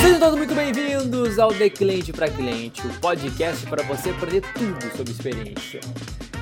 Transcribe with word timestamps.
Sejam 0.00 0.18
todos 0.18 0.36
muito 0.36 0.54
bem-vindos 0.54 1.38
ao 1.38 1.54
The 1.54 1.70
Cliente 1.70 2.12
para 2.12 2.28
Cliente, 2.28 2.86
o 2.86 3.00
podcast 3.00 3.66
para 3.66 3.82
você 3.84 4.10
aprender 4.10 4.42
tudo 4.52 4.94
sobre 4.94 5.12
experiência. 5.12 5.80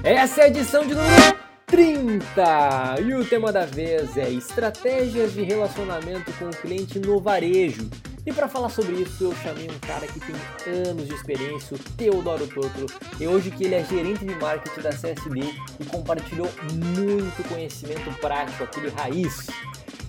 Essa 0.03 0.41
é 0.41 0.45
a 0.45 0.49
edição 0.49 0.85
de 0.85 0.95
número 0.95 1.37
30 1.66 2.96
e 3.06 3.14
o 3.14 3.25
tema 3.25 3.52
da 3.52 3.64
vez 3.64 4.16
é 4.16 4.29
estratégias 4.29 5.32
de 5.32 5.42
relacionamento 5.42 6.32
com 6.32 6.46
o 6.46 6.56
cliente 6.56 6.98
no 6.98 7.20
varejo. 7.20 7.88
E 8.29 8.32
para 8.32 8.46
falar 8.46 8.68
sobre 8.68 8.96
isso, 8.96 9.24
eu 9.24 9.34
chamei 9.36 9.70
um 9.70 9.79
cara 9.79 10.06
que 10.06 10.20
tem 10.20 10.36
anos 10.86 11.08
de 11.08 11.14
experiência, 11.14 11.74
o 11.74 11.78
Teodoro 11.96 12.46
Totro, 12.46 12.84
e 13.18 13.27
hoje 13.27 13.50
que 13.50 13.64
ele 13.64 13.74
é 13.74 13.82
gerente 13.82 14.22
de 14.22 14.34
marketing 14.34 14.82
da 14.82 14.90
CSD 14.90 15.40
e 15.80 15.84
compartilhou 15.86 16.46
muito 16.74 17.48
conhecimento 17.48 18.12
prático, 18.20 18.64
aquele 18.64 18.91
raiz. 18.91 19.46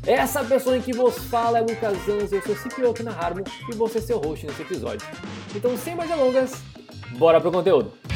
Essa 0.05 0.43
pessoa 0.43 0.77
em 0.77 0.81
que 0.81 0.91
vos 0.91 1.17
fala 1.29 1.59
é 1.59 1.61
Lucas 1.61 1.97
Zanz, 2.05 2.33
eu 2.33 2.41
sou 2.41 2.55
CPO 2.55 2.89
aqui 2.89 3.03
na 3.03 3.11
Harmo 3.11 3.41
e 3.71 3.73
vou 3.73 3.87
ser 3.87 4.01
seu 4.01 4.17
host 4.17 4.45
nesse 4.45 4.63
episódio. 4.63 5.07
Então, 5.55 5.77
sem 5.77 5.95
mais 5.95 6.09
delongas, 6.09 6.51
bora 7.17 7.39
pro 7.39 7.53
conteúdo! 7.53 8.08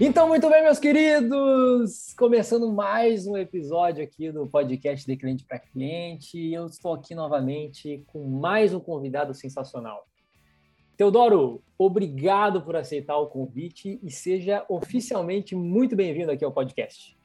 Então, 0.00 0.26
muito 0.26 0.50
bem, 0.50 0.60
meus 0.60 0.80
queridos! 0.80 2.12
Começando 2.18 2.72
mais 2.72 3.28
um 3.28 3.36
episódio 3.36 4.02
aqui 4.02 4.32
do 4.32 4.44
podcast 4.44 5.06
de 5.06 5.16
Cliente 5.16 5.44
para 5.44 5.60
Cliente. 5.60 6.52
Eu 6.52 6.66
estou 6.66 6.94
aqui 6.94 7.14
novamente 7.14 8.02
com 8.08 8.28
mais 8.28 8.74
um 8.74 8.80
convidado 8.80 9.32
sensacional. 9.32 10.04
Teodoro, 10.96 11.62
obrigado 11.78 12.60
por 12.62 12.74
aceitar 12.74 13.16
o 13.18 13.28
convite 13.28 14.00
e 14.02 14.10
seja 14.10 14.66
oficialmente 14.68 15.54
muito 15.54 15.94
bem-vindo 15.94 16.32
aqui 16.32 16.44
ao 16.44 16.52
podcast. 16.52 17.16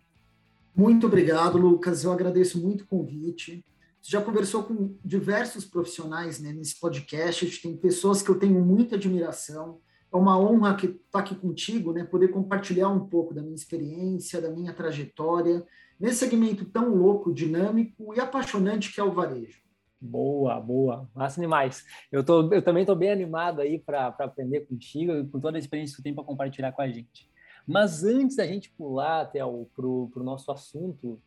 Muito 0.76 1.08
obrigado, 1.08 1.58
Lucas. 1.58 2.04
Eu 2.04 2.12
agradeço 2.12 2.62
muito 2.62 2.84
o 2.84 2.88
convite. 2.88 3.66
Você 4.00 4.12
já 4.12 4.22
conversou 4.22 4.62
com 4.62 4.96
diversos 5.04 5.66
profissionais 5.66 6.40
né, 6.40 6.54
nesse 6.54 6.80
podcast. 6.80 7.48
Tem 7.64 7.76
pessoas 7.76 8.22
que 8.22 8.30
eu 8.30 8.38
tenho 8.38 8.64
muita 8.64 8.96
admiração 8.96 9.80
é 10.12 10.18
uma 10.18 10.40
honra 10.40 10.76
estar 10.76 10.94
tá 11.12 11.20
aqui 11.20 11.36
contigo, 11.36 11.94
né? 11.94 12.04
Poder 12.04 12.30
compartilhar 12.30 12.90
um 12.90 13.08
pouco 13.08 13.34
da 13.34 13.42
minha 13.42 13.56
experiência, 13.56 14.42
da 14.42 14.50
minha 14.50 14.74
trajetória 14.74 15.66
nesse 16.00 16.20
segmento 16.20 16.66
tão 16.66 16.96
louco, 16.96 17.34
dinâmico 17.34 18.14
e 18.16 18.20
apaixonante 18.20 18.94
que 18.94 19.00
é 19.00 19.04
o 19.04 19.12
varejo. 19.12 19.62
Boa, 20.02 20.60
boa, 20.62 21.10
massa 21.14 21.42
demais. 21.42 21.84
Eu, 22.10 22.24
tô, 22.24 22.54
eu 22.54 22.62
também 22.62 22.84
estou 22.84 22.96
bem 22.96 23.12
animado 23.12 23.60
aí 23.60 23.78
para 23.78 24.08
aprender 24.08 24.62
contigo 24.62 25.12
e 25.12 25.28
com 25.28 25.42
toda 25.42 25.58
a 25.58 25.60
experiência 25.60 25.96
que 25.96 26.02
tu 26.02 26.04
tem 26.04 26.16
para 26.16 26.24
compartilhar 26.24 26.72
com 26.72 26.82
a 26.82 26.88
gente. 26.88 27.30
Mas 27.68 28.04
antes 28.04 28.38
da 28.38 28.48
gente 28.48 28.72
pular 28.72 29.22
até 29.22 29.44
o 29.44 29.68
pro, 29.76 30.10
pro 30.14 30.24
nosso 30.24 30.50
assunto, 30.52 31.22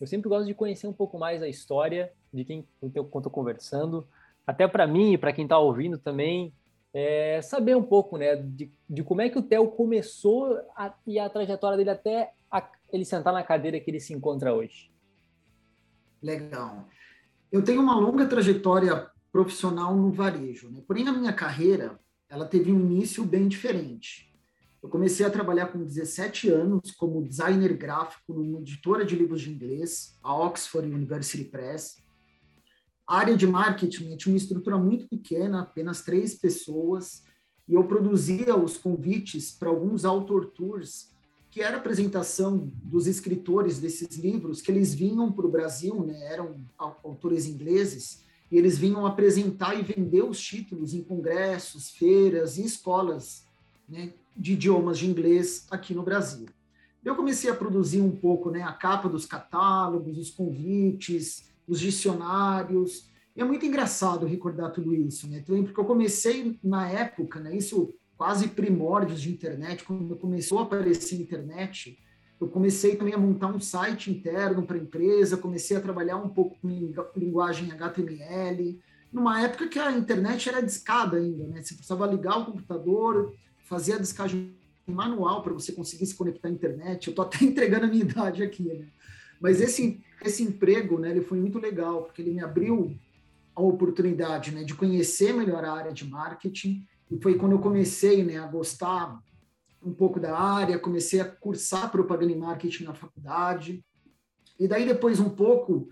eu 0.00 0.06
sempre 0.06 0.28
gosto 0.28 0.46
de 0.46 0.54
conhecer 0.54 0.88
um 0.88 0.92
pouco 0.92 1.18
mais 1.18 1.40
a 1.40 1.48
história 1.48 2.12
de 2.34 2.44
quem 2.44 2.66
eu 2.82 3.04
estou 3.04 3.30
conversando, 3.30 4.06
até 4.44 4.66
para 4.66 4.86
mim 4.88 5.12
e 5.12 5.18
para 5.18 5.32
quem 5.32 5.44
está 5.44 5.58
ouvindo 5.58 5.96
também 5.96 6.52
é, 6.98 7.42
saber 7.42 7.76
um 7.76 7.82
pouco 7.82 8.16
né, 8.16 8.36
de, 8.36 8.72
de, 8.88 9.02
como 9.02 9.20
é 9.20 9.28
que 9.28 9.38
o 9.38 9.42
Theo 9.42 9.68
começou 9.68 10.58
a, 10.74 10.94
e 11.06 11.18
a 11.18 11.28
trajetória 11.28 11.76
dele 11.76 11.90
até 11.90 12.32
a, 12.50 12.66
ele 12.90 13.04
sentar 13.04 13.34
na 13.34 13.42
cadeira 13.42 13.78
que 13.78 13.90
ele 13.90 14.00
se 14.00 14.14
encontra 14.14 14.54
hoje. 14.54 14.90
Legal. 16.22 16.88
Eu 17.52 17.62
tenho 17.62 17.82
uma 17.82 18.00
longa 18.00 18.26
trajetória 18.26 19.10
profissional 19.30 19.94
no 19.94 20.10
varejo, 20.10 20.70
né? 20.70 20.82
porém 20.88 21.06
a 21.06 21.12
minha 21.12 21.34
carreira 21.34 22.00
ela 22.30 22.46
teve 22.46 22.72
um 22.72 22.80
início 22.80 23.22
bem 23.24 23.46
diferente. 23.46 24.34
Eu 24.82 24.88
comecei 24.88 25.26
a 25.26 25.30
trabalhar 25.30 25.66
com 25.66 25.84
17 25.84 26.48
anos 26.48 26.92
como 26.92 27.22
designer 27.22 27.76
gráfico 27.76 28.32
numa 28.32 28.60
editora 28.60 29.04
de 29.04 29.14
livros 29.14 29.42
de 29.42 29.50
inglês, 29.50 30.18
a 30.22 30.34
Oxford 30.34 30.90
University 30.90 31.44
Press, 31.44 32.02
a 33.06 33.18
área 33.18 33.36
de 33.36 33.46
marketing 33.46 34.16
tinha 34.16 34.32
uma 34.32 34.38
estrutura 34.38 34.76
muito 34.76 35.06
pequena, 35.08 35.62
apenas 35.62 36.02
três 36.02 36.34
pessoas, 36.34 37.22
e 37.68 37.74
eu 37.74 37.84
produzia 37.84 38.56
os 38.56 38.76
convites 38.76 39.52
para 39.52 39.68
alguns 39.68 40.04
author 40.04 40.46
tours, 40.46 41.10
que 41.50 41.62
era 41.62 41.76
apresentação 41.76 42.70
dos 42.82 43.06
escritores 43.06 43.78
desses 43.78 44.16
livros, 44.16 44.60
que 44.60 44.70
eles 44.70 44.92
vinham 44.92 45.30
para 45.32 45.46
o 45.46 45.50
Brasil, 45.50 46.04
né, 46.04 46.18
eram 46.32 46.56
autores 46.78 47.46
ingleses, 47.46 48.24
e 48.50 48.58
eles 48.58 48.76
vinham 48.76 49.06
apresentar 49.06 49.74
e 49.74 49.82
vender 49.82 50.22
os 50.22 50.40
títulos 50.40 50.92
em 50.92 51.02
congressos, 51.02 51.90
feiras 51.90 52.58
e 52.58 52.64
escolas 52.64 53.44
né, 53.88 54.12
de 54.36 54.52
idiomas 54.52 54.98
de 54.98 55.06
inglês 55.08 55.66
aqui 55.70 55.94
no 55.94 56.02
Brasil. 56.02 56.46
Eu 57.04 57.14
comecei 57.14 57.48
a 57.48 57.54
produzir 57.54 58.00
um 58.00 58.10
pouco 58.10 58.50
né, 58.50 58.62
a 58.62 58.72
capa 58.72 59.08
dos 59.08 59.26
catálogos, 59.26 60.18
os 60.18 60.30
convites, 60.30 61.44
os 61.66 61.80
dicionários. 61.80 63.10
E 63.34 63.40
é 63.40 63.44
muito 63.44 63.66
engraçado 63.66 64.26
recordar 64.26 64.70
tudo 64.72 64.94
isso, 64.94 65.28
né? 65.28 65.42
Porque 65.44 65.80
eu 65.80 65.84
comecei 65.84 66.58
na 66.62 66.88
época, 66.88 67.40
né? 67.40 67.56
Isso 67.56 67.92
quase 68.16 68.48
primórdios 68.48 69.20
de 69.20 69.30
internet, 69.30 69.84
quando 69.84 70.16
começou 70.16 70.58
a 70.58 70.62
aparecer 70.62 71.16
a 71.16 71.20
internet, 71.20 71.98
eu 72.40 72.48
comecei 72.48 72.96
também 72.96 73.14
a 73.14 73.18
montar 73.18 73.48
um 73.48 73.60
site 73.60 74.10
interno 74.10 74.62
para 74.62 74.76
a 74.76 74.80
empresa, 74.80 75.36
comecei 75.36 75.76
a 75.76 75.80
trabalhar 75.80 76.16
um 76.16 76.28
pouco 76.28 76.58
com 76.60 76.68
linguagem 77.16 77.70
HTML, 77.72 78.80
numa 79.12 79.42
época 79.42 79.68
que 79.68 79.78
a 79.78 79.92
internet 79.92 80.48
era 80.48 80.62
discada 80.62 81.16
ainda, 81.16 81.46
né? 81.46 81.62
Você 81.62 81.74
precisava 81.74 82.06
ligar 82.06 82.38
o 82.38 82.46
computador, 82.46 83.34
fazer 83.64 83.94
a 83.94 83.98
descagem 83.98 84.54
manual 84.86 85.42
para 85.42 85.52
você 85.52 85.72
conseguir 85.72 86.06
se 86.06 86.14
conectar 86.14 86.48
à 86.48 86.50
internet. 86.50 87.06
Eu 87.06 87.12
estou 87.12 87.24
até 87.24 87.42
entregando 87.44 87.86
a 87.86 87.88
minha 87.88 88.02
idade 88.02 88.42
aqui, 88.42 88.62
né? 88.64 88.86
Mas 89.40 89.60
esse, 89.60 90.02
esse 90.22 90.42
emprego, 90.42 90.98
né, 90.98 91.10
ele 91.10 91.22
foi 91.22 91.38
muito 91.38 91.58
legal, 91.58 92.04
porque 92.04 92.22
ele 92.22 92.32
me 92.32 92.42
abriu 92.42 92.96
a 93.54 93.60
oportunidade, 93.60 94.50
né, 94.52 94.64
de 94.64 94.74
conhecer 94.74 95.32
melhor 95.32 95.64
a 95.64 95.72
área 95.72 95.92
de 95.92 96.06
marketing, 96.08 96.86
e 97.10 97.18
foi 97.20 97.36
quando 97.36 97.52
eu 97.52 97.58
comecei, 97.58 98.24
né, 98.24 98.38
a 98.38 98.46
gostar 98.46 99.18
um 99.82 99.92
pouco 99.92 100.18
da 100.18 100.36
área, 100.38 100.78
comecei 100.78 101.20
a 101.20 101.24
cursar 101.24 101.90
propaganda 101.90 102.32
e 102.32 102.36
marketing 102.36 102.84
na 102.84 102.94
faculdade, 102.94 103.84
e 104.58 104.66
daí 104.66 104.86
depois 104.86 105.20
um 105.20 105.30
pouco, 105.30 105.88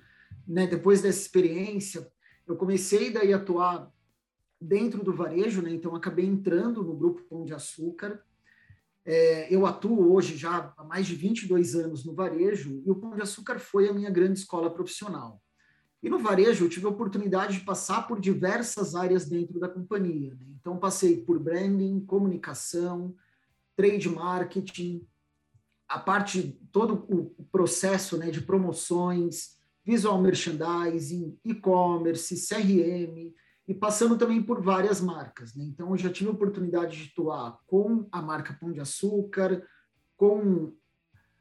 né, 0.47 0.67
depois 0.67 1.01
dessa 1.01 1.21
experiência, 1.21 2.11
eu 2.47 2.57
comecei 2.57 3.11
daí 3.11 3.33
a 3.33 3.37
atuar 3.37 3.91
dentro 4.61 5.03
do 5.05 5.13
varejo, 5.13 5.63
né, 5.63 5.73
então 5.73 5.95
acabei 5.95 6.27
entrando 6.27 6.83
no 6.83 6.95
grupo 6.95 7.23
Pão 7.23 7.45
de 7.45 7.55
Açúcar, 7.55 8.23
é, 9.05 9.55
eu 9.55 9.67
atuo 9.67 10.13
hoje 10.13 10.37
já 10.37 10.73
há 10.77 10.85
mais 10.85 11.07
de 11.07 11.15
22 11.15 11.75
anos 11.75 12.05
no 12.05 12.15
varejo 12.15 12.83
e 12.85 12.91
o 12.91 12.95
Pão 12.95 13.15
de 13.15 13.23
Açúcar 13.23 13.59
foi 13.59 13.89
a 13.89 13.93
minha 13.93 14.11
grande 14.11 14.39
escola 14.39 14.73
profissional. 14.73 15.43
E 16.03 16.09
no 16.09 16.19
varejo 16.19 16.65
eu 16.65 16.69
tive 16.69 16.87
a 16.87 16.91
oportunidade 16.91 17.59
de 17.59 17.65
passar 17.65 18.07
por 18.07 18.21
diversas 18.21 18.95
áreas 18.95 19.27
dentro 19.27 19.59
da 19.61 19.69
companhia. 19.69 20.35
Né? 20.35 20.47
Então 20.59 20.79
passei 20.79 21.19
por 21.19 21.39
branding, 21.39 22.01
comunicação, 22.01 23.15
trade 23.77 24.09
marketing, 24.09 25.07
a 25.89 25.99
parte 25.99 26.59
todo 26.73 27.07
o 27.09 27.45
processo 27.53 28.17
né, 28.17 28.31
de 28.31 28.41
promoções, 28.41 29.57
visual 29.85 30.21
merchandising, 30.21 31.39
e-commerce, 31.45 32.35
CRM, 32.49 33.35
e 33.67 33.75
passando 33.75 34.19
também 34.19 34.43
por 34.43 34.61
várias 34.61 35.01
marcas. 35.01 35.55
Né? 35.55 35.65
Então, 35.65 35.91
eu 35.91 35.97
já 35.97 36.11
tive 36.11 36.29
a 36.29 36.33
oportunidade 36.33 36.97
de 36.97 37.11
atuar 37.11 37.59
com 37.67 38.07
a 38.13 38.21
marca 38.21 38.57
Pão 38.61 38.71
de 38.73 38.81
Açúcar, 38.81 39.67
com 40.17 40.73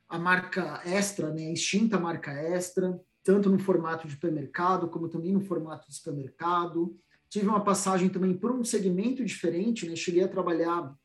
a 0.07 0.17
marca 0.17 0.81
Extra, 0.85 1.33
né? 1.33 1.47
a 1.47 1.53
extinta 1.53 1.99
marca 1.99 2.31
Extra, 2.31 2.99
tanto 3.23 3.49
no 3.49 3.59
formato 3.59 4.07
de 4.07 4.13
supermercado, 4.13 4.87
como 4.87 5.09
também 5.09 5.33
no 5.33 5.41
formato 5.41 5.87
de 5.87 5.95
supermercado. 5.95 6.95
Tive 7.29 7.47
uma 7.47 7.63
passagem 7.63 8.09
também 8.09 8.33
por 8.33 8.51
um 8.51 8.63
segmento 8.63 9.23
diferente, 9.25 9.87
né? 9.87 9.95
cheguei 9.95 10.23
a 10.23 10.27
trabalhar 10.27 10.95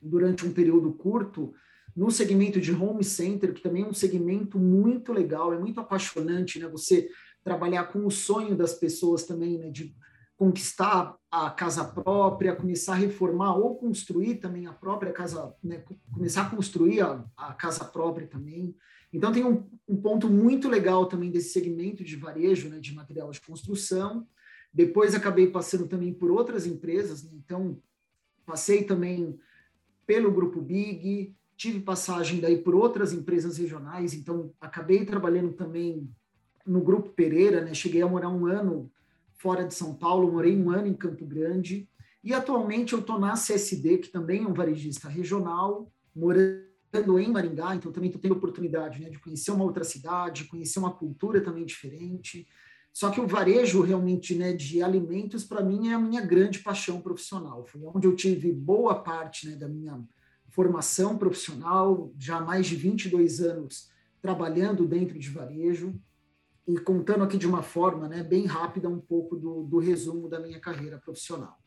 durante 0.00 0.46
um 0.46 0.52
período 0.52 0.92
curto 0.92 1.54
no 1.94 2.10
segmento 2.10 2.60
de 2.60 2.72
home 2.72 3.04
center, 3.04 3.52
que 3.52 3.62
também 3.62 3.82
é 3.82 3.86
um 3.86 3.92
segmento 3.92 4.58
muito 4.58 5.12
legal, 5.12 5.52
é 5.52 5.58
muito 5.58 5.78
apaixonante, 5.78 6.58
né? 6.58 6.66
Você 6.68 7.08
trabalhar 7.44 7.84
com 7.84 8.06
o 8.06 8.10
sonho 8.10 8.56
das 8.56 8.74
pessoas 8.74 9.24
também, 9.24 9.58
né? 9.58 9.70
De 9.70 9.94
conquistar 10.42 11.16
a 11.30 11.50
casa 11.50 11.84
própria, 11.84 12.56
começar 12.56 12.94
a 12.94 12.96
reformar 12.96 13.54
ou 13.54 13.76
construir 13.76 14.38
também 14.38 14.66
a 14.66 14.72
própria 14.72 15.12
casa, 15.12 15.54
né, 15.62 15.84
começar 16.12 16.42
a 16.42 16.50
construir 16.50 17.00
a, 17.00 17.24
a, 17.36 17.54
casa 17.54 17.84
própria 17.84 18.26
também. 18.26 18.74
Então 19.12 19.30
tem 19.30 19.44
um, 19.44 19.64
um, 19.88 19.94
ponto 19.94 20.28
muito 20.28 20.68
legal 20.68 21.06
também 21.06 21.30
desse 21.30 21.50
segmento 21.50 22.02
de 22.02 22.16
varejo, 22.16 22.68
né, 22.68 22.80
de 22.80 22.92
material 22.92 23.30
de 23.30 23.40
construção. 23.40 24.26
Depois 24.74 25.14
acabei 25.14 25.46
passando 25.46 25.86
também 25.86 26.12
por 26.12 26.32
outras 26.32 26.66
empresas, 26.66 27.22
né, 27.22 27.30
então 27.34 27.80
passei 28.44 28.82
também 28.82 29.38
pelo 30.04 30.32
grupo 30.32 30.60
Big, 30.60 31.36
tive 31.56 31.78
passagem 31.78 32.40
daí 32.40 32.58
por 32.58 32.74
outras 32.74 33.12
empresas 33.12 33.58
regionais, 33.58 34.12
então 34.12 34.52
acabei 34.60 35.04
trabalhando 35.04 35.52
também 35.52 36.10
no 36.66 36.80
grupo 36.80 37.10
Pereira, 37.10 37.60
né, 37.60 37.72
cheguei 37.74 38.02
a 38.02 38.08
morar 38.08 38.28
um 38.28 38.46
ano 38.46 38.90
fora 39.42 39.66
de 39.66 39.74
São 39.74 39.92
Paulo, 39.92 40.30
morei 40.30 40.56
um 40.56 40.70
ano 40.70 40.86
em 40.86 40.94
Campo 40.94 41.26
Grande, 41.26 41.88
e 42.22 42.32
atualmente 42.32 42.92
eu 42.92 43.00
estou 43.00 43.18
na 43.18 43.32
CSD, 43.32 43.98
que 43.98 44.08
também 44.08 44.44
é 44.44 44.46
um 44.46 44.54
varejista 44.54 45.08
regional, 45.08 45.92
morando 46.14 47.18
em 47.18 47.28
Maringá, 47.28 47.74
então 47.74 47.90
também 47.90 48.08
estou 48.08 48.22
tendo 48.22 48.36
oportunidade 48.36 49.00
né, 49.00 49.10
de 49.10 49.18
conhecer 49.18 49.50
uma 49.50 49.64
outra 49.64 49.82
cidade, 49.82 50.44
conhecer 50.44 50.78
uma 50.78 50.92
cultura 50.92 51.40
também 51.40 51.64
diferente. 51.64 52.46
Só 52.92 53.10
que 53.10 53.20
o 53.20 53.26
varejo 53.26 53.82
realmente 53.82 54.32
né, 54.36 54.52
de 54.52 54.80
alimentos, 54.80 55.42
para 55.42 55.64
mim, 55.64 55.88
é 55.88 55.94
a 55.94 55.98
minha 55.98 56.20
grande 56.20 56.60
paixão 56.60 57.00
profissional. 57.00 57.64
Foi 57.64 57.80
onde 57.82 58.06
eu 58.06 58.14
tive 58.14 58.52
boa 58.52 58.94
parte 58.94 59.48
né, 59.48 59.56
da 59.56 59.66
minha 59.66 60.00
formação 60.50 61.18
profissional, 61.18 62.12
já 62.16 62.36
há 62.36 62.40
mais 62.40 62.66
de 62.66 62.76
22 62.76 63.40
anos 63.40 63.90
trabalhando 64.20 64.86
dentro 64.86 65.18
de 65.18 65.28
varejo 65.30 65.98
e 66.66 66.78
contando 66.78 67.24
aqui 67.24 67.36
de 67.36 67.46
uma 67.46 67.62
forma 67.62 68.08
né, 68.08 68.22
bem 68.22 68.46
rápida 68.46 68.88
um 68.88 69.00
pouco 69.00 69.36
do, 69.36 69.64
do 69.64 69.78
resumo 69.78 70.28
da 70.28 70.38
minha 70.38 70.60
carreira 70.60 70.98
profissional. 70.98 71.58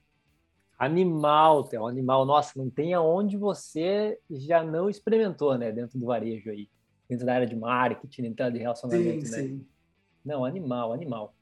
Animal, 0.77 1.63
Theo, 1.65 1.87
animal. 1.87 2.25
Nossa, 2.25 2.51
não 2.55 2.69
tem 2.69 2.93
aonde 2.93 3.37
você 3.37 4.19
já 4.29 4.63
não 4.63 4.89
experimentou, 4.89 5.57
né, 5.57 5.71
dentro 5.71 5.97
do 5.97 6.05
varejo 6.05 6.49
aí, 6.49 6.69
dentro 7.09 7.25
da 7.25 7.33
área 7.33 7.47
de 7.47 7.55
marketing, 7.55 8.23
dentro 8.23 8.51
de 8.51 8.59
relacionamento, 8.59 9.25
sim, 9.25 9.31
né? 9.31 9.37
Sim. 9.43 9.67
Não, 10.23 10.43
animal, 10.43 10.91
animal. 10.91 11.35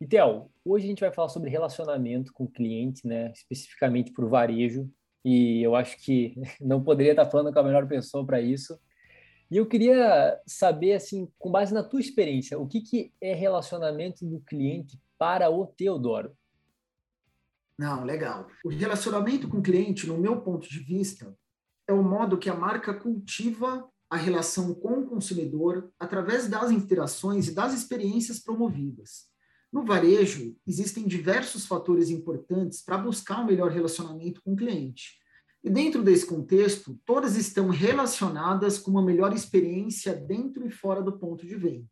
E, 0.00 0.06
Theo, 0.06 0.50
hoje 0.64 0.86
a 0.86 0.88
gente 0.88 1.00
vai 1.00 1.12
falar 1.12 1.28
sobre 1.28 1.50
relacionamento 1.50 2.32
com 2.32 2.44
o 2.44 2.50
cliente, 2.50 3.06
né, 3.06 3.32
especificamente 3.32 4.12
para 4.12 4.24
o 4.24 4.28
varejo, 4.28 4.90
e 5.24 5.62
eu 5.62 5.76
acho 5.76 5.96
que 5.98 6.34
não 6.60 6.82
poderia 6.82 7.12
estar 7.12 7.26
falando 7.26 7.52
com 7.52 7.58
a 7.60 7.64
melhor 7.64 7.86
pessoa 7.86 8.26
para 8.26 8.40
isso. 8.40 8.78
E 9.52 9.58
eu 9.58 9.66
queria 9.66 10.40
saber, 10.46 10.94
assim, 10.94 11.30
com 11.38 11.50
base 11.50 11.74
na 11.74 11.82
tua 11.82 12.00
experiência, 12.00 12.58
o 12.58 12.66
que, 12.66 12.80
que 12.80 13.12
é 13.20 13.34
relacionamento 13.34 14.24
do 14.24 14.40
cliente 14.40 14.98
para 15.18 15.50
o 15.50 15.66
Teodoro? 15.66 16.34
Não, 17.78 18.02
legal. 18.02 18.46
O 18.64 18.70
relacionamento 18.70 19.46
com 19.50 19.58
o 19.58 19.62
cliente, 19.62 20.06
no 20.06 20.16
meu 20.16 20.40
ponto 20.40 20.66
de 20.66 20.78
vista, 20.78 21.36
é 21.86 21.92
o 21.92 22.02
modo 22.02 22.38
que 22.38 22.48
a 22.48 22.54
marca 22.54 22.94
cultiva 22.94 23.86
a 24.08 24.16
relação 24.16 24.74
com 24.74 25.00
o 25.00 25.06
consumidor 25.06 25.92
através 26.00 26.48
das 26.48 26.70
interações 26.70 27.48
e 27.48 27.54
das 27.54 27.74
experiências 27.74 28.38
promovidas. 28.38 29.26
No 29.70 29.84
varejo, 29.84 30.56
existem 30.66 31.06
diversos 31.06 31.66
fatores 31.66 32.08
importantes 32.08 32.80
para 32.80 32.96
buscar 32.96 33.40
um 33.40 33.46
melhor 33.46 33.70
relacionamento 33.70 34.40
com 34.42 34.54
o 34.54 34.56
cliente. 34.56 35.21
E 35.64 35.70
dentro 35.70 36.02
desse 36.02 36.26
contexto, 36.26 36.98
todas 37.04 37.36
estão 37.36 37.68
relacionadas 37.68 38.78
com 38.78 38.90
uma 38.90 39.02
melhor 39.02 39.32
experiência 39.32 40.14
dentro 40.14 40.66
e 40.66 40.70
fora 40.70 41.00
do 41.00 41.18
ponto 41.18 41.46
de 41.46 41.54
venda. 41.54 41.86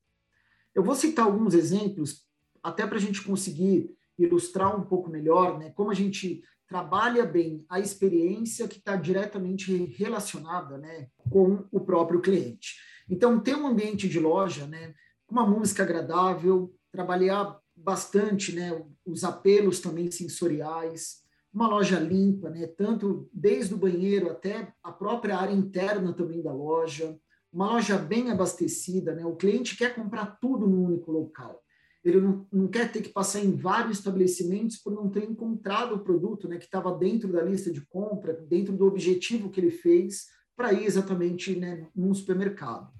Eu 0.74 0.82
vou 0.82 0.94
citar 0.94 1.26
alguns 1.26 1.54
exemplos, 1.54 2.26
até 2.62 2.86
para 2.86 2.96
a 2.96 3.00
gente 3.00 3.22
conseguir 3.22 3.90
ilustrar 4.18 4.78
um 4.78 4.84
pouco 4.84 5.08
melhor 5.08 5.58
né, 5.58 5.70
como 5.70 5.90
a 5.90 5.94
gente 5.94 6.42
trabalha 6.66 7.24
bem 7.24 7.64
a 7.68 7.80
experiência 7.80 8.68
que 8.68 8.78
está 8.78 8.94
diretamente 8.94 9.74
relacionada 9.96 10.78
né, 10.78 11.08
com 11.30 11.64
o 11.70 11.80
próprio 11.80 12.20
cliente. 12.20 12.76
Então, 13.08 13.40
ter 13.40 13.56
um 13.56 13.66
ambiente 13.66 14.08
de 14.08 14.20
loja, 14.20 14.66
né, 14.66 14.94
uma 15.28 15.44
música 15.44 15.82
agradável, 15.82 16.72
trabalhar 16.92 17.58
bastante 17.74 18.54
né, 18.54 18.84
os 19.04 19.24
apelos 19.24 19.80
também 19.80 20.10
sensoriais, 20.10 21.22
uma 21.52 21.66
loja 21.68 21.98
limpa, 21.98 22.48
né, 22.48 22.66
tanto 22.66 23.28
desde 23.32 23.74
o 23.74 23.78
banheiro 23.78 24.30
até 24.30 24.72
a 24.82 24.92
própria 24.92 25.36
área 25.36 25.52
interna 25.52 26.12
também 26.12 26.42
da 26.42 26.52
loja, 26.52 27.18
uma 27.52 27.72
loja 27.72 27.98
bem 27.98 28.30
abastecida, 28.30 29.14
né, 29.14 29.24
o 29.24 29.36
cliente 29.36 29.76
quer 29.76 29.94
comprar 29.94 30.38
tudo 30.40 30.66
no 30.66 30.84
único 30.84 31.10
local. 31.10 31.60
Ele 32.02 32.20
não, 32.20 32.46
não, 32.50 32.68
quer 32.68 32.90
ter 32.90 33.02
que 33.02 33.10
passar 33.10 33.40
em 33.40 33.54
vários 33.54 33.98
estabelecimentos 33.98 34.78
por 34.78 34.92
não 34.92 35.10
ter 35.10 35.24
encontrado 35.24 35.94
o 35.94 36.00
produto 36.00 36.48
né, 36.48 36.56
que 36.56 36.64
estava 36.64 36.96
dentro 36.96 37.30
da 37.30 37.42
lista 37.42 37.70
de 37.70 37.84
compra, 37.86 38.32
dentro 38.32 38.74
do 38.74 38.86
objetivo 38.86 39.50
que 39.50 39.60
ele 39.60 39.70
fez 39.70 40.28
para 40.56 40.72
ir 40.72 40.86
exatamente 40.86 41.58
né, 41.58 41.88
num 41.94 42.14
supermercado. 42.14 42.90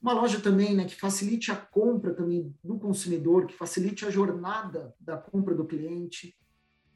Uma 0.00 0.12
loja 0.14 0.40
também 0.40 0.74
né, 0.74 0.84
que 0.84 0.98
facilite 0.98 1.52
a 1.52 1.56
compra 1.56 2.12
também 2.12 2.52
do 2.64 2.76
consumidor, 2.76 3.46
que 3.46 3.54
facilite 3.54 4.04
a 4.04 4.10
jornada 4.10 4.92
da 4.98 5.16
compra 5.16 5.54
do 5.54 5.64
cliente, 5.64 6.34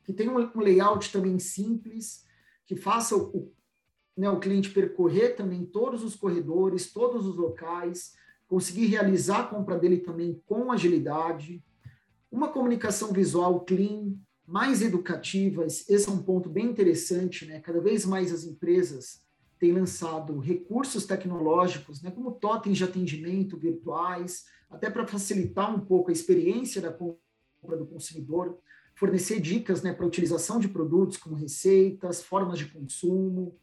que 0.07 0.13
tenha 0.13 0.31
um 0.31 0.61
layout 0.61 1.11
também 1.11 1.37
simples, 1.41 2.25
que 2.65 2.77
faça 2.77 3.17
o, 3.17 3.53
né, 4.17 4.31
o 4.31 4.39
cliente 4.39 4.71
percorrer 4.71 5.35
também 5.35 5.67
todos 5.67 6.05
os 6.05 6.15
corredores, 6.15 6.93
todos 6.93 7.27
os 7.27 7.37
locais, 7.37 8.15
conseguir 8.47 8.87
realizar 8.87 9.41
a 9.41 9.47
compra 9.49 9.77
dele 9.77 9.99
também 9.99 10.41
com 10.47 10.71
agilidade, 10.71 11.61
uma 12.31 12.49
comunicação 12.49 13.13
visual 13.13 13.65
clean, 13.65 14.15
mais 14.47 14.81
educativa, 14.81 15.67
esse 15.67 16.09
é 16.09 16.13
um 16.13 16.23
ponto 16.23 16.49
bem 16.49 16.67
interessante, 16.67 17.45
né? 17.45 17.59
Cada 17.59 17.81
vez 17.81 18.07
mais 18.07 18.33
as 18.33 18.45
empresas 18.45 19.21
têm 19.59 19.73
lançado 19.73 20.39
recursos 20.39 21.05
tecnológicos, 21.05 22.01
né, 22.01 22.13
como 22.13 22.31
totens 22.31 22.79
de 22.79 22.85
atendimento 22.85 23.57
virtuais, 23.57 24.45
até 24.71 24.89
para 24.89 25.07
facilitar 25.07 25.75
um 25.75 25.81
pouco 25.81 26.11
a 26.11 26.13
experiência 26.13 26.81
da 26.81 26.93
compra 26.93 27.77
do 27.77 27.87
consumidor, 27.87 28.57
fornecer 28.97 29.39
dicas 29.41 29.83
né, 29.83 29.93
para 29.93 30.07
utilização 30.07 30.59
de 30.59 30.69
produtos 30.69 31.19
como 31.19 31.37
receitas, 31.37 32.23
formas 32.23 32.59
de 32.59 32.65
consumo. 32.67 33.57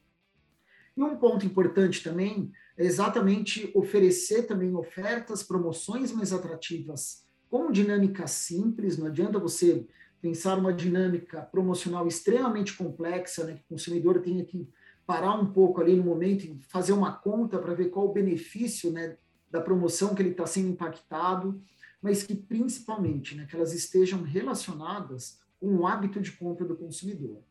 E 0.95 1.03
um 1.03 1.17
ponto 1.17 1.45
importante 1.45 2.03
também 2.03 2.51
é 2.77 2.85
exatamente 2.85 3.69
oferecer 3.73 4.43
também 4.43 4.75
ofertas, 4.75 5.43
promoções 5.43 6.11
mais 6.11 6.31
atrativas 6.31 7.25
com 7.49 7.71
dinâmica 7.71 8.25
simples, 8.25 8.97
não 8.97 9.07
adianta 9.07 9.37
você 9.37 9.85
pensar 10.21 10.57
uma 10.57 10.73
dinâmica 10.73 11.41
promocional 11.41 12.07
extremamente 12.07 12.75
complexa, 12.75 13.43
né, 13.43 13.53
que 13.55 13.61
o 13.61 13.69
consumidor 13.69 14.21
tenha 14.21 14.45
que 14.45 14.67
parar 15.05 15.33
um 15.33 15.51
pouco 15.51 15.81
ali 15.81 15.95
no 15.95 16.03
momento 16.03 16.45
e 16.45 16.59
fazer 16.69 16.93
uma 16.93 17.11
conta 17.11 17.59
para 17.59 17.73
ver 17.73 17.89
qual 17.89 18.07
o 18.07 18.13
benefício 18.13 18.91
né, 18.91 19.17
da 19.51 19.59
promoção 19.59 20.15
que 20.15 20.21
ele 20.21 20.29
está 20.29 20.47
sendo 20.47 20.69
impactado, 20.69 21.61
mas 22.03 22.21
que 22.21 22.35
principalmente 22.35 23.33
né, 23.33 23.45
que 23.45 23.55
elas 23.55 23.73
estejam 23.73 24.21
relacionadas 24.21 25.39
com 25.57 25.73
o 25.73 25.87
hábito 25.87 26.19
de 26.19 26.33
compra 26.33 26.67
do 26.67 26.75
consumidor. 26.75 27.41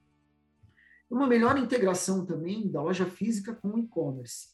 Uma 1.11 1.27
melhor 1.27 1.59
integração 1.59 2.27
também 2.27 2.71
da 2.71 2.83
loja 2.83 3.07
física 3.07 3.55
com 3.55 3.69
o 3.71 3.79
e-commerce. 3.79 4.49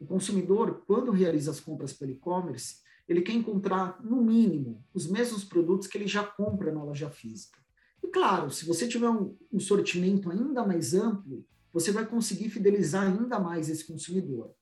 O 0.00 0.04
consumidor, 0.04 0.82
quando 0.86 1.12
realiza 1.12 1.52
as 1.52 1.60
compras 1.60 1.92
pelo 1.92 2.10
e-commerce, 2.10 2.82
ele 3.08 3.22
quer 3.22 3.32
encontrar, 3.32 4.02
no 4.02 4.22
mínimo, 4.22 4.84
os 4.92 5.08
mesmos 5.08 5.44
produtos 5.44 5.86
que 5.86 5.96
ele 5.96 6.08
já 6.08 6.24
compra 6.24 6.72
na 6.72 6.82
loja 6.82 7.08
física. 7.08 7.58
E 8.02 8.08
claro, 8.08 8.50
se 8.50 8.66
você 8.66 8.88
tiver 8.88 9.08
um, 9.08 9.36
um 9.52 9.60
sortimento 9.60 10.30
ainda 10.30 10.66
mais 10.66 10.94
amplo, 10.94 11.46
você 11.72 11.92
vai 11.92 12.06
conseguir 12.06 12.50
fidelizar 12.50 13.04
ainda 13.04 13.38
mais 13.38 13.68
esse 13.68 13.84
consumidor. 13.84 14.52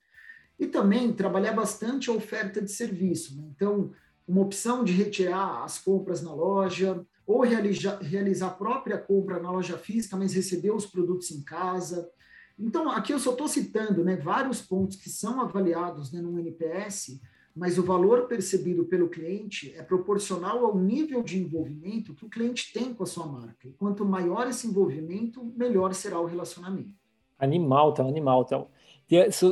E 0.59 0.67
também 0.67 1.13
trabalhar 1.13 1.53
bastante 1.53 2.09
a 2.09 2.13
oferta 2.13 2.61
de 2.61 2.71
serviço. 2.71 3.35
Né? 3.37 3.47
Então, 3.55 3.91
uma 4.27 4.41
opção 4.41 4.83
de 4.83 4.93
retirar 4.93 5.63
as 5.63 5.79
compras 5.79 6.21
na 6.21 6.33
loja, 6.33 7.05
ou 7.25 7.41
realizar, 7.41 7.99
realizar 8.01 8.47
a 8.47 8.53
própria 8.53 8.97
compra 8.97 9.39
na 9.39 9.51
loja 9.51 9.77
física, 9.77 10.17
mas 10.17 10.33
receber 10.33 10.71
os 10.71 10.85
produtos 10.85 11.31
em 11.31 11.41
casa. 11.41 12.09
Então, 12.57 12.89
aqui 12.89 13.13
eu 13.13 13.19
só 13.19 13.31
estou 13.31 13.47
citando 13.47 14.03
né, 14.03 14.15
vários 14.15 14.61
pontos 14.61 14.97
que 14.97 15.09
são 15.09 15.41
avaliados 15.41 16.11
né, 16.11 16.21
no 16.21 16.37
NPS, 16.39 17.19
mas 17.55 17.77
o 17.77 17.83
valor 17.83 18.27
percebido 18.27 18.85
pelo 18.85 19.09
cliente 19.09 19.73
é 19.75 19.83
proporcional 19.83 20.65
ao 20.65 20.77
nível 20.77 21.21
de 21.21 21.39
envolvimento 21.39 22.13
que 22.13 22.25
o 22.25 22.29
cliente 22.29 22.73
tem 22.73 22.93
com 22.93 23.03
a 23.03 23.07
sua 23.07 23.27
marca. 23.27 23.67
E 23.67 23.71
quanto 23.71 24.05
maior 24.05 24.47
esse 24.47 24.67
envolvimento, 24.67 25.43
melhor 25.55 25.93
será 25.93 26.19
o 26.19 26.25
relacionamento. 26.25 26.91
Animal, 27.37 27.91
então, 27.91 28.07
animal, 28.07 28.43
então. 28.45 28.67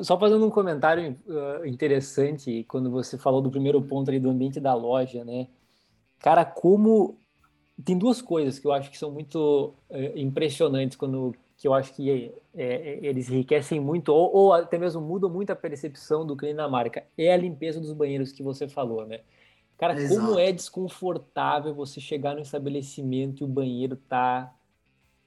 Só 0.03 0.17
fazendo 0.17 0.45
um 0.45 0.49
comentário 0.49 1.17
uh, 1.27 1.65
interessante, 1.65 2.63
quando 2.67 2.89
você 2.89 3.17
falou 3.17 3.41
do 3.41 3.51
primeiro 3.51 3.81
ponto 3.81 4.09
ali 4.09 4.19
do 4.19 4.29
ambiente 4.29 4.59
da 4.59 4.73
loja, 4.73 5.23
né? 5.23 5.47
Cara, 6.19 6.45
como 6.45 7.17
tem 7.83 7.97
duas 7.97 8.21
coisas 8.21 8.59
que 8.59 8.67
eu 8.67 8.71
acho 8.71 8.89
que 8.89 8.97
são 8.97 9.11
muito 9.11 9.73
uh, 9.89 10.17
impressionantes 10.17 10.95
quando 10.97 11.35
que 11.61 11.67
eu 11.67 11.75
acho 11.75 11.93
que 11.93 12.33
é, 12.55 12.63
é, 12.63 12.99
eles 13.03 13.29
enriquecem 13.29 13.79
muito, 13.79 14.09
ou, 14.09 14.35
ou, 14.35 14.53
até 14.53 14.79
mesmo 14.79 14.99
mudam 14.99 15.29
muito 15.29 15.51
a 15.51 15.55
percepção 15.55 16.25
do 16.25 16.35
cliente 16.35 16.55
na 16.55 16.67
marca, 16.67 17.05
é 17.15 17.31
a 17.31 17.37
limpeza 17.37 17.79
dos 17.79 17.93
banheiros 17.93 18.31
que 18.31 18.41
você 18.41 18.67
falou, 18.67 19.05
né? 19.05 19.19
Cara, 19.77 19.93
Exato. 19.93 20.25
como 20.25 20.39
é 20.39 20.51
desconfortável 20.51 21.71
você 21.75 22.01
chegar 22.01 22.33
no 22.33 22.41
estabelecimento 22.41 23.41
e 23.41 23.43
o 23.43 23.47
banheiro 23.47 23.95
tá 23.95 24.51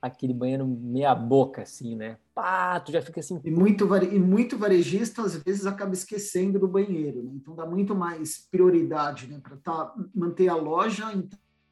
aquele 0.06 0.34
banheiro 0.34 0.66
meia 0.66 1.14
boca, 1.14 1.62
assim, 1.62 1.96
né? 1.96 2.18
Pá, 2.34 2.78
tu 2.80 2.92
já 2.92 3.00
fica 3.00 3.20
assim... 3.20 3.40
E 3.42 3.50
muito, 3.50 3.88
e 3.96 4.18
muito 4.18 4.58
varejista, 4.58 5.22
às 5.22 5.36
vezes, 5.36 5.66
acaba 5.66 5.94
esquecendo 5.94 6.58
do 6.58 6.68
banheiro, 6.68 7.22
né? 7.22 7.32
Então, 7.34 7.54
dá 7.54 7.64
muito 7.64 7.94
mais 7.94 8.46
prioridade, 8.50 9.26
né? 9.26 9.40
Para 9.42 9.56
tá, 9.56 9.94
manter 10.14 10.48
a 10.48 10.56
loja 10.56 11.12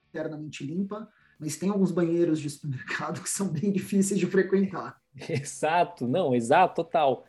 internamente 0.09 0.65
limpa, 0.65 1.09
mas 1.39 1.57
tem 1.57 1.69
alguns 1.69 1.91
banheiros 1.91 2.39
de 2.39 2.49
supermercado 2.49 3.21
que 3.21 3.29
são 3.29 3.49
bem 3.49 3.71
difíceis 3.71 4.19
de 4.19 4.27
frequentar. 4.27 5.01
Exato, 5.29 6.07
não, 6.09 6.35
exato, 6.35 6.77
total. 6.77 7.27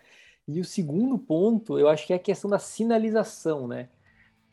E 0.47 0.59
o 0.59 0.65
segundo 0.65 1.17
ponto, 1.17 1.79
eu 1.79 1.87
acho 1.87 2.05
que 2.05 2.13
é 2.13 2.17
a 2.17 2.19
questão 2.19 2.49
da 2.49 2.59
sinalização, 2.59 3.67
né? 3.67 3.89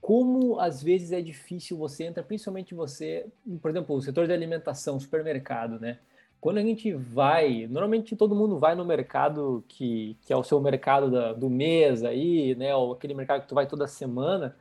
Como 0.00 0.58
às 0.58 0.82
vezes 0.82 1.12
é 1.12 1.20
difícil 1.20 1.76
você 1.76 2.04
entrar, 2.04 2.22
principalmente 2.22 2.74
você, 2.74 3.26
por 3.60 3.70
exemplo, 3.70 3.94
o 3.94 4.00
setor 4.00 4.26
de 4.26 4.32
alimentação, 4.32 4.98
supermercado, 4.98 5.78
né? 5.78 5.98
Quando 6.40 6.58
a 6.58 6.62
gente 6.62 6.92
vai, 6.92 7.66
normalmente 7.66 8.16
todo 8.16 8.34
mundo 8.34 8.58
vai 8.58 8.74
no 8.74 8.84
mercado 8.84 9.62
que, 9.68 10.16
que 10.22 10.32
é 10.32 10.36
o 10.36 10.42
seu 10.42 10.58
mercado 10.60 11.10
da, 11.10 11.32
do 11.34 11.50
mês 11.50 12.02
aí, 12.02 12.54
né? 12.54 12.74
Ou 12.74 12.92
aquele 12.92 13.12
mercado 13.12 13.42
que 13.42 13.48
tu 13.48 13.54
vai 13.54 13.66
toda 13.66 13.86
semana, 13.86 14.56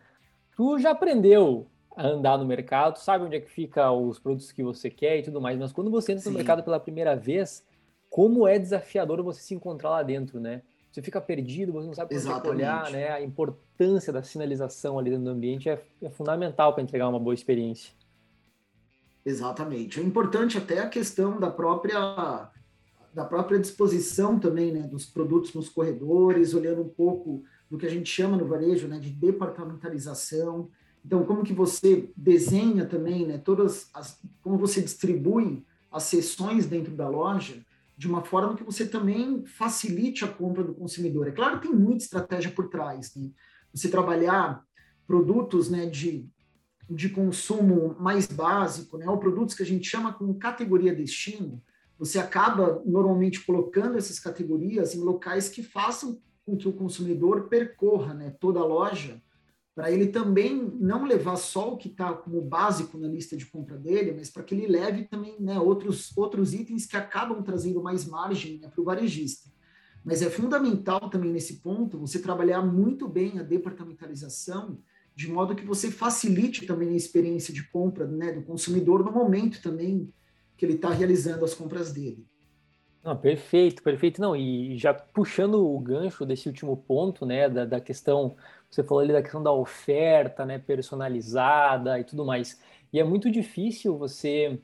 tu 0.58 0.78
já 0.78 0.92
aprendeu 0.92 1.68
a 1.96 2.06
andar 2.06 2.38
no 2.38 2.46
mercado, 2.46 2.98
sabe 2.98 3.24
onde 3.24 3.38
é 3.38 3.40
que 3.40 3.50
fica 3.50 3.92
os 3.92 4.20
produtos 4.20 4.52
que 4.52 4.62
você 4.62 4.90
quer 4.90 5.20
e 5.20 5.24
tudo 5.24 5.40
mais, 5.40 5.58
mas 5.58 5.72
quando 5.72 5.90
você 5.90 6.12
entra 6.12 6.24
Sim. 6.24 6.32
no 6.32 6.38
mercado 6.38 6.64
pela 6.64 6.80
primeira 6.80 7.16
vez, 7.16 7.66
como 8.10 8.46
é 8.46 8.60
desafiador 8.60 9.24
você 9.24 9.42
se 9.42 9.56
encontrar 9.56 9.90
lá 9.90 10.04
dentro, 10.04 10.40
né? 10.40 10.62
Você 10.92 11.02
fica 11.02 11.22
perdido, 11.22 11.72
você 11.72 11.88
não 11.88 11.94
sabe 11.94 12.16
como 12.16 12.50
olhar, 12.50 12.90
né? 12.92 13.10
A 13.10 13.22
importância 13.22 14.12
da 14.12 14.24
sinalização 14.24 15.00
ali 15.00 15.12
dentro 15.12 15.26
do 15.26 15.32
ambiente 15.32 15.70
é, 15.70 15.82
é 16.02 16.10
fundamental 16.10 16.74
para 16.74 16.84
entregar 16.84 17.08
uma 17.08 17.20
boa 17.20 17.34
experiência. 17.34 17.94
Exatamente. 19.26 20.00
É 20.00 20.04
importante 20.04 20.58
até 20.58 20.80
a 20.80 20.90
questão 20.90 21.40
da 21.40 21.50
própria 21.50 22.50
da 23.12 23.26
própria 23.26 23.60
disposição 23.60 24.40
também, 24.40 24.72
né, 24.72 24.82
dos 24.84 25.04
produtos 25.06 25.54
nos 25.54 25.68
corredores, 25.68 26.54
olhando 26.54 26.82
um 26.82 26.90
pouco 26.90 27.44
do 27.70 27.78
que 27.78 27.86
a 27.86 27.90
gente 27.90 28.08
chama 28.08 28.38
no 28.38 28.48
varejo, 28.48 28.88
né, 28.88 29.00
de 29.00 29.10
departamentalização. 29.10 30.70
Então, 31.04 31.26
como 31.26 31.44
que 31.44 31.52
você 31.52 32.12
desenha 32.16 32.86
também, 32.86 33.26
né, 33.26 33.40
todas 33.40 33.90
as, 33.96 34.20
como 34.42 34.58
você 34.58 34.80
distribui 34.80 35.66
as 35.92 36.04
seções 36.04 36.68
dentro 36.68 36.96
da 36.96 37.10
loja 37.10 37.66
de 37.98 38.08
uma 38.08 38.24
forma 38.24 38.56
que 38.56 38.64
você 38.64 38.88
também 38.88 39.44
facilite 39.46 40.24
a 40.24 40.28
compra 40.28 40.64
do 40.64 40.74
consumidor. 40.74 41.28
É 41.28 41.32
claro 41.32 41.60
que 41.60 41.68
tem 41.68 41.76
muita 41.76 42.04
estratégia 42.04 42.52
por 42.52 42.70
trás, 42.70 43.14
né? 43.16 43.30
Você 43.74 43.90
trabalhar 43.90 44.64
produtos, 45.06 45.70
né, 45.70 45.86
de 45.86 46.26
de 46.90 47.10
consumo 47.10 47.96
mais 48.00 48.26
básico, 48.26 48.98
né, 48.98 49.08
ou 49.08 49.18
produtos 49.18 49.54
que 49.54 49.64
a 49.64 49.66
gente 49.66 49.88
chama 49.88 50.12
como 50.14 50.40
categoria 50.40 50.94
destino, 50.96 51.62
você 51.98 52.18
acaba 52.18 52.82
normalmente 52.86 53.42
colocando 53.46 53.98
essas 53.98 54.20
categorias 54.20 54.96
em 54.96 55.00
locais 55.00 55.50
que 55.50 55.62
façam 55.62 56.20
com 56.46 56.58
que 56.58 56.68
o 56.68 56.74
consumidor 56.74 57.48
percorra 57.48 58.14
né, 58.14 58.36
toda 58.40 58.60
a 58.60 58.66
loja, 58.66 59.22
para 59.76 59.92
ele 59.92 60.08
também 60.08 60.74
não 60.80 61.06
levar 61.06 61.38
só 61.38 61.74
o 61.74 61.78
que 61.78 61.88
está 61.88 62.12
como 62.12 62.42
básico 62.42 62.98
na 62.98 63.08
lista 63.08 63.38
de 63.38 63.46
compra 63.46 63.78
dele, 63.78 64.14
mas 64.18 64.30
para 64.30 64.44
que 64.44 64.56
ele 64.56 64.68
leve 64.68 65.04
também 65.04 65.40
né, 65.40 65.60
outros, 65.60 66.16
outros 66.18 66.54
itens 66.54 66.86
que 66.86 66.98
acabam 66.98 67.42
trazendo 67.44 67.82
mais 67.82 68.06
margem 68.06 68.60
né, 68.60 68.68
para 68.68 68.82
o 68.82 68.84
varejista. 68.84 69.50
Mas 70.04 70.22
é 70.22 70.30
fundamental 70.30 71.10
também 71.10 71.32
nesse 71.32 71.62
ponto 71.62 72.00
você 72.00 72.20
trabalhar 72.20 72.62
muito 72.62 73.08
bem 73.08 73.40
a 73.40 73.44
departamentalização 73.44 74.80
de 75.20 75.30
modo 75.30 75.54
que 75.54 75.66
você 75.66 75.92
facilite 75.92 76.66
também 76.66 76.92
a 76.92 76.96
experiência 76.96 77.54
de 77.54 77.62
compra 77.70 78.08
né, 78.08 78.32
do 78.32 78.42
consumidor 78.42 79.04
no 79.04 79.12
momento 79.12 79.62
também 79.62 80.14
que 80.56 80.66
ele 80.66 80.76
está 80.76 80.92
realizando 80.92 81.44
as 81.44 81.54
compras 81.54 81.92
dele. 81.92 82.26
Não, 83.04 83.18
perfeito, 83.18 83.84
perfeito. 83.84 84.22
Não, 84.22 84.34
e 84.34 84.78
já 84.78 84.94
puxando 84.94 85.56
o 85.56 85.78
gancho 85.78 86.26
desse 86.26 86.48
último 86.48 86.78
ponto, 86.78 87.26
né, 87.26 87.50
da, 87.50 87.66
da 87.66 87.82
questão, 87.82 88.38
você 88.72 88.82
falou 88.82 89.04
ali 89.04 89.12
da 89.12 89.22
questão 89.22 89.44
da 89.44 89.52
oferta, 89.52 90.46
né, 90.46 90.58
personalizada 90.58 92.00
e 92.00 92.06
tudo 92.06 92.24
mais. 92.24 92.58
E 92.94 92.98
é 92.98 93.04
muito 93.04 93.30
difícil 93.30 93.98
você 93.98 94.58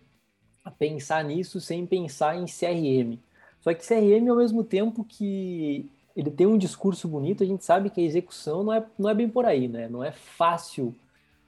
pensar 0.80 1.22
nisso 1.26 1.60
sem 1.60 1.86
pensar 1.86 2.38
em 2.38 2.46
CRM. 2.46 3.20
Só 3.60 3.74
que 3.74 3.86
CRM, 3.86 4.30
ao 4.30 4.38
mesmo 4.38 4.64
tempo 4.64 5.04
que 5.04 5.92
ele 6.16 6.32
tem 6.32 6.48
um 6.48 6.58
discurso 6.58 7.08
bonito, 7.08 7.44
a 7.44 7.46
gente 7.46 7.66
sabe 7.66 7.90
que 7.90 8.00
a 8.00 8.04
execução 8.04 8.64
não 8.64 8.74
é, 8.74 8.86
não 8.98 9.10
é 9.10 9.14
bem 9.14 9.30
por 9.30 9.46
aí, 9.46 9.68
né? 9.68 9.90
Não 9.90 10.04
é 10.04 10.12
fácil 10.12 10.96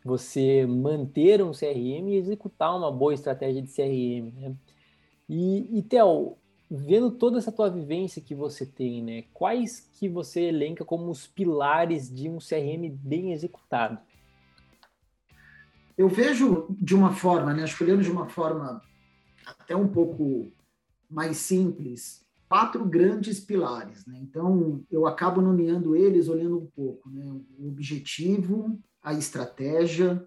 você 0.03 0.65
manter 0.65 1.41
um 1.41 1.51
CRM 1.51 2.09
e 2.09 2.17
executar 2.17 2.75
uma 2.75 2.91
boa 2.91 3.13
estratégia 3.13 3.61
de 3.61 3.73
CRM, 3.73 4.33
né? 4.39 4.55
E, 5.29 5.79
e 5.79 5.81
Theo, 5.83 6.37
vendo 6.69 7.11
toda 7.11 7.37
essa 7.37 7.51
tua 7.51 7.69
vivência 7.69 8.21
que 8.21 8.35
você 8.35 8.65
tem, 8.65 9.01
né? 9.01 9.23
Quais 9.33 9.89
que 9.93 10.09
você 10.09 10.41
elenca 10.41 10.83
como 10.83 11.09
os 11.09 11.25
pilares 11.25 12.13
de 12.13 12.29
um 12.29 12.37
CRM 12.37 12.89
bem 12.91 13.31
executado? 13.31 13.97
Eu 15.97 16.09
vejo 16.09 16.67
de 16.69 16.93
uma 16.93 17.13
forma, 17.13 17.53
né? 17.53 17.63
Escolhendo 17.63 18.03
de 18.03 18.11
uma 18.11 18.27
forma 18.27 18.81
até 19.45 19.75
um 19.75 19.87
pouco 19.87 20.51
mais 21.09 21.37
simples, 21.37 22.26
quatro 22.47 22.85
grandes 22.85 23.39
pilares. 23.39 24.05
Né? 24.05 24.19
Então, 24.21 24.83
eu 24.89 25.05
acabo 25.05 25.41
nomeando 25.41 25.95
eles 25.95 26.27
olhando 26.27 26.57
um 26.59 26.65
pouco. 26.65 27.09
Né? 27.09 27.23
O 27.59 27.67
objetivo, 27.67 28.79
a 29.01 29.13
estratégia, 29.13 30.25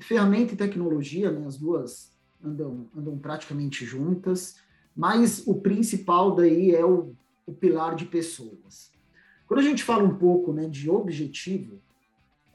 ferramenta 0.00 0.54
e 0.54 0.56
tecnologia, 0.56 1.30
né? 1.30 1.46
as 1.46 1.56
duas 1.56 2.12
andam, 2.42 2.88
andam 2.96 3.18
praticamente 3.18 3.84
juntas, 3.84 4.56
mas 4.94 5.46
o 5.46 5.54
principal 5.60 6.34
daí 6.34 6.74
é 6.74 6.84
o, 6.84 7.14
o 7.46 7.52
pilar 7.52 7.94
de 7.94 8.06
pessoas. 8.06 8.90
Quando 9.46 9.60
a 9.60 9.64
gente 9.64 9.84
fala 9.84 10.04
um 10.04 10.16
pouco 10.16 10.52
né, 10.52 10.68
de 10.68 10.88
objetivo, 10.88 11.80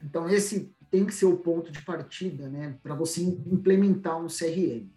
então 0.02 0.28
esse 0.28 0.72
tem 0.90 1.04
que 1.04 1.14
ser 1.14 1.26
o 1.26 1.36
ponto 1.36 1.70
de 1.70 1.82
partida 1.82 2.48
né, 2.48 2.76
para 2.82 2.94
você 2.94 3.22
implementar 3.22 4.18
um 4.18 4.26
CRM. 4.26 4.88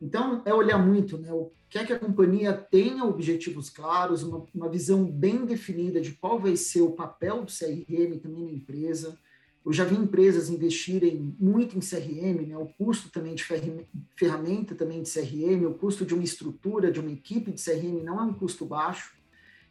Então, 0.00 0.42
é 0.44 0.52
olhar 0.54 0.78
muito, 0.78 1.18
né? 1.18 1.32
O 1.32 1.50
que 1.70 1.78
é 1.78 1.86
que 1.86 1.92
a 1.92 1.98
companhia 1.98 2.52
tenha 2.52 3.04
objetivos 3.04 3.70
claros, 3.70 4.24
uma, 4.24 4.44
uma 4.52 4.68
visão 4.68 5.04
bem 5.04 5.44
definida 5.44 6.00
de 6.00 6.10
qual 6.12 6.38
vai 6.38 6.56
ser 6.56 6.82
o 6.82 6.90
papel 6.90 7.44
do 7.44 7.52
CRM 7.52 8.18
também 8.20 8.44
na 8.44 8.50
empresa. 8.50 9.16
Eu 9.64 9.72
já 9.72 9.84
vi 9.84 9.94
empresas 9.94 10.50
investirem 10.50 11.36
muito 11.38 11.78
em 11.78 11.80
CRM, 11.80 12.44
né? 12.44 12.56
O 12.58 12.66
custo 12.66 13.08
também 13.08 13.36
de 13.36 13.44
ferramenta 14.16 14.74
também 14.74 15.00
de 15.00 15.12
CRM, 15.12 15.64
o 15.66 15.74
custo 15.74 16.04
de 16.04 16.12
uma 16.12 16.24
estrutura, 16.24 16.90
de 16.90 16.98
uma 16.98 17.12
equipe 17.12 17.52
de 17.52 17.62
CRM 17.62 18.02
não 18.02 18.18
é 18.18 18.22
um 18.24 18.34
custo 18.34 18.66
baixo. 18.66 19.14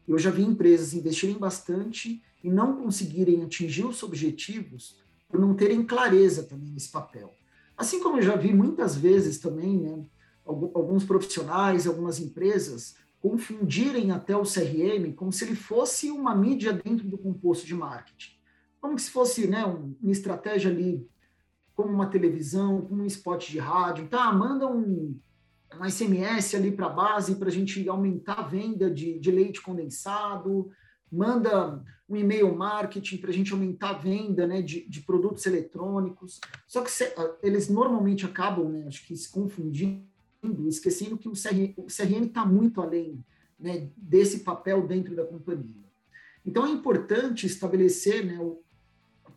Eu 0.07 0.17
já 0.17 0.31
vi 0.31 0.43
empresas 0.43 0.93
investirem 0.93 1.37
bastante 1.37 2.23
e 2.41 2.49
não 2.49 2.77
conseguirem 2.77 3.43
atingir 3.43 3.85
os 3.85 4.01
objetivos 4.03 4.95
por 5.27 5.37
não 5.37 5.53
terem 5.53 5.83
clareza 5.83 6.43
também 6.43 6.71
nesse 6.71 6.89
papel. 6.89 7.35
Assim 7.75 8.01
como 8.01 8.19
eu 8.19 8.21
já 8.21 8.37
vi 8.37 8.53
muitas 8.53 8.95
vezes 8.95 9.39
também, 9.39 9.77
né? 9.77 10.05
Alguns 10.49 11.03
profissionais, 11.03 11.85
algumas 11.85 12.19
empresas 12.19 12.95
confundirem 13.21 14.11
até 14.11 14.35
o 14.35 14.43
CRM 14.43 15.13
como 15.13 15.31
se 15.31 15.43
ele 15.43 15.55
fosse 15.55 16.09
uma 16.09 16.35
mídia 16.35 16.73
dentro 16.73 17.07
do 17.07 17.17
composto 17.17 17.65
de 17.65 17.75
marketing. 17.75 18.31
Como 18.79 18.97
se 18.97 19.11
fosse 19.11 19.45
né, 19.45 19.65
uma 19.65 20.11
estratégia 20.11 20.71
ali, 20.71 21.05
como 21.75 21.93
uma 21.93 22.07
televisão, 22.07 22.81
como 22.81 23.03
um 23.03 23.05
spot 23.05 23.49
de 23.49 23.59
rádio. 23.59 24.07
Tá, 24.07 24.31
manda 24.31 24.67
um, 24.67 25.19
um 25.77 25.89
SMS 25.89 26.55
ali 26.55 26.71
para 26.71 26.85
a 26.85 26.89
base 26.89 27.35
para 27.35 27.49
a 27.49 27.51
gente 27.51 27.87
aumentar 27.89 28.39
a 28.39 28.47
venda 28.47 28.89
de, 28.89 29.19
de 29.19 29.31
leite 29.31 29.61
condensado, 29.61 30.71
manda 31.11 31.83
um 32.07 32.15
e-mail 32.15 32.55
marketing 32.55 33.17
para 33.17 33.29
a 33.29 33.33
gente 33.33 33.51
aumentar 33.51 33.89
a 33.89 33.97
venda 33.97 34.47
né, 34.47 34.61
de, 34.61 34.87
de 34.89 35.01
produtos 35.01 35.45
eletrônicos. 35.45 36.39
Só 36.65 36.81
que 36.81 36.89
se, 36.89 37.13
eles 37.43 37.69
normalmente 37.69 38.25
acabam, 38.25 38.69
né, 38.69 38.85
acho 38.87 39.05
que 39.05 39.15
se 39.15 39.29
confundindo 39.29 40.07
esquecendo 40.67 41.17
que 41.17 41.27
o 41.27 41.33
CRM 41.33 42.25
está 42.25 42.45
muito 42.45 42.81
além 42.81 43.23
né, 43.59 43.89
desse 43.97 44.39
papel 44.39 44.87
dentro 44.87 45.15
da 45.15 45.25
companhia. 45.25 45.89
Então 46.45 46.65
é 46.65 46.69
importante 46.69 47.45
estabelecer 47.45 48.25
né, 48.25 48.39
o, 48.39 48.61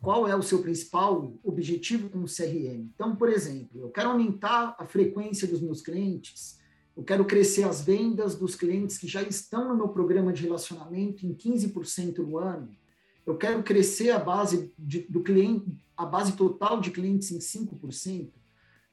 qual 0.01 0.27
é 0.29 0.37
o 0.37 0.43
seu 0.43 0.63
principal 0.63 1.35
objetivo 1.43 2.09
com 2.09 2.21
o 2.21 2.27
CRM. 2.27 2.91
Então, 2.95 3.17
por 3.17 3.29
exemplo, 3.29 3.81
eu 3.81 3.91
quero 3.91 4.11
aumentar 4.11 4.77
a 4.79 4.87
frequência 4.87 5.47
dos 5.49 5.61
meus 5.61 5.83
clientes, 5.83 6.61
eu 6.97 7.03
quero 7.03 7.25
crescer 7.25 7.65
as 7.65 7.83
vendas 7.83 8.37
dos 8.37 8.55
clientes 8.55 8.99
que 8.99 9.09
já 9.09 9.23
estão 9.23 9.69
no 9.69 9.77
meu 9.77 9.89
programa 9.89 10.33
de 10.33 10.43
relacionamento 10.43 11.27
em 11.27 11.35
15% 11.35 12.19
no 12.19 12.37
ano, 12.37 12.69
eu 13.25 13.37
quero 13.37 13.63
crescer 13.63 14.11
a 14.11 14.19
base 14.19 14.73
de, 14.77 15.01
do 15.09 15.23
cliente, 15.23 15.73
a 15.97 16.05
base 16.05 16.37
total 16.37 16.81
de 16.81 16.91
clientes 16.91 17.31
em 17.31 17.39
5%. 17.39 18.31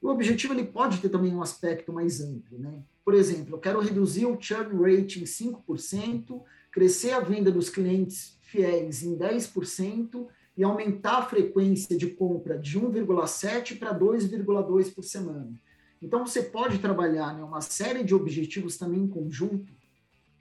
O 0.01 0.09
objetivo 0.09 0.53
ele 0.53 0.65
pode 0.65 0.99
ter 0.99 1.09
também 1.09 1.33
um 1.33 1.41
aspecto 1.41 1.91
mais 1.91 2.21
amplo, 2.21 2.57
né? 2.57 2.81
Por 3.03 3.13
exemplo, 3.13 3.55
eu 3.55 3.59
quero 3.59 3.81
reduzir 3.81 4.25
o 4.25 4.39
churn 4.39 4.81
rate 4.81 5.19
em 5.19 5.25
5%, 5.25 6.41
crescer 6.71 7.11
a 7.11 7.19
venda 7.19 7.51
dos 7.51 7.69
clientes 7.69 8.37
fiéis 8.41 9.03
em 9.03 9.17
10% 9.17 10.27
e 10.55 10.63
aumentar 10.63 11.17
a 11.17 11.25
frequência 11.25 11.97
de 11.97 12.07
compra 12.07 12.57
de 12.57 12.79
1,7 12.79 13.77
para 13.77 13.97
2,2 13.97 14.93
por 14.93 15.03
semana. 15.03 15.53
Então 16.01 16.25
você 16.25 16.43
pode 16.43 16.79
trabalhar 16.79 17.35
né, 17.35 17.43
uma 17.43 17.61
série 17.61 18.03
de 18.03 18.15
objetivos 18.15 18.77
também 18.77 19.01
em 19.01 19.07
conjunto, 19.07 19.73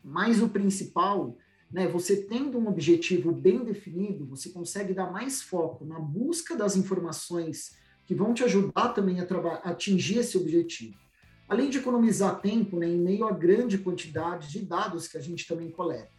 mas 0.02 0.40
o 0.40 0.48
principal, 0.48 1.36
né, 1.70 1.88
você 1.88 2.16
tendo 2.16 2.58
um 2.58 2.68
objetivo 2.68 3.32
bem 3.32 3.64
definido, 3.64 4.24
você 4.24 4.50
consegue 4.50 4.94
dar 4.94 5.10
mais 5.10 5.42
foco 5.42 5.84
na 5.84 5.98
busca 5.98 6.56
das 6.56 6.76
informações 6.76 7.76
que 8.08 8.14
vão 8.14 8.32
te 8.32 8.42
ajudar 8.42 8.94
também 8.94 9.20
a, 9.20 9.24
a 9.24 9.70
atingir 9.70 10.20
esse 10.20 10.38
objetivo. 10.38 10.96
Além 11.46 11.68
de 11.68 11.76
economizar 11.76 12.40
tempo 12.40 12.78
né, 12.78 12.88
em 12.88 12.96
meio 12.96 13.26
à 13.26 13.30
grande 13.30 13.76
quantidade 13.76 14.50
de 14.50 14.60
dados 14.60 15.06
que 15.06 15.18
a 15.18 15.20
gente 15.20 15.46
também 15.46 15.70
coleta. 15.70 16.10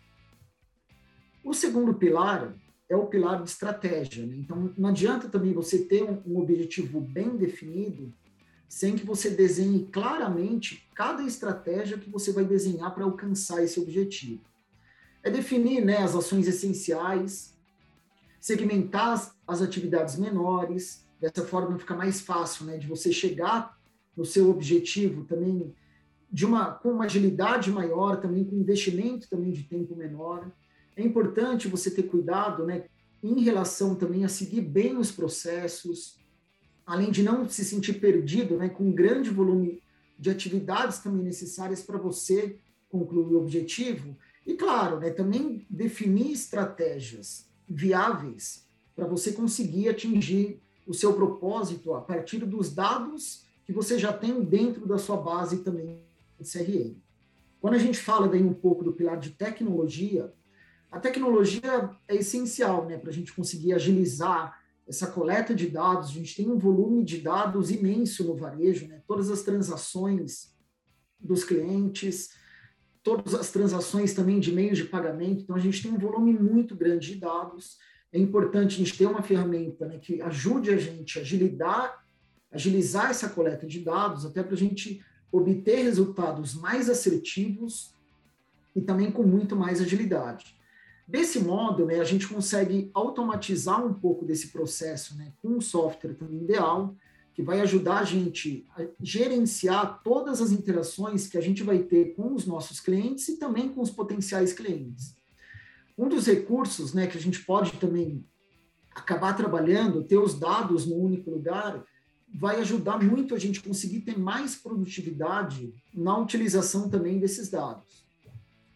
O 1.44 1.52
segundo 1.52 1.96
pilar 1.96 2.54
é 2.88 2.96
o 2.96 3.08
pilar 3.08 3.42
de 3.42 3.50
estratégia. 3.50 4.24
Né? 4.24 4.36
Então, 4.38 4.72
não 4.78 4.90
adianta 4.90 5.28
também 5.30 5.52
você 5.52 5.80
ter 5.80 6.04
um, 6.04 6.22
um 6.28 6.40
objetivo 6.40 7.02
bem 7.02 7.36
definido, 7.36 8.14
sem 8.68 8.96
que 8.96 9.04
você 9.04 9.32
desenhe 9.32 9.88
claramente 9.92 10.88
cada 10.94 11.24
estratégia 11.24 11.98
que 11.98 12.10
você 12.10 12.32
vai 12.32 12.46
desenhar 12.46 12.94
para 12.94 13.04
alcançar 13.04 13.64
esse 13.64 13.80
objetivo. 13.80 14.42
É 15.24 15.32
definir 15.32 15.84
né, 15.84 15.98
as 15.98 16.14
ações 16.14 16.48
essenciais, 16.48 17.52
segmentar 18.40 19.14
as, 19.14 19.36
as 19.48 19.60
atividades 19.64 20.18
menores, 20.18 21.09
dessa 21.20 21.46
forma 21.46 21.78
fica 21.78 21.96
mais 21.96 22.22
fácil 22.22 22.66
né, 22.66 22.78
de 22.78 22.88
você 22.88 23.12
chegar 23.12 23.78
no 24.16 24.26
seu 24.26 24.50
objetivo 24.50 25.26
também 25.26 25.74
de 26.32 26.46
uma 26.46 26.72
com 26.72 26.92
uma 26.92 27.06
agilidade 27.06 27.72
maior, 27.72 28.22
também 28.22 28.46
com 28.46 28.56
investimento 28.56 29.30
também 29.30 29.52
de 29.52 29.64
tempo 29.64 29.96
menor. 29.96 30.52
É 30.96 31.04
importante 31.04 31.68
você 31.68 31.90
ter 31.90 32.04
cuidado, 32.04 32.66
né, 32.66 32.86
em 33.24 33.42
relação 33.42 33.96
também 33.96 34.24
a 34.24 34.30
seguir 34.30 34.62
bem 34.62 34.98
os 34.98 35.12
processos, 35.12 36.20
além 36.86 37.12
de 37.12 37.24
não 37.24 37.48
se 37.50 37.66
sentir 37.66 37.94
perdido, 37.94 38.58
né, 38.58 38.70
com 38.70 38.86
um 38.86 38.92
grande 38.92 39.30
volume 39.30 39.82
de 40.18 40.30
atividades 40.30 41.00
também 41.00 41.24
necessárias 41.24 41.82
para 41.82 41.98
você 41.98 42.60
concluir 42.90 43.36
o 43.36 43.40
objetivo. 43.40 44.16
E 44.46 44.54
claro, 44.56 45.00
né, 45.00 45.10
também 45.10 45.66
definir 45.70 46.32
estratégias 46.32 47.50
viáveis 47.68 48.68
para 48.96 49.08
você 49.08 49.32
conseguir 49.32 49.90
atingir 49.90 50.62
o 50.90 50.94
seu 50.94 51.14
propósito 51.14 51.94
a 51.94 52.02
partir 52.02 52.40
dos 52.40 52.74
dados 52.74 53.46
que 53.64 53.72
você 53.72 54.00
já 54.00 54.12
tem 54.12 54.42
dentro 54.44 54.88
da 54.88 54.98
sua 54.98 55.18
base 55.18 55.60
também 55.60 56.04
de 56.40 56.52
CRM. 56.52 56.98
Quando 57.62 57.76
a 57.76 57.78
gente 57.78 58.00
fala 58.00 58.28
daí 58.28 58.42
um 58.42 58.56
pouco 58.56 58.84
do 58.84 58.92
pilar 58.92 59.20
de 59.20 59.30
tecnologia, 59.30 60.34
a 60.92 61.00
tecnologia 61.00 61.92
é 62.08 62.16
essencial 62.16 62.88
né, 62.88 62.98
para 62.98 63.12
a 63.12 63.14
gente 63.14 63.32
conseguir 63.32 63.74
agilizar 63.74 64.60
essa 64.88 65.06
coleta 65.06 65.54
de 65.54 65.70
dados. 65.70 66.10
A 66.10 66.14
gente 66.14 66.36
tem 66.36 66.50
um 66.50 66.58
volume 66.58 67.04
de 67.04 67.20
dados 67.20 67.70
imenso 67.70 68.24
no 68.24 68.36
varejo, 68.36 68.88
né, 68.88 69.04
todas 69.06 69.30
as 69.30 69.44
transações 69.44 70.56
dos 71.20 71.44
clientes, 71.44 72.32
todas 73.04 73.36
as 73.36 73.52
transações 73.52 74.16
também 74.16 74.40
de 74.40 74.52
meios 74.52 74.80
de 74.80 74.86
pagamento. 74.86 75.44
Então, 75.44 75.56
a 75.56 75.60
gente 75.60 75.84
tem 75.84 75.92
um 75.92 76.00
volume 76.00 76.34
muito 76.34 76.76
grande 76.76 77.14
de 77.14 77.20
dados. 77.20 77.78
É 78.12 78.18
importante 78.18 78.76
a 78.76 78.78
gente 78.78 78.98
ter 78.98 79.06
uma 79.06 79.22
ferramenta 79.22 79.86
né, 79.86 80.00
que 80.00 80.22
ajude 80.22 80.72
a 80.72 80.78
gente 80.78 81.20
a 81.20 81.22
agilizar, 82.52 83.10
essa 83.10 83.30
coleta 83.30 83.68
de 83.68 83.80
dados, 83.80 84.26
até 84.26 84.42
para 84.42 84.56
a 84.56 84.58
gente 84.58 85.04
obter 85.32 85.84
resultados 85.84 86.56
mais 86.56 86.90
assertivos 86.90 87.94
e 88.76 88.82
também 88.82 89.12
com 89.12 89.24
muito 89.24 89.56
mais 89.56 89.80
agilidade. 89.80 90.58
Desse 91.08 91.40
modo, 91.40 91.86
né, 91.86 92.00
a 92.00 92.04
gente 92.04 92.28
consegue 92.28 92.90
automatizar 92.94 93.84
um 93.86 93.94
pouco 93.94 94.26
desse 94.26 94.50
processo 94.50 95.16
né, 95.18 95.34
com 95.42 95.50
um 95.50 95.62
software 95.62 96.14
também 96.14 96.44
ideal, 96.44 96.96
que 97.34 97.42
vai 97.42 97.62
ajudar 97.62 98.00
a 98.00 98.04
gente 98.04 98.68
a 98.76 98.86
gerenciar 99.02 100.02
todas 100.04 100.42
as 100.42 100.52
interações 100.52 101.28
que 101.28 101.38
a 101.38 101.42
gente 101.42 101.64
vai 101.64 101.80
ter 101.80 102.16
com 102.16 102.34
os 102.34 102.46
nossos 102.46 102.80
clientes 102.80 103.28
e 103.30 103.38
também 103.38 103.70
com 103.70 103.82
os 103.82 103.90
potenciais 103.90 104.52
clientes. 104.52 105.19
Um 106.00 106.08
dos 106.08 106.26
recursos 106.28 106.94
né, 106.94 107.08
que 107.08 107.18
a 107.18 107.22
gente 107.22 107.44
pode 107.44 107.74
também 107.74 108.24
acabar 108.96 109.34
trabalhando, 109.36 110.02
ter 110.02 110.18
os 110.18 110.34
dados 110.34 110.86
no 110.86 110.96
único 110.96 111.30
lugar, 111.30 111.84
vai 112.34 112.62
ajudar 112.62 113.04
muito 113.04 113.36
a 113.36 113.38
gente 113.38 113.62
conseguir 113.62 114.00
ter 114.00 114.18
mais 114.18 114.56
produtividade 114.56 115.74
na 115.94 116.18
utilização 116.18 116.90
também 116.90 117.20
desses 117.20 117.50
dados. 117.50 118.06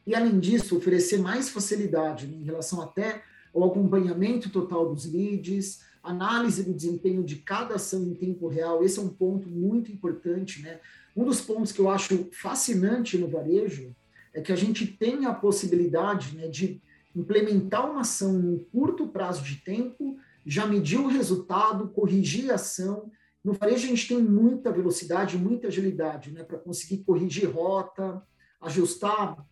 E, 0.05 0.13
além 0.13 0.37
disso, 0.37 0.75
oferecer 0.75 1.17
mais 1.17 1.47
facilidade 1.47 2.27
né, 2.27 2.35
em 2.35 2.43
relação 2.43 2.81
até 2.81 3.23
ao 3.55 3.63
acompanhamento 3.63 4.49
total 4.49 4.93
dos 4.93 5.05
leads, 5.05 5.79
análise 6.03 6.61
do 6.63 6.73
desempenho 6.73 7.23
de 7.23 7.37
cada 7.37 7.75
ação 7.75 8.03
em 8.03 8.13
tempo 8.13 8.49
real. 8.49 8.83
Esse 8.83 8.99
é 8.99 9.01
um 9.01 9.07
ponto 9.07 9.47
muito 9.47 9.89
importante. 9.89 10.61
Né? 10.61 10.77
Um 11.15 11.23
dos 11.23 11.39
pontos 11.39 11.71
que 11.71 11.79
eu 11.79 11.89
acho 11.89 12.27
fascinante 12.33 13.17
no 13.17 13.29
varejo 13.29 13.95
é 14.33 14.41
que 14.41 14.51
a 14.51 14.57
gente 14.57 14.85
tem 14.85 15.25
a 15.25 15.33
possibilidade 15.33 16.35
né, 16.35 16.49
de 16.49 16.81
implementar 17.15 17.89
uma 17.89 18.01
ação 18.01 18.39
em 18.39 18.57
curto 18.71 19.07
prazo 19.07 19.43
de 19.43 19.57
tempo, 19.57 20.17
já 20.45 20.65
medir 20.65 20.99
o 20.99 21.07
resultado, 21.07 21.89
corrigir 21.89 22.51
a 22.51 22.55
ação. 22.55 23.11
No 23.43 23.53
varejo, 23.53 23.85
a 23.85 23.89
gente 23.89 24.07
tem 24.07 24.21
muita 24.21 24.71
velocidade, 24.71 25.37
muita 25.37 25.67
agilidade 25.67 26.31
né, 26.31 26.43
para 26.43 26.57
conseguir 26.57 27.03
corrigir 27.03 27.49
rota, 27.49 28.21
ajustar 28.61 29.45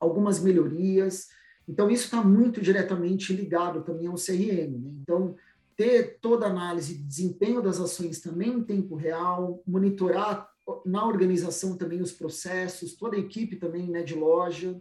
algumas 0.00 0.40
melhorias. 0.40 1.28
Então, 1.68 1.90
isso 1.90 2.04
está 2.04 2.22
muito 2.22 2.60
diretamente 2.60 3.32
ligado 3.32 3.82
também 3.82 4.06
ao 4.06 4.14
CRM. 4.14 4.78
Né? 4.78 4.90
Então, 5.02 5.36
ter 5.76 6.18
toda 6.20 6.46
a 6.46 6.50
análise 6.50 6.94
de 6.94 7.02
desempenho 7.02 7.62
das 7.62 7.78
ações 7.78 8.20
também 8.20 8.54
em 8.54 8.64
tempo 8.64 8.96
real, 8.96 9.62
monitorar 9.66 10.48
na 10.84 11.06
organização 11.06 11.76
também 11.76 12.00
os 12.00 12.12
processos, 12.12 12.94
toda 12.94 13.16
a 13.16 13.20
equipe 13.20 13.56
também 13.56 13.88
né, 13.88 14.02
de 14.02 14.14
loja, 14.14 14.78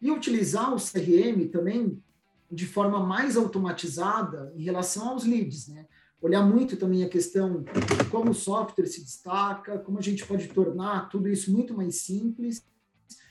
e 0.00 0.10
utilizar 0.10 0.72
o 0.72 0.76
CRM 0.76 1.48
também 1.50 2.02
de 2.50 2.66
forma 2.66 3.04
mais 3.04 3.36
automatizada 3.36 4.52
em 4.56 4.62
relação 4.62 5.10
aos 5.10 5.24
leads, 5.24 5.68
né? 5.68 5.86
Olhar 6.20 6.42
muito 6.42 6.76
também 6.76 7.04
a 7.04 7.08
questão 7.08 7.62
de 7.62 8.04
como 8.10 8.32
o 8.32 8.34
software 8.34 8.86
se 8.86 9.04
destaca, 9.04 9.78
como 9.78 9.98
a 9.98 10.02
gente 10.02 10.26
pode 10.26 10.48
tornar 10.48 11.08
tudo 11.08 11.28
isso 11.28 11.52
muito 11.52 11.74
mais 11.74 11.96
simples 11.96 12.64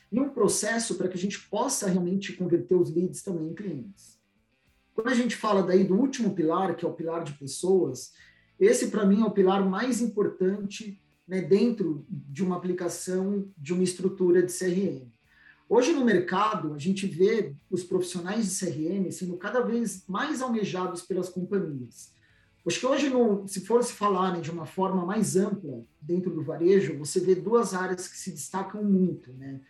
e 0.09 0.19
um 0.19 0.29
processo 0.29 0.95
para 0.95 1.09
que 1.09 1.17
a 1.17 1.19
gente 1.19 1.49
possa 1.49 1.89
realmente 1.89 2.33
converter 2.33 2.75
os 2.75 2.93
leads 2.93 3.21
também 3.21 3.49
em 3.49 3.53
clientes. 3.53 4.17
Quando 4.93 5.09
a 5.09 5.13
gente 5.13 5.35
fala 5.35 5.61
daí 5.61 5.83
do 5.83 5.95
último 5.95 6.33
pilar, 6.33 6.75
que 6.75 6.85
é 6.85 6.87
o 6.87 6.93
pilar 6.93 7.23
de 7.23 7.33
pessoas, 7.33 8.13
esse 8.59 8.87
para 8.87 9.05
mim 9.05 9.21
é 9.21 9.25
o 9.25 9.31
pilar 9.31 9.67
mais 9.67 10.01
importante 10.01 11.01
né, 11.27 11.41
dentro 11.41 12.05
de 12.09 12.43
uma 12.43 12.55
aplicação 12.55 13.51
de 13.57 13.73
uma 13.73 13.83
estrutura 13.83 14.41
de 14.41 14.51
CRM. 14.51 15.11
Hoje 15.69 15.91
no 15.91 16.05
mercado, 16.05 16.73
a 16.73 16.77
gente 16.77 17.05
vê 17.05 17.53
os 17.69 17.83
profissionais 17.83 18.45
de 18.45 18.65
CRM 18.65 19.11
sendo 19.11 19.35
cada 19.35 19.59
vez 19.59 20.05
mais 20.07 20.41
almejados 20.41 21.01
pelas 21.01 21.27
companhias. 21.27 22.13
Acho 22.65 22.79
que 22.79 22.85
hoje, 22.85 23.09
no, 23.09 23.47
se 23.47 23.61
for 23.61 23.83
se 23.83 23.93
falar 23.93 24.33
né, 24.33 24.41
de 24.41 24.51
uma 24.51 24.65
forma 24.65 25.05
mais 25.05 25.35
ampla 25.37 25.85
dentro 26.01 26.31
do 26.31 26.43
varejo, 26.43 26.97
você 26.97 27.19
vê 27.19 27.33
duas 27.33 27.73
áreas 27.73 28.07
que 28.07 28.17
se 28.17 28.31
destacam 28.31 28.83
muito, 28.83 29.31
né? 29.33 29.61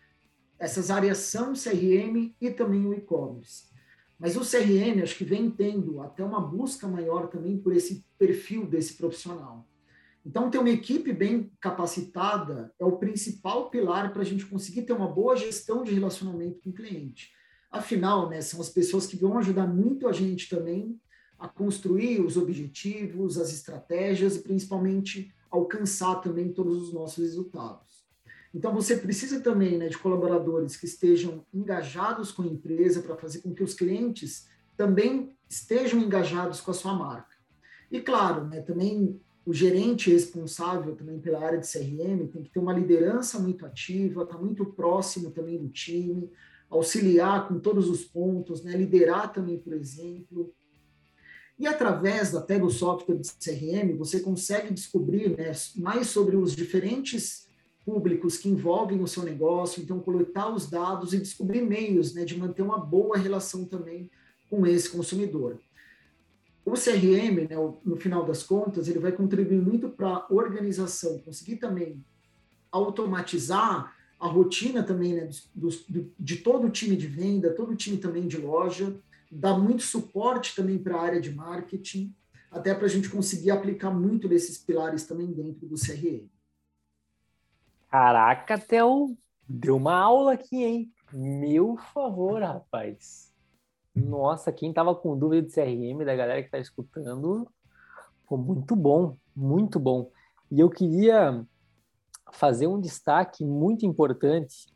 Essas 0.57 0.89
áreas 0.89 1.19
são 1.19 1.51
o 1.51 1.55
CRM 1.55 2.33
e 2.41 2.49
também 2.49 2.85
o 2.87 2.93
e-commerce. 2.93 3.65
Mas 4.19 4.35
o 4.35 4.41
CRM, 4.41 5.03
acho 5.03 5.15
que 5.15 5.23
vem 5.23 5.49
tendo 5.51 6.01
até 6.01 6.23
uma 6.23 6.41
busca 6.41 6.87
maior 6.87 7.27
também 7.27 7.57
por 7.57 7.71
esse 7.71 8.03
perfil 8.17 8.65
desse 8.65 8.95
profissional. 8.95 9.67
Então, 10.27 10.51
ter 10.51 10.57
uma 10.57 10.69
equipe 10.69 11.13
bem 11.13 11.49
capacitada 11.57 12.73
é 12.77 12.83
o 12.83 12.97
principal 12.97 13.69
pilar 13.69 14.11
para 14.11 14.23
a 14.23 14.25
gente 14.25 14.45
conseguir 14.45 14.81
ter 14.81 14.91
uma 14.91 15.07
boa 15.07 15.37
gestão 15.37 15.85
de 15.85 15.93
relacionamento 15.93 16.59
com 16.59 16.69
o 16.69 16.73
cliente. 16.73 17.31
Afinal, 17.71 18.29
né, 18.29 18.41
são 18.41 18.59
as 18.59 18.67
pessoas 18.67 19.07
que 19.07 19.15
vão 19.15 19.37
ajudar 19.37 19.65
muito 19.65 20.05
a 20.05 20.11
gente 20.11 20.49
também 20.49 20.99
a 21.39 21.47
construir 21.47 22.19
os 22.19 22.35
objetivos, 22.35 23.37
as 23.37 23.53
estratégias 23.53 24.35
e 24.35 24.41
principalmente 24.41 25.33
alcançar 25.49 26.15
também 26.15 26.51
todos 26.51 26.83
os 26.83 26.93
nossos 26.93 27.23
resultados. 27.23 28.05
Então, 28.53 28.73
você 28.73 28.97
precisa 28.97 29.39
também 29.39 29.77
né, 29.77 29.87
de 29.87 29.97
colaboradores 29.97 30.75
que 30.75 30.87
estejam 30.87 31.45
engajados 31.53 32.33
com 32.33 32.41
a 32.41 32.47
empresa 32.47 33.01
para 33.01 33.15
fazer 33.15 33.39
com 33.39 33.55
que 33.55 33.63
os 33.63 33.73
clientes 33.73 34.49
também 34.75 35.33
estejam 35.49 36.01
engajados 36.01 36.59
com 36.59 36.71
a 36.71 36.73
sua 36.73 36.93
marca. 36.93 37.37
E, 37.89 38.01
claro, 38.01 38.45
né, 38.45 38.59
também 38.59 39.21
o 39.47 39.53
gerente 39.53 40.11
responsável 40.11 40.93
também 40.93 41.21
pela 41.21 41.39
área 41.39 41.57
de 41.57 41.71
CRM 41.71 42.27
tem 42.27 42.43
que 42.43 42.49
ter 42.49 42.59
uma 42.59 42.73
liderança 42.73 43.39
muito 43.39 43.65
ativa, 43.65 44.23
estar 44.23 44.35
tá 44.35 44.41
muito 44.41 44.65
próximo 44.65 45.31
também 45.31 45.57
do 45.57 45.69
time, 45.69 46.29
auxiliar 46.69 47.47
com 47.47 47.57
todos 47.57 47.89
os 47.89 48.03
pontos, 48.03 48.61
né, 48.61 48.75
liderar 48.75 49.31
também, 49.31 49.57
por 49.57 49.71
exemplo. 49.71 50.53
E 51.57 51.65
através 51.65 52.35
até 52.35 52.59
do 52.59 52.69
software 52.69 53.15
de 53.15 53.31
CRM, 53.35 53.95
você 53.97 54.19
consegue 54.19 54.73
descobrir 54.73 55.29
né, 55.29 55.53
mais 55.77 56.07
sobre 56.07 56.35
os 56.35 56.53
diferentes 56.53 57.47
públicos 57.85 58.37
que 58.37 58.49
envolvem 58.49 59.01
o 59.01 59.07
seu 59.07 59.23
negócio, 59.23 59.81
então 59.81 60.01
coletar 60.01 60.53
os 60.53 60.69
dados 60.69 61.13
e 61.13 61.19
descobrir 61.19 61.61
meios 61.61 62.13
né, 62.13 62.25
de 62.25 62.37
manter 62.37 62.63
uma 62.63 62.77
boa 62.77 63.17
relação 63.17 63.63
também 63.63 64.11
com 64.49 64.67
esse 64.67 64.89
consumidor. 64.89 65.57
O 66.67 66.73
CRM, 66.73 67.47
né, 67.49 67.55
no 67.85 67.95
final 67.95 68.25
das 68.25 68.43
contas, 68.43 68.89
ele 68.89 68.99
vai 68.99 69.13
contribuir 69.13 69.61
muito 69.61 69.87
para 69.87 70.09
a 70.09 70.27
organização, 70.29 71.17
conseguir 71.19 71.55
também 71.55 72.03
automatizar 72.69 73.95
a 74.19 74.27
rotina 74.27 74.83
também 74.83 75.13
né, 75.13 75.29
de 76.19 76.35
todo 76.35 76.67
o 76.67 76.69
time 76.69 76.97
de 76.97 77.07
venda, 77.07 77.53
todo 77.53 77.71
o 77.71 77.75
time 77.75 77.95
também 77.95 78.27
de 78.27 78.37
loja, 78.37 78.93
dar 79.31 79.57
muito 79.57 79.81
suporte 79.81 80.57
também 80.57 80.77
para 80.77 80.97
a 80.97 81.01
área 81.01 81.21
de 81.21 81.33
marketing, 81.33 82.13
até 82.51 82.75
para 82.75 82.85
a 82.85 82.89
gente 82.89 83.07
conseguir 83.07 83.51
aplicar 83.51 83.91
muito 83.91 84.27
desses 84.27 84.57
pilares 84.57 85.05
também 85.05 85.27
dentro 85.27 85.65
do 85.65 85.75
CRM. 85.75 86.27
Caraca, 87.89 88.57
Theo, 88.57 89.17
deu 89.47 89.77
uma 89.77 89.95
aula 89.95 90.33
aqui, 90.33 90.61
hein? 90.65 90.91
Meu 91.13 91.77
favor, 91.77 92.41
rapaz. 92.41 93.26
Nossa, 93.97 94.51
quem 94.51 94.71
tava 94.71 94.93
com 94.93 95.17
dúvida 95.17 95.47
de 95.47 95.53
CRM, 95.53 96.05
da 96.05 96.15
galera 96.15 96.43
que 96.43 96.51
tá 96.51 96.59
escutando, 96.59 97.47
foi 98.27 98.37
muito 98.37 98.75
bom, 98.75 99.17
muito 99.35 99.79
bom. 99.79 100.11
E 100.51 100.59
eu 100.59 100.69
queria 100.69 101.45
fazer 102.31 102.67
um 102.67 102.79
destaque 102.79 103.43
muito 103.43 103.85
importante, 103.85 104.67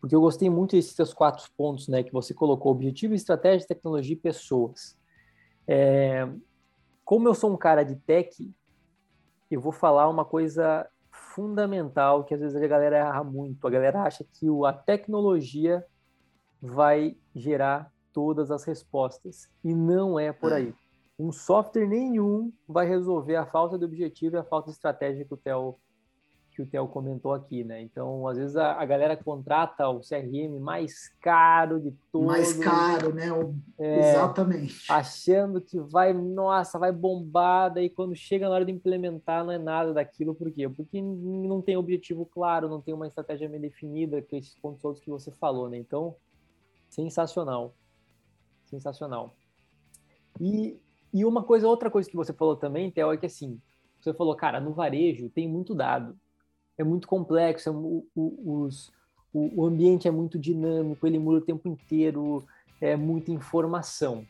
porque 0.00 0.14
eu 0.14 0.20
gostei 0.20 0.48
muito 0.48 0.76
desses 0.76 0.94
seus 0.94 1.12
quatro 1.12 1.50
pontos, 1.56 1.88
né, 1.88 2.02
que 2.02 2.12
você 2.12 2.32
colocou: 2.32 2.72
objetivo, 2.72 3.14
estratégia, 3.14 3.66
tecnologia 3.66 4.14
e 4.14 4.18
pessoas. 4.18 4.96
É, 5.66 6.28
como 7.04 7.28
eu 7.28 7.34
sou 7.34 7.52
um 7.52 7.56
cara 7.56 7.82
de 7.82 7.96
tech, 7.96 8.54
eu 9.50 9.60
vou 9.60 9.72
falar 9.72 10.08
uma 10.08 10.24
coisa 10.24 10.88
fundamental 11.10 12.24
que 12.24 12.34
às 12.34 12.40
vezes 12.40 12.56
a 12.56 12.66
galera 12.66 12.98
erra 12.98 13.24
muito. 13.24 13.66
A 13.66 13.70
galera 13.70 14.02
acha 14.02 14.24
que 14.34 14.46
a 14.64 14.72
tecnologia 14.72 15.84
vai 16.60 17.16
gerar 17.34 17.93
todas 18.14 18.50
as 18.50 18.64
respostas 18.64 19.48
e 19.62 19.74
não 19.74 20.18
é 20.18 20.32
por 20.32 20.52
aí. 20.52 20.72
Um 21.18 21.30
software 21.30 21.86
nenhum 21.86 22.52
vai 22.66 22.86
resolver 22.86 23.36
a 23.36 23.44
falta 23.44 23.78
de 23.78 23.84
objetivo 23.84 24.36
e 24.36 24.38
a 24.38 24.44
falta 24.44 24.70
de 24.70 24.76
estratégia 24.76 25.24
que 25.24 25.34
o 25.34 25.36
Theo 25.36 25.76
que 26.54 26.62
o 26.62 26.66
Theo 26.66 26.86
comentou 26.86 27.32
aqui, 27.32 27.64
né? 27.64 27.82
Então, 27.82 28.28
às 28.28 28.38
vezes 28.38 28.56
a, 28.56 28.80
a, 28.80 28.86
galera 28.86 29.16
contrata 29.16 29.88
o 29.88 29.98
CRM 29.98 30.60
mais 30.60 31.08
caro 31.20 31.80
de 31.80 31.92
todos. 32.12 32.28
Mais 32.28 32.52
caro, 32.52 33.12
né? 33.12 33.32
O, 33.32 33.56
é, 33.76 34.10
exatamente. 34.10 34.86
Achando 34.88 35.60
que 35.60 35.80
vai, 35.80 36.12
nossa, 36.12 36.78
vai 36.78 36.92
bombar, 36.92 37.74
daí 37.74 37.90
quando 37.90 38.14
chega 38.14 38.48
na 38.48 38.54
hora 38.54 38.64
de 38.64 38.70
implementar 38.70 39.44
não 39.44 39.52
é 39.52 39.58
nada 39.58 39.92
daquilo, 39.92 40.32
por 40.32 40.50
quê? 40.52 40.68
Porque 40.68 41.02
não 41.02 41.60
tem 41.60 41.76
objetivo 41.76 42.24
claro, 42.24 42.68
não 42.68 42.80
tem 42.80 42.94
uma 42.94 43.08
estratégia 43.08 43.48
bem 43.48 43.60
definida, 43.60 44.22
com 44.22 44.36
esses 44.36 44.54
pontos 44.54 44.80
todos 44.80 45.00
que 45.00 45.10
você 45.10 45.32
falou, 45.32 45.68
né? 45.68 45.76
Então, 45.76 46.14
sensacional. 46.88 47.74
Sensacional. 48.74 49.34
E, 50.40 50.76
e 51.12 51.24
uma 51.24 51.42
coisa, 51.42 51.68
outra 51.68 51.90
coisa 51.90 52.08
que 52.08 52.16
você 52.16 52.32
falou 52.32 52.56
também, 52.56 52.90
Theo, 52.90 53.12
é 53.12 53.16
que 53.16 53.26
assim, 53.26 53.60
você 54.00 54.12
falou, 54.12 54.34
cara, 54.34 54.60
no 54.60 54.72
varejo 54.72 55.28
tem 55.28 55.48
muito 55.48 55.74
dado 55.74 56.16
é 56.76 56.84
muito 56.84 57.06
complexo, 57.06 57.68
é, 57.68 57.72
o, 57.72 58.06
o, 58.14 58.62
os, 58.62 58.92
o, 59.32 59.62
o 59.62 59.66
ambiente 59.66 60.08
é 60.08 60.10
muito 60.10 60.38
dinâmico, 60.38 61.06
ele 61.06 61.18
muda 61.18 61.38
o 61.38 61.44
tempo 61.44 61.68
inteiro, 61.68 62.44
é 62.80 62.96
muita 62.96 63.30
informação. 63.30 64.24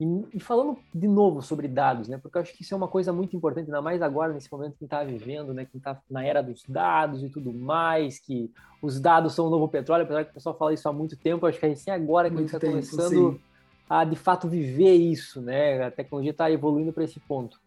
E, 0.00 0.04
e, 0.34 0.40
falando 0.40 0.76
de 0.92 1.06
novo 1.06 1.40
sobre 1.40 1.68
dados, 1.68 2.08
né? 2.08 2.18
Porque 2.18 2.36
eu 2.36 2.42
acho 2.42 2.52
que 2.52 2.62
isso 2.62 2.74
é 2.74 2.76
uma 2.76 2.88
coisa 2.88 3.12
muito 3.12 3.36
importante, 3.36 3.66
ainda 3.66 3.80
mais 3.80 4.02
agora, 4.02 4.32
nesse 4.32 4.50
momento 4.50 4.76
que 4.76 4.84
está 4.84 5.04
vivendo, 5.04 5.54
né? 5.54 5.64
Que 5.64 5.76
está 5.76 6.00
na 6.10 6.24
era 6.24 6.42
dos 6.42 6.64
dados 6.68 7.22
e 7.22 7.28
tudo 7.28 7.52
mais, 7.52 8.18
que 8.18 8.52
os 8.82 9.00
dados 9.00 9.34
são 9.34 9.46
o 9.46 9.50
novo 9.50 9.68
petróleo, 9.68 10.02
apesar 10.02 10.24
que 10.24 10.32
o 10.32 10.34
pessoal 10.34 10.58
fala 10.58 10.74
isso 10.74 10.88
há 10.88 10.92
muito 10.92 11.16
tempo, 11.16 11.46
acho 11.46 11.60
que 11.60 11.66
é 11.66 11.70
assim 11.70 11.90
agora 11.90 12.28
que 12.28 12.34
muito 12.34 12.56
a 12.56 12.58
gente 12.58 12.64
está 12.64 12.68
começando 12.68 13.32
sim. 13.32 13.40
A, 13.88 14.04
de 14.04 14.16
fato, 14.16 14.48
viver 14.48 14.94
isso, 14.94 15.40
né? 15.40 15.82
A 15.84 15.90
tecnologia 15.90 16.30
está 16.30 16.50
evoluindo 16.50 16.92
para 16.92 17.04
esse 17.04 17.20
ponto. 17.20 17.60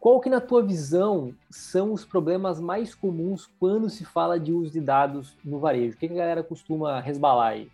Qual 0.00 0.20
que, 0.20 0.30
na 0.30 0.40
tua 0.40 0.62
visão, 0.62 1.34
são 1.50 1.92
os 1.92 2.04
problemas 2.04 2.60
mais 2.60 2.94
comuns 2.94 3.50
quando 3.58 3.90
se 3.90 4.04
fala 4.04 4.38
de 4.38 4.52
uso 4.52 4.70
de 4.70 4.80
dados 4.80 5.36
no 5.44 5.58
varejo? 5.58 5.96
O 5.96 5.98
que, 5.98 6.06
a 6.06 6.08
galera 6.08 6.42
costuma 6.42 7.00
resbalar 7.00 7.48
aí? 7.48 7.70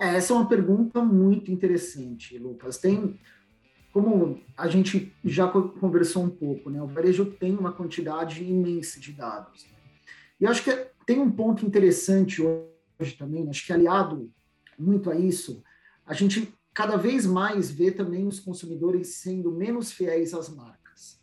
É, 0.00 0.16
essa 0.16 0.32
é 0.32 0.36
uma 0.36 0.48
pergunta 0.48 1.00
muito 1.00 1.52
interessante, 1.52 2.36
Lucas. 2.38 2.78
Tem, 2.78 3.20
como 3.92 4.40
a 4.56 4.66
gente 4.66 5.14
já 5.24 5.46
conversou 5.46 6.24
um 6.24 6.30
pouco, 6.30 6.70
né? 6.70 6.82
O 6.82 6.88
varejo 6.88 7.26
tem 7.26 7.56
uma 7.56 7.72
quantidade 7.72 8.42
imensa 8.42 8.98
de 8.98 9.12
dados. 9.12 9.64
Né? 9.64 9.78
E 10.40 10.46
acho 10.46 10.64
que 10.64 10.72
tem 11.06 11.20
um 11.20 11.30
ponto 11.30 11.64
interessante 11.64 12.42
hoje 12.42 13.12
também, 13.16 13.48
acho 13.48 13.64
que 13.64 13.72
aliado 13.72 14.28
muito 14.82 15.10
a 15.10 15.16
isso, 15.16 15.62
a 16.04 16.14
gente 16.14 16.52
cada 16.74 16.96
vez 16.96 17.26
mais 17.26 17.70
vê 17.70 17.90
também 17.90 18.26
os 18.26 18.40
consumidores 18.40 19.16
sendo 19.16 19.52
menos 19.52 19.92
fiéis 19.92 20.34
às 20.34 20.48
marcas. 20.48 21.20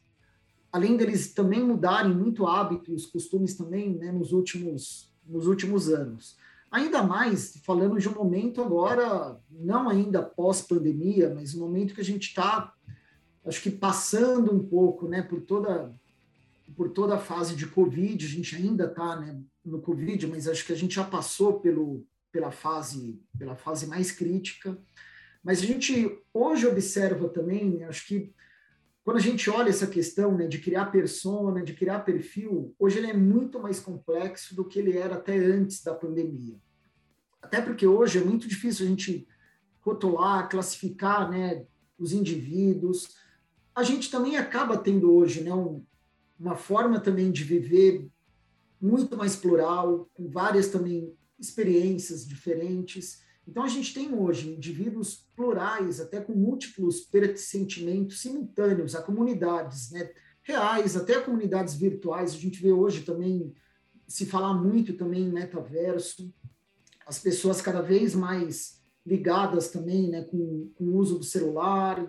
Além 0.71 0.95
deles 0.95 1.33
também 1.33 1.63
mudarem 1.63 2.15
muito 2.15 2.45
hábitos, 2.45 3.07
costumes 3.07 3.55
também, 3.55 3.97
né, 3.97 4.11
nos 4.11 4.31
últimos 4.31 5.09
nos 5.29 5.45
últimos 5.45 5.89
anos. 5.89 6.37
Ainda 6.71 7.03
mais 7.03 7.57
falando 7.63 7.99
de 7.99 8.09
um 8.09 8.15
momento 8.15 8.61
agora, 8.61 9.39
não 9.49 9.87
ainda 9.87 10.21
pós-pandemia, 10.21 11.33
mas 11.33 11.53
um 11.53 11.59
momento 11.59 11.93
que 11.93 12.01
a 12.01 12.05
gente 12.05 12.29
está, 12.29 12.73
acho 13.45 13.61
que 13.61 13.71
passando 13.71 14.53
um 14.53 14.67
pouco, 14.67 15.07
né, 15.07 15.21
por 15.21 15.41
toda 15.41 15.93
por 16.75 16.91
toda 16.91 17.15
a 17.15 17.19
fase 17.19 17.55
de 17.55 17.65
Covid, 17.65 18.23
a 18.23 18.29
gente 18.29 18.55
ainda 18.55 18.85
está 18.85 19.19
né, 19.19 19.41
no 19.65 19.81
Covid, 19.81 20.27
mas 20.27 20.47
acho 20.47 20.65
que 20.65 20.71
a 20.71 20.75
gente 20.75 20.95
já 20.95 21.03
passou 21.03 21.59
pelo, 21.59 22.05
pela 22.31 22.51
fase 22.51 23.21
pela 23.37 23.55
fase 23.55 23.87
mais 23.87 24.11
crítica. 24.11 24.77
Mas 25.43 25.61
a 25.61 25.65
gente 25.65 26.21
hoje 26.33 26.67
observa 26.67 27.29
também, 27.29 27.77
né, 27.77 27.85
acho 27.85 28.07
que 28.07 28.33
quando 29.03 29.17
a 29.17 29.21
gente 29.21 29.49
olha 29.49 29.69
essa 29.69 29.87
questão 29.87 30.37
né, 30.37 30.47
de 30.47 30.59
criar 30.59 30.87
persona, 30.87 31.63
de 31.63 31.73
criar 31.73 32.01
perfil, 32.01 32.75
hoje 32.77 32.99
ele 32.99 33.07
é 33.07 33.13
muito 33.13 33.59
mais 33.59 33.79
complexo 33.79 34.55
do 34.55 34.65
que 34.65 34.77
ele 34.77 34.97
era 34.97 35.15
até 35.15 35.37
antes 35.37 35.83
da 35.83 35.95
pandemia. 35.95 36.59
Até 37.41 37.61
porque 37.61 37.87
hoje 37.87 38.19
é 38.19 38.23
muito 38.23 38.47
difícil 38.47 38.85
a 38.85 38.89
gente 38.89 39.27
rotular, 39.81 40.47
classificar 40.49 41.29
né, 41.29 41.65
os 41.97 42.11
indivíduos. 42.13 43.15
A 43.73 43.81
gente 43.81 44.11
também 44.11 44.37
acaba 44.37 44.77
tendo 44.77 45.11
hoje 45.11 45.41
né, 45.41 45.53
um, 45.53 45.83
uma 46.39 46.55
forma 46.55 46.99
também 46.99 47.31
de 47.31 47.43
viver 47.43 48.07
muito 48.79 49.17
mais 49.17 49.35
plural, 49.35 50.09
com 50.13 50.29
várias 50.29 50.67
também 50.67 51.11
experiências 51.39 52.27
diferentes. 52.27 53.21
Então, 53.47 53.63
a 53.63 53.67
gente 53.67 53.93
tem 53.93 54.13
hoje 54.13 54.49
indivíduos 54.49 55.27
plurais, 55.35 55.99
até 55.99 56.21
com 56.21 56.33
múltiplos 56.33 57.09
sentimentos 57.37 58.21
simultâneos, 58.21 58.95
a 58.95 59.01
comunidades 59.01 59.91
né, 59.91 60.11
reais, 60.43 60.95
até 60.95 61.19
comunidades 61.19 61.75
virtuais. 61.75 62.33
A 62.33 62.37
gente 62.37 62.61
vê 62.61 62.71
hoje 62.71 63.01
também 63.01 63.53
se 64.07 64.25
falar 64.25 64.53
muito 64.53 64.93
também 64.93 65.23
em 65.23 65.31
metaverso, 65.31 66.33
as 67.05 67.19
pessoas 67.19 67.61
cada 67.61 67.81
vez 67.81 68.13
mais 68.13 68.79
ligadas 69.05 69.69
também 69.69 70.09
né, 70.09 70.23
com, 70.23 70.71
com 70.75 70.83
o 70.85 70.97
uso 70.97 71.17
do 71.17 71.23
celular, 71.23 72.07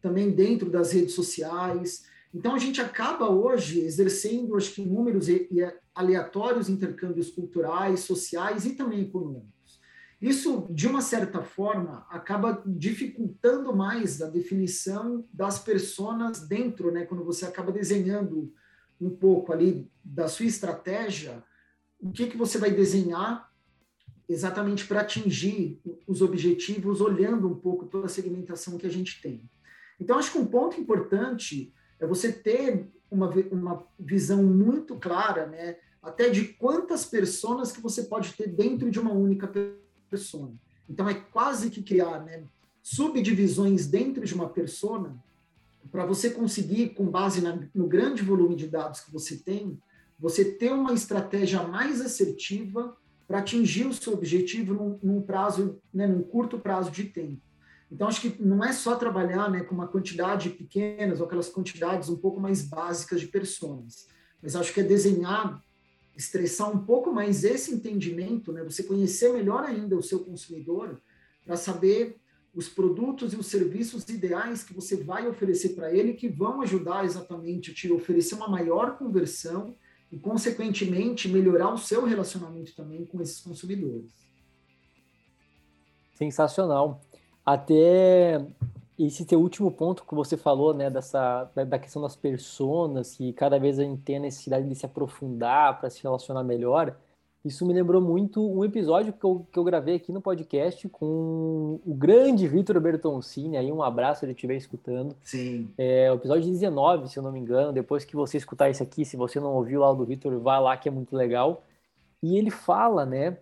também 0.00 0.30
dentro 0.30 0.70
das 0.70 0.92
redes 0.92 1.14
sociais. 1.14 2.04
Então, 2.34 2.52
a 2.52 2.58
gente 2.58 2.80
acaba 2.80 3.30
hoje 3.30 3.80
exercendo, 3.80 4.56
acho 4.56 4.74
que, 4.74 4.82
inúmeros 4.82 5.28
e 5.28 5.48
aleatórios 5.94 6.68
intercâmbios 6.68 7.30
culturais, 7.30 8.00
sociais 8.00 8.66
e 8.66 8.72
também 8.72 9.02
econômicos. 9.02 9.80
Isso, 10.20 10.66
de 10.70 10.88
uma 10.88 11.00
certa 11.00 11.42
forma, 11.42 12.04
acaba 12.10 12.60
dificultando 12.66 13.74
mais 13.76 14.20
a 14.20 14.28
definição 14.28 15.24
das 15.32 15.60
personas 15.60 16.40
dentro, 16.48 16.90
né? 16.90 17.04
Quando 17.04 17.24
você 17.24 17.44
acaba 17.44 17.70
desenhando 17.70 18.52
um 19.00 19.10
pouco 19.10 19.52
ali 19.52 19.88
da 20.02 20.26
sua 20.26 20.46
estratégia, 20.46 21.44
o 22.00 22.10
que, 22.10 22.26
que 22.26 22.36
você 22.36 22.58
vai 22.58 22.70
desenhar 22.70 23.48
exatamente 24.28 24.86
para 24.86 25.02
atingir 25.02 25.80
os 26.06 26.22
objetivos, 26.22 27.00
olhando 27.00 27.46
um 27.46 27.54
pouco 27.54 27.86
toda 27.86 28.06
a 28.06 28.08
segmentação 28.08 28.78
que 28.78 28.86
a 28.86 28.90
gente 28.90 29.20
tem. 29.20 29.48
Então, 30.00 30.18
acho 30.18 30.32
que 30.32 30.38
um 30.38 30.46
ponto 30.46 30.80
importante 30.80 31.72
é 32.04 32.08
você 32.08 32.32
ter 32.32 32.88
uma, 33.10 33.30
uma 33.50 33.86
visão 33.98 34.42
muito 34.42 34.96
clara, 34.96 35.46
né? 35.46 35.76
Até 36.02 36.28
de 36.28 36.44
quantas 36.44 37.04
pessoas 37.06 37.72
que 37.72 37.80
você 37.80 38.04
pode 38.04 38.32
ter 38.34 38.48
dentro 38.48 38.90
de 38.90 39.00
uma 39.00 39.12
única 39.12 39.50
pessoa. 40.10 40.52
Então, 40.88 41.08
é 41.08 41.14
quase 41.14 41.70
que 41.70 41.82
criar 41.82 42.22
né, 42.22 42.44
subdivisões 42.82 43.86
dentro 43.86 44.24
de 44.24 44.34
uma 44.34 44.48
persona 44.48 45.16
para 45.90 46.04
você 46.04 46.30
conseguir, 46.30 46.90
com 46.90 47.06
base 47.06 47.40
na, 47.40 47.58
no 47.74 47.86
grande 47.86 48.22
volume 48.22 48.54
de 48.54 48.68
dados 48.68 49.00
que 49.00 49.12
você 49.12 49.36
tem, 49.36 49.78
você 50.18 50.44
ter 50.44 50.72
uma 50.72 50.92
estratégia 50.92 51.62
mais 51.62 52.00
assertiva 52.00 52.96
para 53.26 53.38
atingir 53.38 53.86
o 53.86 53.94
seu 53.94 54.12
objetivo 54.12 54.74
num, 54.74 54.98
num 55.02 55.22
prazo, 55.22 55.78
né, 55.92 56.06
num 56.06 56.22
curto 56.22 56.58
prazo 56.58 56.90
de 56.90 57.04
tempo. 57.04 57.40
Então, 57.90 58.08
acho 58.08 58.20
que 58.20 58.42
não 58.42 58.64
é 58.64 58.72
só 58.72 58.96
trabalhar 58.96 59.50
né, 59.50 59.62
com 59.62 59.74
uma 59.74 59.86
quantidade 59.86 60.50
pequenas 60.50 61.20
ou 61.20 61.26
aquelas 61.26 61.48
quantidades 61.48 62.08
um 62.08 62.16
pouco 62.16 62.40
mais 62.40 62.62
básicas 62.62 63.20
de 63.20 63.28
pessoas, 63.28 64.06
mas 64.42 64.56
acho 64.56 64.72
que 64.72 64.80
é 64.80 64.84
desenhar 64.84 65.62
estressar 66.16 66.70
um 66.70 66.78
pouco 66.84 67.12
mais 67.12 67.44
esse 67.44 67.74
entendimento, 67.74 68.52
né? 68.52 68.62
Você 68.62 68.82
conhecer 68.82 69.32
melhor 69.32 69.64
ainda 69.64 69.96
o 69.96 70.02
seu 70.02 70.20
consumidor 70.20 71.00
para 71.44 71.56
saber 71.56 72.16
os 72.54 72.68
produtos 72.68 73.32
e 73.32 73.36
os 73.36 73.46
serviços 73.46 74.08
ideais 74.08 74.62
que 74.62 74.72
você 74.72 74.96
vai 74.96 75.26
oferecer 75.26 75.70
para 75.70 75.92
ele 75.92 76.14
que 76.14 76.28
vão 76.28 76.62
ajudar 76.62 77.04
exatamente 77.04 77.72
a 77.72 77.74
te 77.74 77.90
oferecer 77.90 78.36
uma 78.36 78.48
maior 78.48 78.96
conversão 78.96 79.74
e, 80.10 80.16
consequentemente, 80.16 81.28
melhorar 81.28 81.74
o 81.74 81.78
seu 81.78 82.04
relacionamento 82.04 82.74
também 82.76 83.04
com 83.04 83.20
esses 83.20 83.40
consumidores. 83.40 84.12
Sensacional. 86.16 87.00
Até 87.44 88.40
esse 88.98 89.24
teu 89.24 89.40
último 89.40 89.70
ponto 89.70 90.04
que 90.04 90.14
você 90.14 90.36
falou, 90.36 90.72
né, 90.72 90.88
dessa 90.88 91.50
da, 91.54 91.78
questão 91.78 92.00
das 92.00 92.14
personas, 92.14 93.16
que 93.16 93.32
cada 93.32 93.58
vez 93.58 93.78
a 93.78 93.82
gente 93.82 94.02
tem 94.02 94.16
a 94.16 94.20
necessidade 94.20 94.68
de 94.68 94.74
se 94.74 94.86
aprofundar 94.86 95.80
para 95.80 95.90
se 95.90 96.02
relacionar 96.02 96.44
melhor, 96.44 96.96
Isso 97.44 97.66
me 97.66 97.74
lembrou 97.74 98.00
muito 98.00 98.40
um 98.40 98.64
episódio 98.64 99.12
que 99.12 99.22
eu, 99.22 99.46
que 99.52 99.58
eu 99.58 99.64
gravei 99.64 99.96
aqui 99.96 100.10
no 100.10 100.22
podcast 100.22 100.88
com 100.88 101.78
o 101.84 101.94
grande 101.94 102.48
Vitor 102.48 102.80
Bertoncini, 102.80 103.58
aí 103.58 103.70
um 103.70 103.82
abraço 103.82 104.20
se 104.20 104.24
ele 104.24 104.32
estiver 104.32 104.56
escutando. 104.56 105.14
Sim. 105.22 105.68
É 105.76 106.10
o 106.10 106.14
episódio 106.14 106.50
19, 106.50 107.10
se 107.10 107.18
eu 107.18 107.22
não 107.22 107.30
me 107.30 107.38
engano, 107.38 107.70
depois 107.70 108.02
que 108.02 108.16
você 108.16 108.38
escutar 108.38 108.70
isso 108.70 108.82
aqui, 108.82 109.04
se 109.04 109.14
você 109.14 109.38
não 109.40 109.52
ouviu 109.54 109.80
lá 109.80 109.92
do 109.92 110.06
Vitor, 110.06 110.38
vá 110.38 110.58
lá 110.58 110.74
que 110.78 110.88
é 110.88 110.92
muito 110.92 111.14
legal. 111.14 111.62
E 112.22 112.38
ele 112.38 112.50
fala, 112.50 113.04
né, 113.04 113.36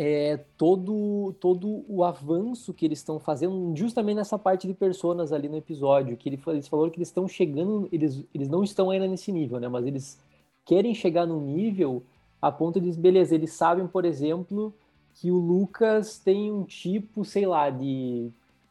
é, 0.00 0.38
todo, 0.56 1.34
todo 1.40 1.84
o 1.88 2.04
avanço 2.04 2.72
que 2.72 2.86
eles 2.86 3.00
estão 3.00 3.18
fazendo 3.18 3.72
justamente 3.74 4.18
nessa 4.18 4.38
parte 4.38 4.68
de 4.68 4.72
personas 4.72 5.32
ali 5.32 5.48
no 5.48 5.56
episódio, 5.56 6.16
que 6.16 6.28
ele, 6.28 6.40
eles 6.46 6.68
falaram 6.68 6.88
que 6.88 6.98
eles 6.98 7.08
estão 7.08 7.26
chegando, 7.26 7.88
eles, 7.90 8.24
eles 8.32 8.48
não 8.48 8.62
estão 8.62 8.92
ainda 8.92 9.08
nesse 9.08 9.32
nível, 9.32 9.58
né, 9.58 9.66
mas 9.66 9.84
eles 9.84 10.16
querem 10.64 10.94
chegar 10.94 11.26
no 11.26 11.40
nível 11.40 12.00
a 12.40 12.52
ponto 12.52 12.80
de, 12.80 12.92
beleza, 12.92 13.34
eles 13.34 13.52
sabem, 13.52 13.88
por 13.88 14.04
exemplo, 14.04 14.72
que 15.16 15.32
o 15.32 15.36
Lucas 15.36 16.20
tem 16.20 16.52
um 16.52 16.62
tipo, 16.62 17.24
sei 17.24 17.44
lá, 17.44 17.68
de, 17.68 18.30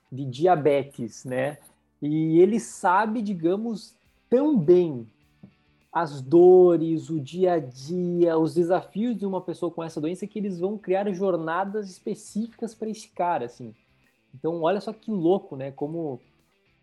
de 0.10 0.24
diabetes, 0.24 1.26
né? 1.26 1.58
E 2.02 2.40
ele 2.40 2.58
sabe, 2.58 3.22
digamos, 3.22 3.94
tão 4.30 4.58
bem 4.58 5.06
as 6.01 6.21
dores, 6.21 7.10
o 7.10 7.19
dia 7.19 7.53
a 7.53 7.60
dia, 7.60 8.38
os 8.38 8.53
desafios 8.53 9.17
de 9.17 9.25
uma 9.25 9.41
pessoa 9.41 9.71
com 9.71 9.83
essa 9.83 9.99
doença 10.01 10.27
que 10.27 10.39
eles 10.39 10.60
vão 10.60 10.77
criar 10.77 11.12
jornadas 11.12 11.89
específicas 11.89 12.75
para 12.75 12.89
esse 12.89 13.07
cara, 13.10 13.45
assim. 13.45 13.73
Então, 14.33 14.62
olha 14.62 14.79
só 14.79 14.93
que 14.93 15.10
louco, 15.10 15.55
né? 15.55 15.71
Como 15.71 16.19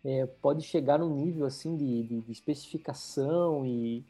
é, 0.04 0.26
pode 0.26 0.62
chegar 0.62 0.98
num 0.98 1.14
nível 1.14 1.46
assim 1.46 1.76
de, 1.76 2.02
de, 2.02 2.20
de 2.20 2.32
especificação 2.32 3.64
e, 3.64 4.04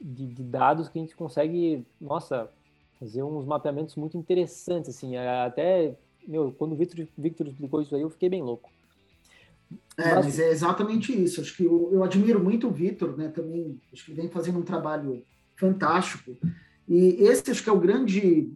de, 0.00 0.26
de, 0.26 0.42
dados 0.42 0.88
que 0.88 0.98
a 0.98 1.02
gente 1.02 1.16
consegue, 1.16 1.84
nossa, 2.00 2.50
fazer 2.98 3.22
uns 3.22 3.44
mapeamentos 3.44 3.96
muito 3.96 4.16
interessantes, 4.16 4.90
assim, 4.90 5.16
até, 5.16 5.94
meu, 6.26 6.52
quando 6.52 6.72
o 6.72 6.76
Victor, 6.76 7.06
Victor 7.18 7.48
explicou 7.48 7.82
isso 7.82 7.94
aí, 7.94 8.02
eu 8.02 8.10
fiquei 8.10 8.28
bem 8.28 8.42
louco. 8.42 8.70
É, 9.96 10.14
mas, 10.14 10.38
é 10.38 10.50
exatamente 10.50 11.12
isso, 11.12 11.40
acho 11.40 11.54
que 11.56 11.64
eu, 11.64 11.90
eu 11.92 12.02
admiro 12.02 12.42
muito 12.42 12.68
o 12.68 12.72
Victor, 12.72 13.16
né, 13.16 13.28
também, 13.28 13.78
acho 13.92 14.04
que 14.04 14.14
vem 14.14 14.30
fazendo 14.30 14.58
um 14.58 14.62
trabalho 14.62 15.24
fantástico, 15.56 16.38
e 16.88 17.16
esse 17.22 17.50
acho 17.50 17.62
que 17.62 17.68
é 17.68 17.72
o 17.72 17.78
grande, 17.78 18.50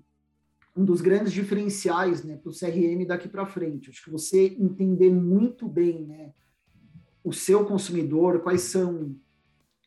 um 0.75 0.85
dos 0.85 1.03
grandes 1.03 1.33
diferenciais, 1.33 2.25
né, 2.25 2.37
para 2.37 2.51
o 2.51 2.55
CRM 2.55 3.05
daqui 3.07 3.29
para 3.29 3.45
frente, 3.45 3.91
acho 3.91 4.03
que 4.03 4.11
você 4.11 4.57
entender 4.59 5.11
muito 5.11 5.69
bem, 5.69 6.07
né, 6.07 6.33
o 7.23 7.33
seu 7.33 7.65
consumidor, 7.65 8.41
quais 8.41 8.63
são 8.63 9.15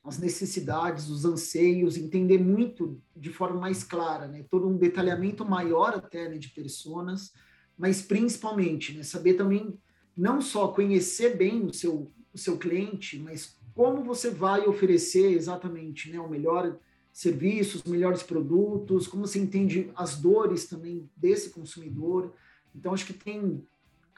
as 0.08 0.18
necessidades, 0.18 1.10
os 1.10 1.26
anseios, 1.26 1.98
entender 1.98 2.38
muito 2.38 3.00
de 3.16 3.30
forma 3.30 3.60
mais 3.60 3.84
clara, 3.84 4.26
né? 4.26 4.46
Todo 4.50 4.66
um 4.66 4.78
detalhamento 4.78 5.44
maior 5.44 5.94
até 5.94 6.30
né, 6.30 6.38
de 6.38 6.48
personas, 6.50 7.34
mas 7.78 8.02
principalmente, 8.02 8.96
né, 8.96 9.04
saber 9.04 9.34
também 9.34 9.78
não 10.18 10.42
só 10.42 10.70
conhecer 10.70 11.38
bem 11.38 11.64
o 11.64 11.74
seu, 11.74 12.12
o 12.34 12.38
seu 12.38 12.58
cliente, 12.58 13.20
mas 13.20 13.56
como 13.76 14.04
você 14.04 14.32
vai 14.32 14.66
oferecer 14.66 15.32
exatamente 15.34 16.12
né, 16.12 16.20
o 16.20 16.28
melhor 16.28 16.80
serviço, 17.14 17.78
os 17.78 17.84
melhores 17.84 18.24
produtos, 18.24 19.08
como 19.08 19.28
você 19.28 19.40
entende 19.40 19.92
as 19.96 20.16
dores 20.16 20.66
também 20.66 21.08
desse 21.16 21.52
consumidor. 21.52 22.34
Então, 22.76 22.94
acho 22.94 23.06
que 23.06 23.14
tem 23.14 23.64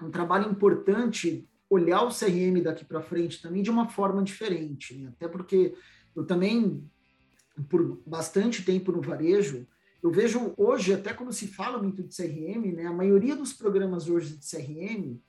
um 0.02 0.10
trabalho 0.10 0.50
importante 0.50 1.48
olhar 1.70 2.04
o 2.04 2.10
CRM 2.10 2.62
daqui 2.64 2.86
para 2.86 3.02
frente 3.02 3.42
também 3.42 3.62
de 3.62 3.70
uma 3.70 3.88
forma 3.90 4.24
diferente, 4.24 4.96
né? 4.96 5.10
até 5.10 5.28
porque 5.28 5.76
eu 6.16 6.26
também, 6.26 6.84
por 7.70 8.02
bastante 8.06 8.64
tempo 8.64 8.92
no 8.92 9.02
varejo, 9.02 9.68
eu 10.02 10.12
vejo 10.12 10.54
hoje, 10.58 10.94
até 10.94 11.14
quando 11.14 11.34
se 11.34 11.48
fala 11.48 11.78
muito 11.78 12.02
de 12.02 12.16
CRM, 12.16 12.74
né, 12.74 12.86
a 12.86 12.94
maioria 12.94 13.36
dos 13.36 13.52
programas 13.52 14.10
hoje 14.10 14.38
de 14.38 14.50
CRM 14.50 15.20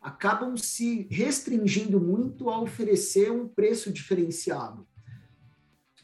acabam 0.00 0.56
se 0.56 1.06
restringindo 1.10 2.00
muito 2.00 2.48
a 2.50 2.60
oferecer 2.60 3.30
um 3.32 3.48
preço 3.48 3.92
diferenciado. 3.92 4.86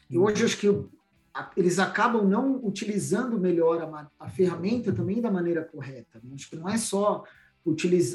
E 0.09 0.17
hoje 0.17 0.45
acho 0.45 0.57
que 0.57 0.67
eles 1.57 1.79
acabam 1.79 2.27
não 2.27 2.63
utilizando 2.63 3.39
melhor 3.39 3.81
a, 3.81 4.09
a 4.19 4.29
ferramenta 4.29 4.93
também 4.93 5.21
da 5.21 5.31
maneira 5.31 5.63
correta. 5.63 6.19
Né? 6.23 6.31
Acho 6.33 6.49
que 6.49 6.55
não 6.55 6.69
é 6.69 6.77
só 6.77 7.23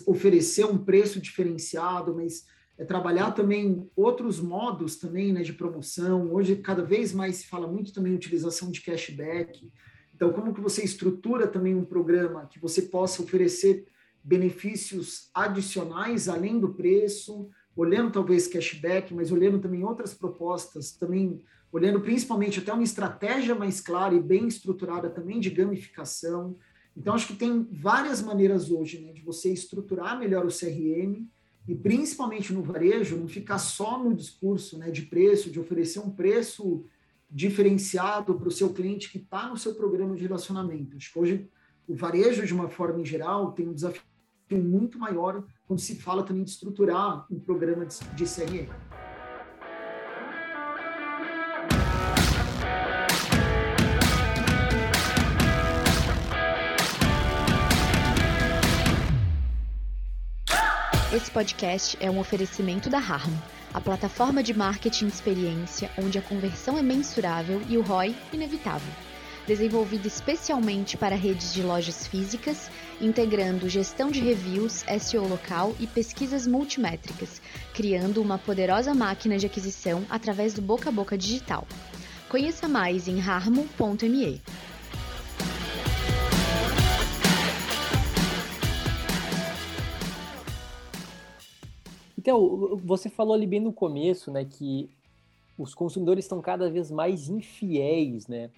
oferecer 0.06 0.64
um 0.64 0.78
preço 0.78 1.20
diferenciado, 1.20 2.14
mas 2.14 2.46
é 2.78 2.84
trabalhar 2.84 3.32
também 3.32 3.90
outros 3.94 4.40
modos 4.40 4.96
também 4.96 5.32
né, 5.32 5.42
de 5.42 5.52
promoção. 5.52 6.32
Hoje, 6.32 6.56
cada 6.56 6.82
vez 6.82 7.12
mais 7.12 7.36
se 7.36 7.46
fala 7.46 7.66
muito 7.66 7.92
também 7.92 8.14
utilização 8.14 8.70
de 8.70 8.80
cashback. 8.80 9.70
Então, 10.14 10.32
como 10.32 10.54
que 10.54 10.60
você 10.60 10.82
estrutura 10.82 11.46
também 11.46 11.74
um 11.74 11.84
programa 11.84 12.46
que 12.46 12.58
você 12.58 12.82
possa 12.82 13.22
oferecer 13.22 13.86
benefícios 14.22 15.30
adicionais 15.34 16.28
além 16.28 16.58
do 16.60 16.74
preço, 16.74 17.48
olhando 17.74 18.12
talvez 18.12 18.46
cashback, 18.46 19.14
mas 19.14 19.32
olhando 19.32 19.58
também 19.58 19.84
outras 19.84 20.12
propostas, 20.12 20.92
também 20.92 21.40
olhando 21.72 22.00
principalmente 22.00 22.58
até 22.58 22.72
uma 22.72 22.82
estratégia 22.82 23.54
mais 23.54 23.80
clara 23.80 24.14
e 24.14 24.20
bem 24.20 24.46
estruturada 24.46 25.08
também 25.08 25.38
de 25.38 25.50
gamificação. 25.50 26.56
Então, 26.96 27.14
acho 27.14 27.28
que 27.28 27.36
tem 27.36 27.66
várias 27.70 28.20
maneiras 28.20 28.70
hoje 28.70 29.00
né, 29.00 29.12
de 29.12 29.22
você 29.22 29.52
estruturar 29.52 30.18
melhor 30.18 30.44
o 30.44 30.48
CRM 30.48 31.26
e, 31.68 31.74
principalmente 31.74 32.52
no 32.52 32.62
varejo, 32.62 33.16
não 33.16 33.28
ficar 33.28 33.58
só 33.58 34.02
no 34.02 34.14
discurso 34.14 34.76
né, 34.76 34.90
de 34.90 35.02
preço, 35.02 35.50
de 35.50 35.60
oferecer 35.60 36.00
um 36.00 36.10
preço 36.10 36.84
diferenciado 37.30 38.34
para 38.34 38.48
o 38.48 38.50
seu 38.50 38.70
cliente 38.72 39.10
que 39.10 39.18
está 39.18 39.48
no 39.48 39.56
seu 39.56 39.74
programa 39.76 40.16
de 40.16 40.22
relacionamento. 40.22 40.96
Acho 40.96 41.12
que 41.12 41.18
hoje 41.18 41.48
o 41.86 41.94
varejo, 41.94 42.44
de 42.44 42.52
uma 42.52 42.68
forma 42.68 43.00
em 43.00 43.04
geral, 43.04 43.52
tem 43.52 43.68
um 43.68 43.72
desafio 43.72 44.02
muito 44.58 44.98
maior 44.98 45.44
quando 45.66 45.78
se 45.78 45.96
fala 45.96 46.22
também 46.22 46.44
de 46.44 46.50
estruturar 46.50 47.26
um 47.30 47.38
programa 47.38 47.86
de, 47.86 48.24
CRM. 48.24 48.68
Esse 61.12 61.30
podcast 61.30 61.96
é 62.00 62.08
um 62.08 62.20
oferecimento 62.20 62.88
da 62.88 62.98
Harmo, 62.98 63.36
a 63.74 63.80
plataforma 63.80 64.42
de 64.42 64.54
marketing 64.54 65.06
experiência 65.06 65.90
onde 65.98 66.18
a 66.18 66.22
conversão 66.22 66.78
é 66.78 66.82
mensurável 66.82 67.60
e 67.68 67.76
o 67.76 67.82
ROI 67.82 68.14
inevitável. 68.32 69.09
Desenvolvida 69.46 70.06
especialmente 70.06 70.96
para 70.96 71.16
redes 71.16 71.52
de 71.52 71.62
lojas 71.62 72.06
físicas, 72.06 72.70
integrando 73.00 73.68
gestão 73.68 74.10
de 74.10 74.20
reviews, 74.20 74.84
SEO 75.00 75.26
local 75.26 75.74
e 75.80 75.86
pesquisas 75.86 76.46
multimétricas, 76.46 77.40
criando 77.74 78.20
uma 78.20 78.38
poderosa 78.38 78.94
máquina 78.94 79.38
de 79.38 79.46
aquisição 79.46 80.04
através 80.08 80.54
do 80.54 80.62
boca 80.62 80.90
a 80.90 80.92
boca 80.92 81.16
digital. 81.18 81.66
Conheça 82.28 82.68
mais 82.68 83.08
em 83.08 83.20
harmo.me. 83.20 84.40
Então, 92.16 92.78
você 92.84 93.08
falou 93.08 93.34
ali 93.34 93.46
bem 93.46 93.60
no 93.60 93.72
começo, 93.72 94.30
né, 94.30 94.44
que 94.44 94.90
os 95.56 95.74
consumidores 95.74 96.26
estão 96.26 96.40
cada 96.42 96.70
vez 96.70 96.90
mais 96.90 97.28
infiéis, 97.30 98.28
né? 98.28 98.50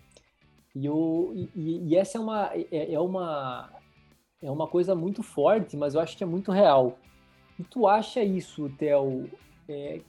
E, 0.75 0.89
o, 0.89 1.33
e, 1.35 1.89
e 1.89 1.97
essa 1.97 2.19
é 2.19 2.21
uma, 2.21 2.51
é, 2.55 2.95
é, 2.95 3.01
uma, 3.01 3.71
é 4.41 4.51
uma 4.51 4.67
coisa 4.67 4.95
muito 4.95 5.23
forte, 5.23 5.77
mas 5.77 5.95
eu 5.95 6.01
acho 6.01 6.17
que 6.17 6.25
é 6.25 6.27
muito 6.27 6.51
real. 6.51 6.99
E 7.59 7.65
tu 7.65 7.87
acha 7.87 8.23
isso, 8.23 8.71
Theo, 8.79 9.29
é, 9.69 10.01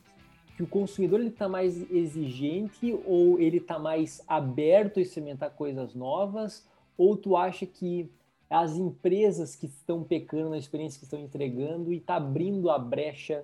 que 0.55 0.63
o 0.63 0.67
consumidor 0.67 1.19
está 1.21 1.49
mais 1.49 1.89
exigente 1.91 2.97
ou 3.05 3.39
ele 3.39 3.57
está 3.57 3.77
mais 3.77 4.23
aberto 4.27 4.99
a 4.99 5.01
experimentar 5.01 5.51
coisas 5.51 5.93
novas? 5.93 6.65
Ou 6.97 7.17
tu 7.17 7.35
acha 7.35 7.65
que 7.65 8.09
as 8.49 8.75
empresas 8.77 9.55
que 9.55 9.65
estão 9.65 10.03
pecando 10.03 10.51
na 10.51 10.57
experiência 10.57 10.99
que 10.99 11.05
estão 11.05 11.19
entregando 11.19 11.91
e 11.91 11.97
está 11.97 12.15
abrindo 12.15 12.69
a 12.69 12.77
brecha 12.77 13.43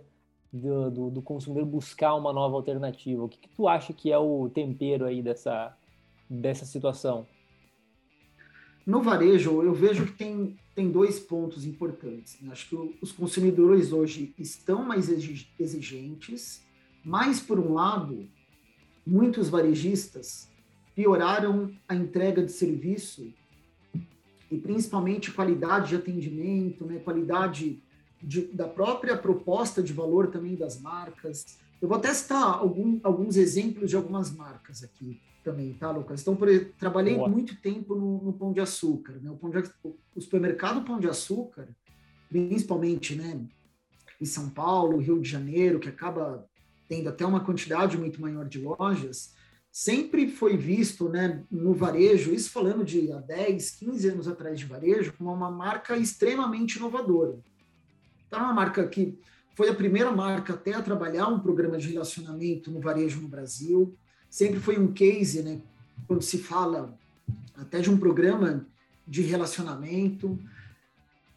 do, 0.54 0.92
do, 0.92 1.10
do, 1.10 1.22
consumidor 1.22 1.66
buscar 1.66 2.14
uma 2.16 2.32
nova 2.32 2.56
alternativa. 2.56 3.24
O 3.24 3.30
que, 3.30 3.40
que 3.40 3.50
tu 3.50 3.68
acha 3.68 3.92
que 3.92 4.12
é 4.12 4.18
o 4.18 4.50
tempero 4.50 5.06
aí 5.06 5.22
dessa, 5.22 5.76
dessa 6.30 6.66
situação? 6.66 7.28
No 8.86 9.02
varejo, 9.02 9.62
eu 9.62 9.74
vejo 9.74 10.06
que 10.06 10.14
tem, 10.14 10.58
tem 10.76 10.90
dois 10.90 11.20
pontos 11.20 11.66
importantes. 11.66 12.40
Né? 12.42 12.52
Acho 12.52 12.70
que 12.70 12.98
os 13.02 13.12
consumidores 13.12 13.92
hoje 13.92 14.34
estão 14.38 14.84
mais 14.84 15.10
exigentes, 15.60 16.64
mas, 17.04 17.40
por 17.40 17.60
um 17.60 17.74
lado, 17.74 18.28
muitos 19.06 19.50
varejistas 19.50 20.50
pioraram 20.96 21.72
a 21.88 21.96
entrega 21.96 22.44
de 22.44 22.52
serviço 22.52 23.34
e 24.52 24.58
principalmente 24.58 25.32
qualidade 25.32 25.90
de 25.90 25.96
atendimento, 25.96 26.86
né, 26.86 27.00
qualidade 27.00 27.82
de, 28.22 28.42
da 28.48 28.68
própria 28.68 29.16
proposta 29.16 29.82
de 29.82 29.94
valor 29.94 30.28
também 30.28 30.56
das 30.56 30.82
marcas. 30.82 31.60
Eu 31.82 31.88
vou 31.88 32.00
testar 32.00 32.44
algum, 32.44 33.00
alguns 33.04 33.38
exemplos 33.38 33.90
de 33.90 33.96
algumas 33.96 34.36
marcas 34.36 34.84
aqui 34.84 35.22
também, 35.44 35.74
tá, 35.74 35.92
Lucas? 35.92 36.22
Então, 36.22 36.36
por 36.36 36.48
exemplo, 36.48 36.74
trabalhei 36.78 37.16
Boa. 37.16 37.30
muito 37.30 37.56
tempo 37.62 37.96
no, 37.96 38.24
no, 38.24 38.34
Pão 38.34 38.52
de 38.52 38.60
Açúcar, 38.60 39.20
né? 39.22 39.30
O, 39.30 39.38
Pão 39.38 39.50
de, 39.50 39.64
o 40.16 40.22
supermercado 40.22 40.86
Pão 40.86 41.00
de 41.00 41.08
Açúcar, 41.08 41.70
principalmente, 42.30 43.16
né, 43.16 43.42
em 44.20 44.26
São 44.26 44.50
Paulo, 44.50 44.98
Rio 44.98 45.20
de 45.20 45.30
Janeiro, 45.30 45.80
que 45.80 45.90
acaba 45.90 46.48
tendo 46.88 47.10
até 47.10 47.26
uma 47.26 47.44
quantidade 47.44 47.98
muito 47.98 48.20
maior 48.22 48.48
de 48.48 48.60
lojas, 48.60 49.34
sempre 49.72 50.28
foi 50.28 50.58
visto 50.58 51.08
né, 51.08 51.44
no 51.50 51.74
varejo, 51.74 52.34
isso 52.34 52.50
falando 52.50 52.84
de 52.84 53.12
há 53.12 53.20
10, 53.20 53.72
15 53.72 54.10
anos 54.10 54.28
atrás 54.28 54.60
de 54.60 54.66
varejo, 54.66 55.14
como 55.18 55.32
uma 55.32 55.52
marca 55.52 55.96
extremamente 55.96 56.78
inovadora. 56.78 57.38
Então, 58.28 58.40
uma 58.40 58.54
marca 58.54 58.88
que 58.88 59.20
foi 59.56 59.70
a 59.70 59.76
primeira 59.76 60.12
marca 60.12 60.54
até 60.54 60.74
a 60.74 60.82
trabalhar 60.82 61.28
um 61.28 61.40
programa 61.40 61.78
de 61.78 61.92
relacionamento 61.92 62.72
no 62.72 62.80
varejo 62.80 63.22
no 63.22 63.28
Brasil. 63.28 63.96
Sempre 64.30 64.60
foi 64.60 64.78
um 64.78 64.92
case, 64.92 65.42
né, 65.42 65.60
quando 66.08 66.22
se 66.22 66.38
fala 66.38 66.98
até 67.56 67.80
de 67.82 67.90
um 67.90 67.98
programa 67.98 68.66
de 69.08 69.22
relacionamento. 69.22 70.38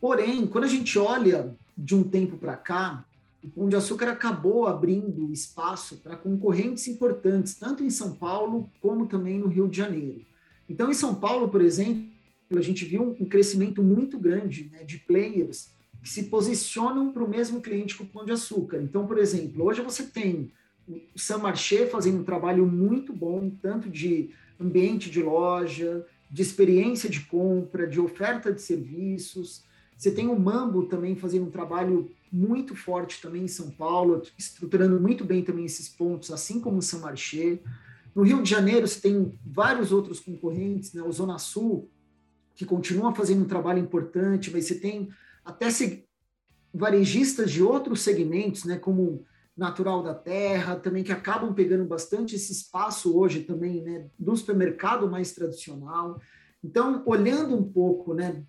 Porém, 0.01 0.47
quando 0.47 0.65
a 0.65 0.69
gente 0.69 0.99
olha 0.99 1.57
de 1.77 1.95
um 1.95 2.03
tempo 2.05 2.37
para 2.37 2.57
cá, 2.57 3.05
o 3.43 3.49
Pão 3.49 3.69
de 3.69 3.75
Açúcar 3.75 4.11
acabou 4.11 4.67
abrindo 4.67 5.33
espaço 5.33 5.97
para 5.97 6.17
concorrentes 6.17 6.87
importantes, 6.87 7.55
tanto 7.55 7.83
em 7.83 7.91
São 7.91 8.15
Paulo 8.15 8.71
como 8.81 9.07
também 9.07 9.39
no 9.39 9.49
Rio 9.49 9.69
de 9.69 9.77
Janeiro. 9.77 10.25
Então, 10.69 10.91
em 10.91 10.95
São 10.95 11.15
Paulo, 11.15 11.49
por 11.49 11.61
exemplo, 11.61 12.13
a 12.57 12.61
gente 12.61 12.85
viu 12.85 13.17
um 13.19 13.25
crescimento 13.27 13.83
muito 13.83 14.19
grande 14.19 14.71
né, 14.71 14.85
de 14.85 14.99
players 14.99 15.71
que 16.03 16.09
se 16.09 16.25
posicionam 16.25 17.13
para 17.13 17.25
o 17.25 17.29
mesmo 17.29 17.61
cliente 17.61 17.97
que 17.97 18.03
o 18.03 18.07
Pão 18.07 18.25
de 18.25 18.33
Açúcar. 18.33 18.81
Então, 18.81 19.07
por 19.07 19.19
exemplo, 19.19 19.65
hoje 19.65 19.81
você 19.81 20.05
tem 20.05 20.51
o 20.89 21.19
Sam 21.19 21.39
Marché 21.39 21.87
fazendo 21.87 22.21
um 22.21 22.25
trabalho 22.25 22.67
muito 22.67 23.13
bom, 23.13 23.51
tanto 23.61 23.89
de 23.89 24.31
ambiente 24.61 25.11
de 25.11 25.23
loja, 25.23 26.05
de 26.31 26.43
experiência 26.43 27.09
de 27.09 27.21
compra, 27.21 27.87
de 27.87 28.01
oferta 28.01 28.53
de 28.53 28.61
serviços. 28.61 29.65
Você 29.97 30.11
tem 30.11 30.29
o 30.29 30.39
Mambo 30.39 30.87
também 30.87 31.15
fazendo 31.15 31.47
um 31.47 31.51
trabalho 31.51 32.11
muito 32.33 32.75
forte 32.75 33.21
também 33.21 33.45
em 33.45 33.49
São 33.49 33.71
Paulo, 33.71 34.23
estruturando 34.39 34.99
muito 34.99 35.25
bem 35.25 35.45
também 35.45 35.67
esses 35.67 35.89
pontos, 35.89 36.31
assim 36.31 36.61
como 36.61 36.79
o 36.79 36.83
São 36.83 37.01
Marché. 37.01 37.61
No 38.15 38.23
Rio 38.23 38.43
de 38.43 38.49
Janeiro, 38.49 38.89
você 38.89 39.01
tem 39.01 39.39
vários 39.45 39.93
outros 39.93 40.19
concorrentes, 40.19 40.93
né? 40.95 41.03
o 41.03 41.13
Zona 41.13 41.39
Sul, 41.39 41.91
que 42.55 42.65
continua 42.65 43.15
fazendo 43.15 43.43
um 43.43 43.49
trabalho 43.49 43.79
importante, 43.79 44.51
mas 44.51 44.67
você 44.67 44.75
tem 44.77 45.11
até 45.45 45.69
varejistas 46.73 47.51
de 47.51 47.63
outros 47.63 48.01
segmentos, 48.01 48.65
né? 48.65 48.79
como 48.79 49.25
Natural 49.57 50.03
da 50.03 50.15
Terra, 50.15 50.77
também 50.77 51.05
que 51.05 51.13
acabam 51.13 51.53
pegando 51.55 51.85
bastante 51.85 52.37
esse 52.37 52.53
espaço 52.53 53.17
hoje 53.17 53.43
também, 53.43 53.83
né? 53.83 54.09
do 54.19 54.35
supermercado 54.35 55.11
mais 55.11 55.33
tradicional. 55.33 56.21
Então, 56.65 57.03
olhando 57.05 57.57
um 57.57 57.65
pouco, 57.65 58.15
né, 58.15 58.45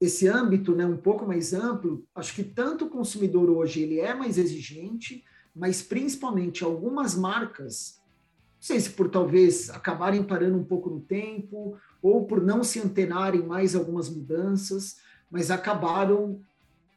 esse 0.00 0.26
âmbito 0.28 0.74
né, 0.74 0.86
um 0.86 0.96
pouco 0.96 1.26
mais 1.26 1.52
amplo, 1.52 2.06
acho 2.14 2.34
que 2.34 2.44
tanto 2.44 2.86
o 2.86 2.90
consumidor 2.90 3.50
hoje 3.50 3.80
ele 3.80 4.00
é 4.00 4.14
mais 4.14 4.38
exigente, 4.38 5.24
mas 5.54 5.82
principalmente 5.82 6.64
algumas 6.64 7.14
marcas, 7.14 8.00
não 8.54 8.60
sei 8.60 8.80
se 8.80 8.90
por 8.90 9.08
talvez 9.08 9.70
acabarem 9.70 10.22
parando 10.22 10.58
um 10.58 10.64
pouco 10.64 10.90
no 10.90 11.00
tempo, 11.00 11.78
ou 12.02 12.26
por 12.26 12.42
não 12.42 12.64
se 12.64 12.80
antenarem 12.80 13.42
mais 13.42 13.74
algumas 13.74 14.08
mudanças, 14.08 14.96
mas 15.30 15.50
acabaram 15.50 16.40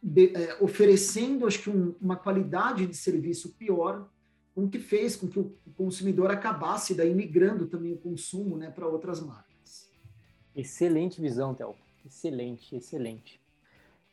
de, 0.01 0.35
é, 0.35 0.57
oferecendo, 0.61 1.47
acho 1.47 1.63
que, 1.63 1.69
um, 1.69 1.95
uma 2.01 2.15
qualidade 2.15 2.85
de 2.85 2.95
serviço 2.95 3.53
pior, 3.53 4.09
o 4.55 4.67
que 4.67 4.79
fez 4.79 5.15
com 5.15 5.27
que 5.27 5.39
o 5.39 5.55
consumidor 5.75 6.31
acabasse 6.31 6.95
daí 6.95 7.13
migrando 7.13 7.67
também 7.67 7.93
o 7.93 7.97
consumo 7.97 8.57
né, 8.57 8.71
para 8.71 8.87
outras 8.87 9.21
marcas. 9.21 9.89
Excelente 10.55 11.21
visão, 11.21 11.53
Théo. 11.53 11.75
Excelente, 12.03 12.75
excelente. 12.75 13.39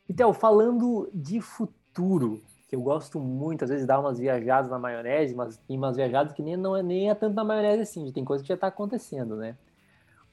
Então, 0.07 0.33
falando 0.33 1.09
de 1.11 1.41
futuro, 1.41 2.41
que 2.67 2.75
eu 2.75 2.81
gosto 2.81 3.19
muito, 3.19 3.63
às 3.63 3.69
vezes, 3.69 3.87
dar 3.87 3.99
umas 3.99 4.19
viajadas 4.19 4.69
na 4.69 4.77
maionese, 4.77 5.33
mas 5.33 5.57
tem 5.57 5.77
umas 5.77 5.95
viajadas 5.95 6.33
que 6.33 6.43
nem, 6.43 6.55
não 6.55 6.75
é, 6.75 6.83
nem 6.83 7.09
é 7.09 7.15
tanto 7.15 7.33
na 7.33 7.43
maionese 7.43 7.81
assim, 7.81 8.11
tem 8.11 8.23
coisa 8.23 8.43
que 8.43 8.47
já 8.47 8.55
está 8.55 8.67
acontecendo, 8.67 9.35
né? 9.35 9.57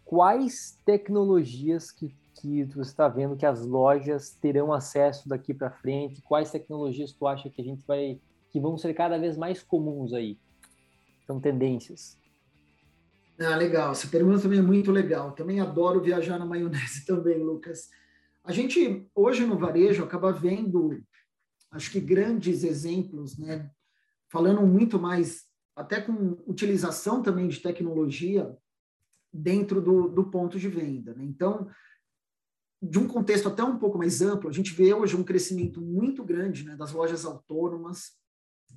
Quais 0.04 0.78
tecnologias 0.84 1.90
que, 1.90 2.14
que 2.42 2.64
você 2.64 2.90
está 2.90 3.06
vendo 3.06 3.36
que 3.36 3.46
as 3.46 3.64
lojas 3.64 4.30
terão 4.30 4.72
acesso 4.72 5.28
daqui 5.28 5.54
para 5.54 5.70
frente? 5.70 6.20
Quais 6.22 6.50
tecnologias 6.50 7.12
tu 7.12 7.24
acha 7.24 7.48
que 7.48 7.60
a 7.60 7.64
gente 7.64 7.84
vai, 7.86 8.20
que 8.50 8.58
vão 8.58 8.76
ser 8.76 8.92
cada 8.94 9.16
vez 9.16 9.36
mais 9.36 9.62
comuns 9.62 10.12
aí? 10.12 10.36
São 11.24 11.40
tendências. 11.40 12.18
Ah, 13.38 13.54
legal. 13.54 13.92
Essa 13.92 14.08
pergunta 14.08 14.42
também 14.42 14.58
é 14.58 14.62
muito 14.62 14.90
legal. 14.90 15.30
Também 15.32 15.60
adoro 15.60 16.02
viajar 16.02 16.36
na 16.36 16.44
maionese 16.44 17.06
também, 17.06 17.38
Lucas. 17.38 17.88
A 18.42 18.50
gente, 18.50 19.06
hoje 19.14 19.46
no 19.46 19.56
varejo, 19.56 20.02
acaba 20.02 20.32
vendo, 20.32 21.00
acho 21.70 21.92
que 21.92 22.00
grandes 22.00 22.64
exemplos, 22.64 23.38
né? 23.38 23.70
Falando 24.28 24.66
muito 24.66 24.98
mais, 24.98 25.44
até 25.76 26.00
com 26.00 26.42
utilização 26.44 27.22
também 27.22 27.46
de 27.46 27.60
tecnologia 27.60 28.52
dentro 29.32 29.80
do, 29.80 30.08
do 30.08 30.24
ponto 30.24 30.58
de 30.58 30.68
venda. 30.68 31.14
Né? 31.14 31.24
Então, 31.24 31.68
de 32.82 32.98
um 32.98 33.06
contexto 33.06 33.48
até 33.48 33.62
um 33.62 33.78
pouco 33.78 33.96
mais 33.96 34.20
amplo, 34.20 34.50
a 34.50 34.52
gente 34.52 34.72
vê 34.72 34.92
hoje 34.92 35.14
um 35.14 35.22
crescimento 35.22 35.80
muito 35.80 36.24
grande 36.24 36.64
né, 36.64 36.74
das 36.74 36.90
lojas 36.92 37.24
autônomas. 37.24 38.12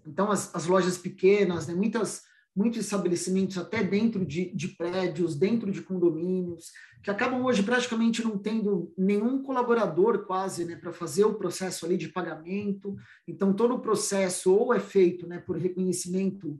Então, 0.06 0.30
as, 0.30 0.54
as 0.54 0.68
lojas 0.68 0.98
pequenas, 0.98 1.66
né, 1.66 1.74
muitas 1.74 2.22
muitos 2.56 2.80
estabelecimentos 2.80 3.58
até 3.58 3.84
dentro 3.84 4.26
de, 4.26 4.50
de, 4.56 4.70
prédios, 4.70 5.36
dentro 5.36 5.70
de 5.70 5.82
condomínios, 5.82 6.72
que 7.04 7.12
acabam 7.12 7.44
hoje 7.44 7.62
praticamente 7.62 8.24
não 8.24 8.38
tendo 8.38 8.94
nenhum 8.98 9.44
colaborador 9.44 10.26
quase 10.26 10.64
né, 10.64 10.78
para 10.78 10.94
fazer 10.94 11.26
o 11.26 11.36
processo 11.36 11.86
ali 11.86 11.98
de 11.98 12.08
pagamento. 12.08 12.96
Então, 13.28 13.54
todo 13.54 13.76
o 13.76 13.82
processo 13.82 14.56
ou 14.56 14.74
é 14.74 14.80
feito 14.80 15.28
né, 15.28 15.38
por 15.40 15.58
reconhecimento 15.58 16.58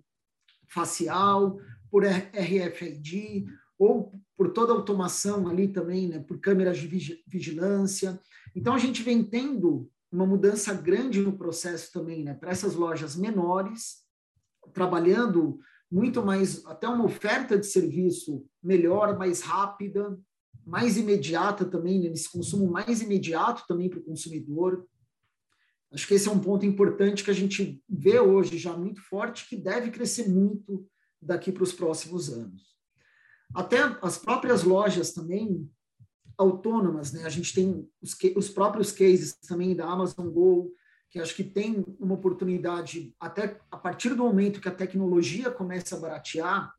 facial, 0.68 1.58
por 1.90 2.04
RFID, 2.04 3.46
ou 3.80 4.20
por 4.38 4.52
toda 4.52 4.74
a 4.74 4.76
automação 4.76 5.48
ali 5.48 5.68
também, 5.68 6.08
né, 6.08 6.20
por 6.20 6.40
câmeras 6.40 6.78
de 6.78 6.88
vigilância. 7.28 8.20
Então, 8.56 8.74
a 8.74 8.80
gente 8.80 9.02
vem 9.02 9.24
tendo 9.24 9.90
uma 10.12 10.26
mudança 10.26 10.74
grande 10.74 11.22
no 11.22 11.38
processo 11.38 11.92
também, 11.92 12.24
né, 12.24 12.34
para 12.34 12.52
essas 12.52 12.76
lojas 12.76 13.16
menores, 13.16 14.04
trabalhando 14.74 15.60
muito 15.92 16.24
mais, 16.24 16.66
até 16.66 16.88
uma 16.88 17.06
oferta 17.06 17.58
de 17.58 17.66
serviço 17.66 18.46
melhor, 18.62 19.18
mais 19.18 19.42
rápida, 19.42 20.18
mais 20.66 20.98
imediata 20.98 21.64
também, 21.64 22.02
né, 22.02 22.10
nesse 22.10 22.30
consumo 22.30 22.70
mais 22.70 23.02
imediato 23.02 23.64
também 23.68 23.90
para 23.90 24.00
o 24.00 24.04
consumidor. 24.04 24.86
Acho 25.92 26.08
que 26.08 26.16
esse 26.16 26.28
é 26.28 26.32
um 26.32 26.40
ponto 26.40 26.66
importante 26.66 27.24
que 27.24 27.32
a 27.32 27.36
gente 27.36 27.82
vê 27.88 28.20
hoje 28.20 28.58
já 28.58 28.76
muito 28.76 29.02
forte, 29.02 29.48
que 29.48 29.56
deve 29.56 29.92
crescer 29.92 30.28
muito 30.28 30.86
daqui 31.22 31.52
para 31.52 31.64
os 31.64 31.72
próximos 31.72 32.30
anos. 32.30 32.75
Até 33.54 33.80
as 34.02 34.18
próprias 34.18 34.64
lojas 34.64 35.14
também 35.14 35.70
autônomas, 36.38 37.12
né? 37.12 37.24
A 37.26 37.30
gente 37.30 37.54
tem 37.54 37.88
os, 38.02 38.18
os 38.36 38.50
próprios 38.50 38.92
cases 38.92 39.34
também 39.48 39.76
da 39.76 39.86
Amazon 39.86 40.28
Go, 40.30 40.74
que 41.10 41.20
acho 41.20 41.36
que 41.36 41.44
tem 41.44 41.86
uma 42.00 42.16
oportunidade, 42.16 43.16
até 43.20 43.60
a 43.72 43.78
partir 43.78 44.10
do 44.10 44.24
momento 44.24 44.60
que 44.60 44.68
a 44.68 44.76
tecnologia 44.76 45.50
começa 45.50 45.96
a 45.96 46.00
baratear, 46.00 46.74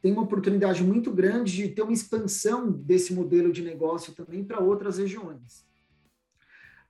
tem 0.00 0.12
uma 0.12 0.22
oportunidade 0.22 0.82
muito 0.82 1.12
grande 1.12 1.56
de 1.56 1.68
ter 1.68 1.82
uma 1.82 1.92
expansão 1.92 2.70
desse 2.70 3.12
modelo 3.12 3.52
de 3.52 3.62
negócio 3.62 4.14
também 4.14 4.44
para 4.44 4.60
outras 4.60 4.98
regiões. 4.98 5.66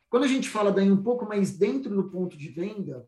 Quando 0.09 0.25
a 0.25 0.29
gente 0.29 0.49
fala 0.49 0.71
daí 0.71 0.91
um 0.91 1.03
pouco 1.03 1.27
mais 1.27 1.57
dentro 1.57 1.95
do 1.95 2.11
ponto 2.11 2.37
de 2.37 2.49
venda, 2.49 3.07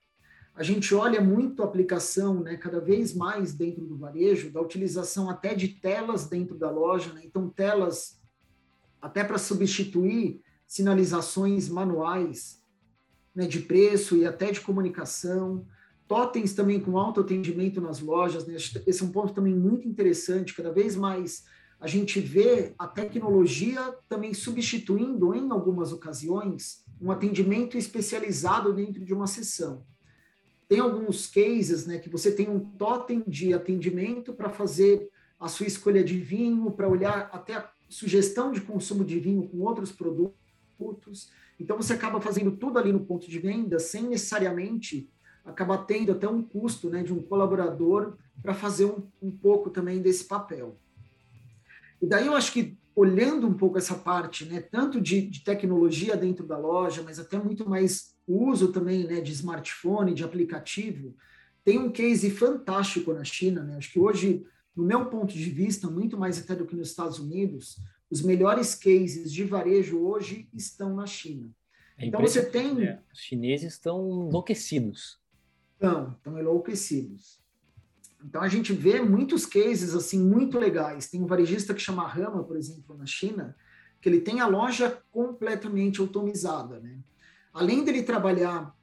a 0.56 0.62
gente 0.62 0.94
olha 0.94 1.20
muito 1.20 1.62
a 1.62 1.66
aplicação, 1.66 2.40
né, 2.40 2.56
cada 2.56 2.80
vez 2.80 3.12
mais 3.12 3.52
dentro 3.52 3.84
do 3.84 3.96
varejo, 3.96 4.52
da 4.52 4.60
utilização 4.60 5.28
até 5.28 5.52
de 5.52 5.68
telas 5.68 6.28
dentro 6.28 6.56
da 6.56 6.70
loja, 6.70 7.12
né? 7.12 7.22
então 7.24 7.48
telas 7.48 8.20
até 9.02 9.24
para 9.24 9.36
substituir 9.36 10.40
sinalizações 10.66 11.68
manuais 11.68 12.62
né, 13.34 13.46
de 13.46 13.60
preço 13.60 14.16
e 14.16 14.24
até 14.24 14.52
de 14.52 14.60
comunicação, 14.60 15.66
totens 16.06 16.54
também 16.54 16.78
com 16.78 16.96
autoatendimento 16.98 17.80
nas 17.80 17.98
lojas, 17.98 18.46
né? 18.46 18.54
esse 18.54 19.02
é 19.02 19.04
um 19.04 19.10
ponto 19.10 19.34
também 19.34 19.54
muito 19.54 19.88
interessante, 19.88 20.54
cada 20.54 20.72
vez 20.72 20.94
mais 20.94 21.44
a 21.80 21.88
gente 21.88 22.20
vê 22.20 22.72
a 22.78 22.86
tecnologia 22.86 23.92
também 24.08 24.32
substituindo, 24.32 25.34
em 25.34 25.50
algumas 25.50 25.92
ocasiões, 25.92 26.84
um 27.00 27.10
atendimento 27.10 27.76
especializado 27.76 28.72
dentro 28.72 29.04
de 29.04 29.12
uma 29.12 29.26
sessão. 29.26 29.84
Tem 30.68 30.80
alguns 30.80 31.26
cases 31.26 31.86
né, 31.86 31.98
que 31.98 32.08
você 32.08 32.32
tem 32.32 32.48
um 32.48 32.60
totem 32.60 33.22
de 33.26 33.52
atendimento 33.52 34.32
para 34.32 34.48
fazer 34.48 35.10
a 35.38 35.48
sua 35.48 35.66
escolha 35.66 36.02
de 36.02 36.18
vinho, 36.18 36.70
para 36.70 36.88
olhar 36.88 37.28
até 37.32 37.54
a 37.54 37.70
sugestão 37.88 38.50
de 38.50 38.60
consumo 38.60 39.04
de 39.04 39.18
vinho 39.18 39.46
com 39.48 39.58
outros 39.60 39.92
produtos. 39.92 41.30
Então, 41.60 41.76
você 41.76 41.92
acaba 41.92 42.20
fazendo 42.20 42.52
tudo 42.52 42.78
ali 42.78 42.92
no 42.92 43.04
ponto 43.04 43.28
de 43.28 43.38
venda, 43.38 43.78
sem 43.78 44.04
necessariamente 44.04 45.10
acaba 45.44 45.76
tendo 45.76 46.12
até 46.12 46.26
um 46.26 46.42
custo 46.42 46.88
né, 46.88 47.02
de 47.02 47.12
um 47.12 47.22
colaborador 47.22 48.16
para 48.42 48.54
fazer 48.54 48.86
um, 48.86 49.06
um 49.20 49.30
pouco 49.30 49.68
também 49.70 50.00
desse 50.00 50.24
papel. 50.24 50.78
E 52.00 52.06
daí 52.06 52.26
eu 52.26 52.34
acho 52.34 52.52
que 52.52 52.78
olhando 52.96 53.46
um 53.46 53.54
pouco 53.54 53.76
essa 53.76 53.94
parte, 53.94 54.44
né, 54.46 54.60
tanto 54.60 55.00
de, 55.00 55.22
de, 55.22 55.42
tecnologia 55.42 56.16
dentro 56.16 56.46
da 56.46 56.56
loja, 56.56 57.02
mas 57.02 57.18
até 57.18 57.36
muito 57.38 57.68
mais 57.68 58.13
o 58.26 58.48
uso 58.48 58.72
também 58.72 59.04
né, 59.06 59.20
de 59.20 59.32
smartphone, 59.32 60.14
de 60.14 60.24
aplicativo, 60.24 61.14
tem 61.62 61.78
um 61.78 61.90
case 61.90 62.30
fantástico 62.30 63.12
na 63.12 63.24
China. 63.24 63.62
Né? 63.62 63.76
Acho 63.76 63.92
que 63.92 63.98
hoje, 63.98 64.46
no 64.76 64.84
meu 64.84 65.06
ponto 65.06 65.32
de 65.32 65.50
vista, 65.50 65.90
muito 65.90 66.18
mais 66.18 66.38
até 66.38 66.54
do 66.54 66.66
que 66.66 66.76
nos 66.76 66.88
Estados 66.88 67.18
Unidos, 67.18 67.78
os 68.10 68.22
melhores 68.22 68.74
cases 68.74 69.32
de 69.32 69.44
varejo 69.44 69.98
hoje 69.98 70.48
estão 70.52 70.94
na 70.94 71.06
China. 71.06 71.50
É 71.98 72.06
então 72.06 72.20
você 72.20 72.44
tem. 72.44 72.74
Né? 72.74 73.00
Os 73.12 73.20
chineses 73.20 73.72
estão 73.74 74.28
enlouquecidos. 74.28 75.18
Estão, 75.74 76.12
estão 76.12 76.38
enlouquecidos. 76.38 77.42
Então 78.24 78.42
a 78.42 78.48
gente 78.48 78.72
vê 78.72 79.00
muitos 79.00 79.44
cases 79.44 79.94
assim 79.94 80.18
muito 80.18 80.58
legais. 80.58 81.08
Tem 81.08 81.22
um 81.22 81.26
varejista 81.26 81.74
que 81.74 81.80
chama 81.80 82.06
Rama, 82.06 82.42
por 82.42 82.56
exemplo, 82.56 82.96
na 82.96 83.04
China, 83.04 83.54
que 84.00 84.08
ele 84.08 84.20
tem 84.20 84.40
a 84.40 84.46
loja 84.46 84.98
completamente 85.10 86.00
automatizada, 86.00 86.80
né? 86.80 86.98
Além 87.54 87.84
dele 87.84 88.02
trabalhar 88.02 88.76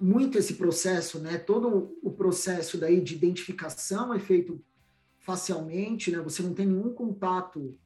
muito 0.00 0.36
esse 0.36 0.54
processo, 0.54 1.20
né? 1.20 1.38
Todo 1.38 1.96
o 2.02 2.10
processo 2.10 2.76
daí 2.76 3.00
de 3.00 3.14
identificação 3.14 4.12
é 4.12 4.18
feito 4.18 4.62
facialmente, 5.20 6.10
né? 6.10 6.20
Você 6.20 6.42
não 6.42 6.52
tem 6.52 6.66
nenhum 6.66 6.92
contato, 6.92 7.78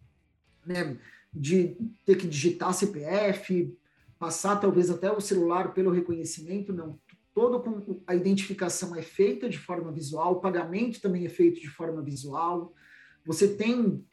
né? 0.66 0.98
De 1.32 1.76
ter 2.04 2.16
que 2.16 2.26
digitar 2.26 2.74
CPF, 2.74 3.76
passar 4.18 4.56
talvez 4.56 4.90
até 4.90 5.12
o 5.12 5.20
celular 5.20 5.72
pelo 5.74 5.90
reconhecimento, 5.90 6.72
não 6.72 6.98
toda 7.34 7.62
a 8.06 8.14
identificação 8.14 8.94
é 8.94 9.02
feita 9.02 9.48
de 9.48 9.58
forma 9.58 9.90
visual, 9.90 10.34
o 10.34 10.40
pagamento 10.40 11.00
também 11.00 11.24
é 11.24 11.28
feito 11.28 11.60
de 11.60 11.68
forma 11.68 12.02
visual. 12.02 12.74
Você 13.24 13.48
tem 13.48 14.04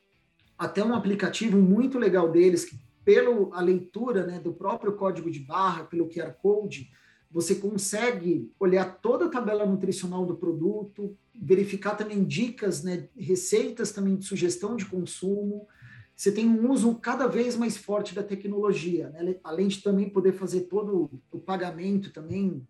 até 0.57 0.83
um 0.83 0.93
aplicativo 0.93 1.57
muito 1.57 1.97
legal 1.97 2.31
deles 2.31 2.65
que 2.65 2.79
pela 3.09 3.49
a 3.55 3.59
leitura 3.59 4.23
né, 4.23 4.39
do 4.39 4.53
próprio 4.53 4.93
código 4.93 5.31
de 5.31 5.39
barra, 5.39 5.83
pelo 5.83 6.07
QR 6.07 6.31
Code, 6.33 6.91
você 7.31 7.55
consegue 7.55 8.51
olhar 8.59 8.85
toda 9.01 9.25
a 9.25 9.29
tabela 9.29 9.65
nutricional 9.65 10.27
do 10.27 10.35
produto, 10.35 11.17
verificar 11.33 11.95
também 11.95 12.23
dicas, 12.23 12.83
né, 12.83 13.09
receitas 13.17 13.91
também 13.91 14.15
de 14.15 14.25
sugestão 14.25 14.75
de 14.75 14.85
consumo. 14.85 15.67
Você 16.15 16.31
tem 16.31 16.47
um 16.47 16.69
uso 16.69 16.93
cada 16.99 17.25
vez 17.25 17.55
mais 17.55 17.77
forte 17.77 18.13
da 18.13 18.21
tecnologia, 18.21 19.09
né? 19.09 19.37
além 19.43 19.69
de 19.69 19.81
também 19.81 20.07
poder 20.07 20.33
fazer 20.33 20.61
todo 20.61 21.09
o 21.31 21.39
pagamento 21.39 22.13
também 22.13 22.61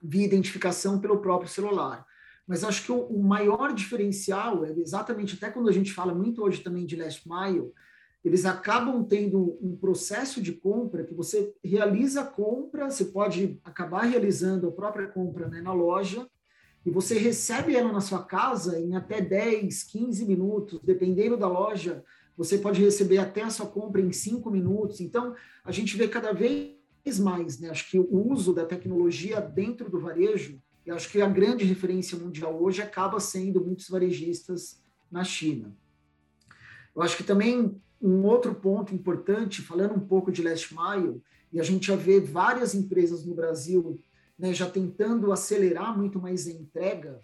via 0.00 0.24
identificação 0.24 1.00
pelo 1.00 1.18
próprio 1.18 1.50
celular. 1.50 2.06
Mas 2.46 2.62
acho 2.62 2.84
que 2.84 2.92
o, 2.92 3.00
o, 3.06 3.20
maior 3.20 3.72
diferencial 3.72 4.64
é 4.64 4.70
exatamente, 4.78 5.34
até 5.34 5.50
quando 5.50 5.68
a 5.68 5.72
gente 5.72 5.92
fala 5.92 6.14
muito 6.14 6.42
hoje 6.44 6.60
também 6.60 6.86
de 6.86 6.94
last 6.94 7.28
mile, 7.28 7.72
eles 8.24 8.44
acabam 8.44 9.04
tendo 9.04 9.58
um 9.60 9.76
processo 9.76 10.40
de 10.40 10.52
compra 10.52 11.04
que 11.04 11.14
você 11.14 11.52
realiza 11.62 12.20
a 12.20 12.26
compra, 12.26 12.90
você 12.90 13.06
pode 13.06 13.60
acabar 13.64 14.02
realizando 14.02 14.68
a 14.68 14.72
própria 14.72 15.08
compra 15.08 15.48
né, 15.48 15.60
na 15.60 15.72
loja, 15.72 16.28
e 16.84 16.90
você 16.90 17.16
recebe 17.18 17.76
ela 17.76 17.92
na 17.92 18.00
sua 18.00 18.22
casa 18.24 18.78
em 18.78 18.94
até 18.94 19.20
10, 19.20 19.84
15 19.84 20.24
minutos, 20.24 20.80
dependendo 20.82 21.36
da 21.36 21.48
loja, 21.48 22.04
você 22.36 22.58
pode 22.58 22.82
receber 22.82 23.18
até 23.18 23.42
a 23.42 23.50
sua 23.50 23.66
compra 23.66 24.00
em 24.00 24.12
5 24.12 24.50
minutos. 24.50 25.00
Então, 25.00 25.34
a 25.64 25.70
gente 25.70 25.96
vê 25.96 26.08
cada 26.08 26.32
vez 26.32 26.74
mais, 27.20 27.60
né? 27.60 27.70
Acho 27.70 27.88
que 27.90 27.98
o 27.98 28.32
uso 28.32 28.52
da 28.52 28.64
tecnologia 28.64 29.40
dentro 29.40 29.90
do 29.90 30.00
varejo, 30.00 30.60
e 30.84 30.90
acho 30.90 31.08
que 31.10 31.20
a 31.20 31.28
grande 31.28 31.64
referência 31.64 32.18
mundial 32.18 32.60
hoje 32.60 32.82
acaba 32.82 33.20
sendo 33.20 33.64
muitos 33.64 33.88
varejistas 33.88 34.82
na 35.10 35.22
China. 35.22 35.76
Eu 36.94 37.02
acho 37.02 37.16
que 37.16 37.22
também 37.22 37.80
um 38.02 38.24
outro 38.24 38.54
ponto 38.54 38.94
importante, 38.94 39.62
falando 39.62 39.94
um 39.94 40.00
pouco 40.00 40.32
de 40.32 40.42
last 40.42 40.74
mile, 40.74 41.22
e 41.52 41.60
a 41.60 41.62
gente 41.62 41.86
já 41.86 41.96
vê 41.96 42.18
várias 42.20 42.74
empresas 42.74 43.24
no 43.24 43.34
Brasil 43.34 44.00
né, 44.38 44.52
já 44.52 44.68
tentando 44.68 45.30
acelerar 45.30 45.96
muito 45.96 46.20
mais 46.20 46.46
a 46.46 46.50
entrega, 46.50 47.20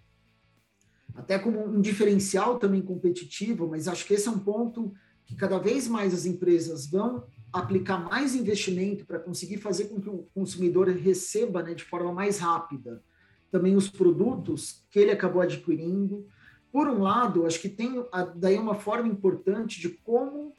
até 1.13 1.37
como 1.37 1.65
um 1.65 1.81
diferencial 1.81 2.57
também 2.57 2.81
competitivo, 2.81 3.67
mas 3.67 3.87
acho 3.87 4.05
que 4.05 4.13
esse 4.13 4.27
é 4.27 4.31
um 4.31 4.39
ponto 4.39 4.93
que 5.25 5.35
cada 5.35 5.57
vez 5.57 5.87
mais 5.87 6.13
as 6.13 6.25
empresas 6.25 6.87
vão 6.87 7.25
aplicar 7.51 7.97
mais 7.97 8.35
investimento 8.35 9.05
para 9.05 9.19
conseguir 9.19 9.57
fazer 9.57 9.85
com 9.85 9.99
que 9.99 10.09
o 10.09 10.27
consumidor 10.33 10.87
receba 10.87 11.61
né, 11.61 11.73
de 11.73 11.83
forma 11.83 12.13
mais 12.13 12.39
rápida 12.39 13.03
também 13.51 13.75
os 13.75 13.89
produtos 13.89 14.85
que 14.89 14.99
ele 14.99 15.11
acabou 15.11 15.41
adquirindo. 15.41 16.25
Por 16.71 16.87
um 16.87 17.01
lado, 17.01 17.45
acho 17.45 17.59
que 17.59 17.69
tem 17.69 18.05
daí 18.35 18.57
uma 18.57 18.75
forma 18.75 19.07
importante 19.07 19.79
de 19.81 19.89
como 19.89 20.53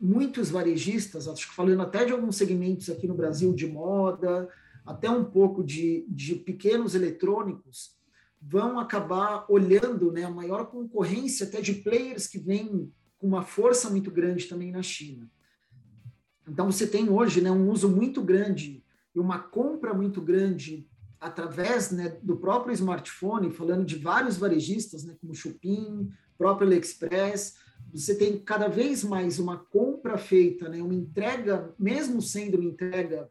muitos 0.00 0.50
varejistas, 0.50 1.28
acho 1.28 1.48
que 1.48 1.54
falando 1.54 1.82
até 1.82 2.04
de 2.04 2.12
alguns 2.12 2.36
segmentos 2.36 2.88
aqui 2.88 3.06
no 3.06 3.14
Brasil 3.14 3.52
de 3.52 3.66
moda, 3.66 4.48
até 4.86 5.10
um 5.10 5.24
pouco 5.24 5.62
de, 5.62 6.06
de 6.08 6.34
pequenos 6.36 6.94
eletrônicos, 6.94 7.96
vão 8.40 8.78
acabar 8.78 9.44
olhando 9.48 10.12
né, 10.12 10.24
a 10.24 10.30
maior 10.30 10.66
concorrência 10.66 11.46
até 11.46 11.60
de 11.60 11.74
players 11.74 12.26
que 12.26 12.38
vêm 12.38 12.92
com 13.18 13.26
uma 13.26 13.42
força 13.42 13.90
muito 13.90 14.10
grande 14.10 14.46
também 14.46 14.70
na 14.70 14.82
China. 14.82 15.28
Então, 16.48 16.70
você 16.70 16.86
tem 16.86 17.10
hoje 17.10 17.40
né, 17.40 17.50
um 17.50 17.68
uso 17.70 17.88
muito 17.88 18.22
grande 18.22 18.82
e 19.14 19.20
uma 19.20 19.38
compra 19.38 19.92
muito 19.92 20.22
grande 20.22 20.88
através 21.20 21.90
né, 21.90 22.16
do 22.22 22.36
próprio 22.36 22.72
smartphone, 22.72 23.50
falando 23.50 23.84
de 23.84 23.96
vários 23.96 24.36
varejistas, 24.36 25.04
né, 25.04 25.16
como 25.20 25.34
Shopping, 25.34 26.08
próprio 26.38 26.68
AliExpress, 26.68 27.56
você 27.92 28.14
tem 28.14 28.38
cada 28.38 28.68
vez 28.68 29.02
mais 29.02 29.38
uma 29.38 29.56
compra 29.56 30.18
feita, 30.18 30.68
né, 30.68 30.82
uma 30.82 30.94
entrega, 30.94 31.74
mesmo 31.78 32.20
sendo 32.20 32.56
uma 32.56 32.68
entrega 32.68 33.30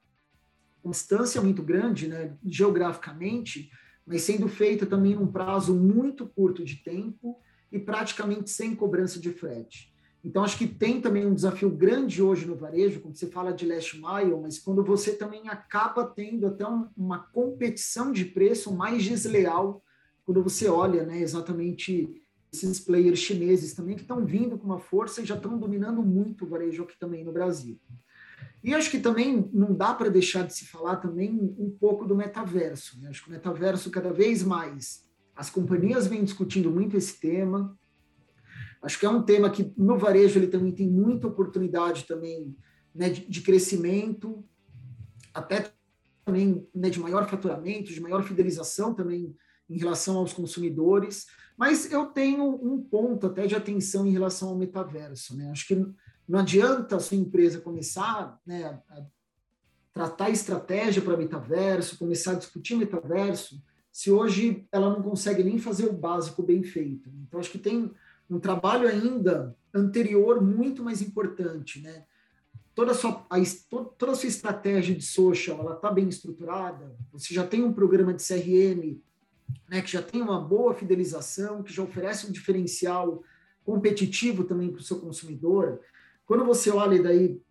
com 0.82 0.92
distância 0.92 1.42
muito 1.42 1.62
grande, 1.62 2.08
né, 2.08 2.36
geograficamente, 2.46 3.70
mas 4.06 4.22
sendo 4.22 4.48
feita 4.48 4.86
também 4.86 5.16
num 5.16 5.28
prazo 5.28 5.76
muito 5.76 6.28
curto 6.28 6.64
de 6.64 6.78
tempo 6.78 7.40
e 7.72 7.78
praticamente 7.78 8.50
sem 8.50 8.76
cobrança 8.76 9.20
de 9.20 9.32
frete. 9.32 9.94
Então, 10.24 10.44
acho 10.44 10.58
que 10.58 10.68
tem 10.68 11.00
também 11.00 11.26
um 11.26 11.34
desafio 11.34 11.70
grande 11.70 12.22
hoje 12.22 12.46
no 12.46 12.56
varejo, 12.56 13.00
quando 13.00 13.16
você 13.16 13.28
fala 13.28 13.54
de 13.54 13.66
last 13.66 13.96
mile, 13.96 14.36
mas 14.42 14.60
quando 14.60 14.84
você 14.84 15.14
também 15.14 15.48
acaba 15.48 16.06
tendo 16.06 16.48
até 16.48 16.68
um, 16.68 16.88
uma 16.98 17.20
competição 17.20 18.12
de 18.12 18.26
preço 18.26 18.74
mais 18.74 19.04
desleal, 19.04 19.84
quando 20.26 20.44
você 20.44 20.68
olha 20.68 21.04
né, 21.04 21.22
exatamente 21.22 22.22
esses 22.52 22.80
players 22.80 23.20
chineses 23.20 23.74
também, 23.74 23.96
que 23.96 24.02
estão 24.02 24.26
vindo 24.26 24.58
com 24.58 24.66
uma 24.66 24.80
força 24.80 25.22
e 25.22 25.26
já 25.26 25.36
estão 25.36 25.58
dominando 25.58 26.02
muito 26.02 26.46
o 26.46 26.48
varejo 26.48 26.84
aqui 26.84 26.98
também 26.98 27.24
no 27.24 27.32
Brasil. 27.32 27.80
E 28.64 28.74
acho 28.74 28.90
que 28.90 29.00
também 29.00 29.50
não 29.54 29.74
dá 29.74 29.94
para 29.94 30.10
deixar 30.10 30.46
de 30.46 30.54
se 30.54 30.66
falar 30.66 30.98
também 30.98 31.56
um 31.58 31.70
pouco 31.70 32.06
do 32.06 32.16
metaverso. 32.16 33.00
Né? 33.00 33.10
Acho 33.10 33.24
que 33.24 33.30
o 33.30 33.34
metaverso, 33.34 33.92
cada 33.92 34.12
vez 34.12 34.44
mais, 34.44 35.06
as 35.36 35.50
companhias 35.50 36.08
vêm 36.08 36.24
discutindo 36.24 36.72
muito 36.72 36.98
esse 36.98 37.20
tema, 37.20 37.78
Acho 38.82 39.00
que 39.00 39.06
é 39.06 39.10
um 39.10 39.24
tema 39.24 39.50
que 39.50 39.74
no 39.76 39.98
varejo 39.98 40.40
ele 40.40 40.48
também 40.48 40.72
tem 40.72 40.88
muita 40.88 41.28
oportunidade 41.28 42.06
também 42.06 42.56
né, 42.94 43.10
de, 43.10 43.28
de 43.28 43.42
crescimento, 43.42 44.44
até 45.34 45.72
também 46.24 46.68
né, 46.74 46.90
de 46.90 47.00
maior 47.00 47.28
faturamento, 47.28 47.92
de 47.92 48.02
maior 48.02 48.24
fidelização 48.24 48.94
também 48.94 49.36
em 49.70 49.78
relação 49.78 50.18
aos 50.18 50.34
consumidores. 50.34 51.26
Mas 51.58 51.92
eu 51.92 52.06
tenho 52.06 52.46
um 52.46 52.80
ponto 52.80 53.26
até 53.26 53.48
de 53.48 53.56
atenção 53.56 54.06
em 54.06 54.12
relação 54.12 54.50
ao 54.50 54.56
metaverso. 54.56 55.36
Né? 55.36 55.50
Acho 55.50 55.68
que 55.68 55.76
não 56.28 56.40
adianta 56.40 56.96
a 56.96 57.00
sua 57.00 57.18
empresa 57.18 57.60
começar 57.60 58.40
né, 58.46 58.80
a 58.90 59.02
tratar 59.92 60.30
estratégia 60.30 61.02
para 61.02 61.18
metaverso, 61.18 61.98
começar 61.98 62.34
a 62.34 62.36
discutir 62.36 62.76
metaverso, 62.76 63.60
se 63.92 64.12
hoje 64.12 64.68
ela 64.72 64.92
não 64.92 65.02
consegue 65.02 65.44
nem 65.44 65.58
fazer 65.58 65.88
o 65.88 65.94
básico 65.94 66.44
bem 66.44 66.62
feito. 66.62 67.10
Então, 67.24 67.40
acho 67.40 67.50
que 67.50 67.58
tem 67.58 67.92
um 68.30 68.40
trabalho 68.40 68.88
ainda 68.88 69.56
anterior 69.74 70.40
muito 70.40 70.84
mais 70.84 71.02
importante, 71.02 71.82
né? 71.82 72.04
Toda 72.76 72.92
a 72.92 72.94
sua, 72.94 73.26
a, 73.28 73.38
toda 73.98 74.12
a 74.12 74.16
sua 74.16 74.30
estratégia 74.30 74.94
de 74.94 75.04
social, 75.04 75.62
ela 75.62 75.76
está 75.76 75.92
bem 75.92 76.08
estruturada, 76.08 76.96
você 77.12 77.34
já 77.34 77.48
tem 77.48 77.64
um 77.64 77.74
programa 77.74 78.14
de 78.14 78.24
CRM, 78.24 79.02
né, 79.70 79.82
que 79.82 79.92
já 79.92 80.02
tem 80.02 80.22
uma 80.22 80.40
boa 80.40 80.74
fidelização, 80.74 81.64
que 81.64 81.74
já 81.74 81.84
oferece 81.84 82.28
um 82.28 82.32
diferencial 82.32 83.24
competitivo 83.64 84.44
também 84.44 84.72
para 84.72 84.80
o 84.80 84.84
seu 84.84 85.00
consumidor. 85.00 85.82
Quando 86.26 86.46
você 86.46 86.70
olha 86.70 87.02
daí 87.02 87.42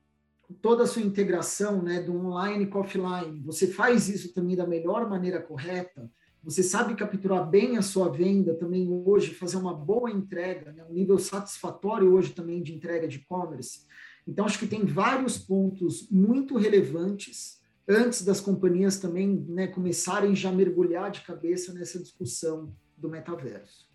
toda 0.63 0.85
a 0.85 0.87
sua 0.87 1.03
integração, 1.03 1.83
né, 1.83 2.01
do 2.01 2.15
online 2.15 2.67
com 2.67 2.81
offline, 2.81 3.41
você 3.45 3.67
faz 3.67 4.09
isso 4.09 4.33
também 4.33 4.57
da 4.57 4.67
melhor 4.67 5.09
maneira 5.09 5.41
correta, 5.41 6.11
você 6.47 6.63
sabe 6.63 6.95
capturar 6.95 7.51
bem 7.51 7.77
a 7.77 7.83
sua 7.83 8.09
venda 8.09 8.55
também 8.55 8.89
hoje, 8.89 9.35
fazer 9.35 9.57
uma 9.57 9.75
boa 9.75 10.09
entrega, 10.09 10.73
né? 10.73 10.85
um 10.89 10.93
nível 10.93 11.19
satisfatório 11.19 12.15
hoje 12.15 12.33
também 12.33 12.63
de 12.63 12.73
entrega 12.73 13.09
de 13.09 13.17
e-commerce. 13.17 13.81
Então, 14.25 14.45
acho 14.45 14.61
que 14.61 14.69
tem 14.69 14.85
vários 14.85 15.39
pontos 15.39 16.09
muito 16.09 16.57
relevantes 16.57 17.61
antes 17.89 18.25
das 18.25 18.41
companhias 18.41 18.99
também 18.99 19.45
né, 19.49 19.67
começarem 19.67 20.35
já 20.35 20.49
a 20.49 20.53
mergulhar 20.53 21.11
de 21.11 21.21
cabeça 21.23 21.73
nessa 21.73 21.99
discussão 21.99 22.75
do 22.97 23.09
metaverso. 23.09 23.89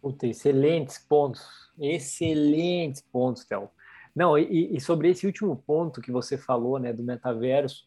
Puta, 0.00 0.26
excelentes 0.26 0.98
pontos, 0.98 1.42
excelentes 1.78 3.00
pontos, 3.00 3.44
Théo. 3.44 3.70
Não, 4.14 4.38
e, 4.38 4.76
e, 4.76 4.80
sobre 4.80 5.10
esse 5.10 5.26
último 5.26 5.56
ponto 5.56 6.00
que 6.00 6.12
você 6.12 6.36
falou, 6.36 6.78
né, 6.78 6.92
do 6.92 7.02
metaverso, 7.02 7.86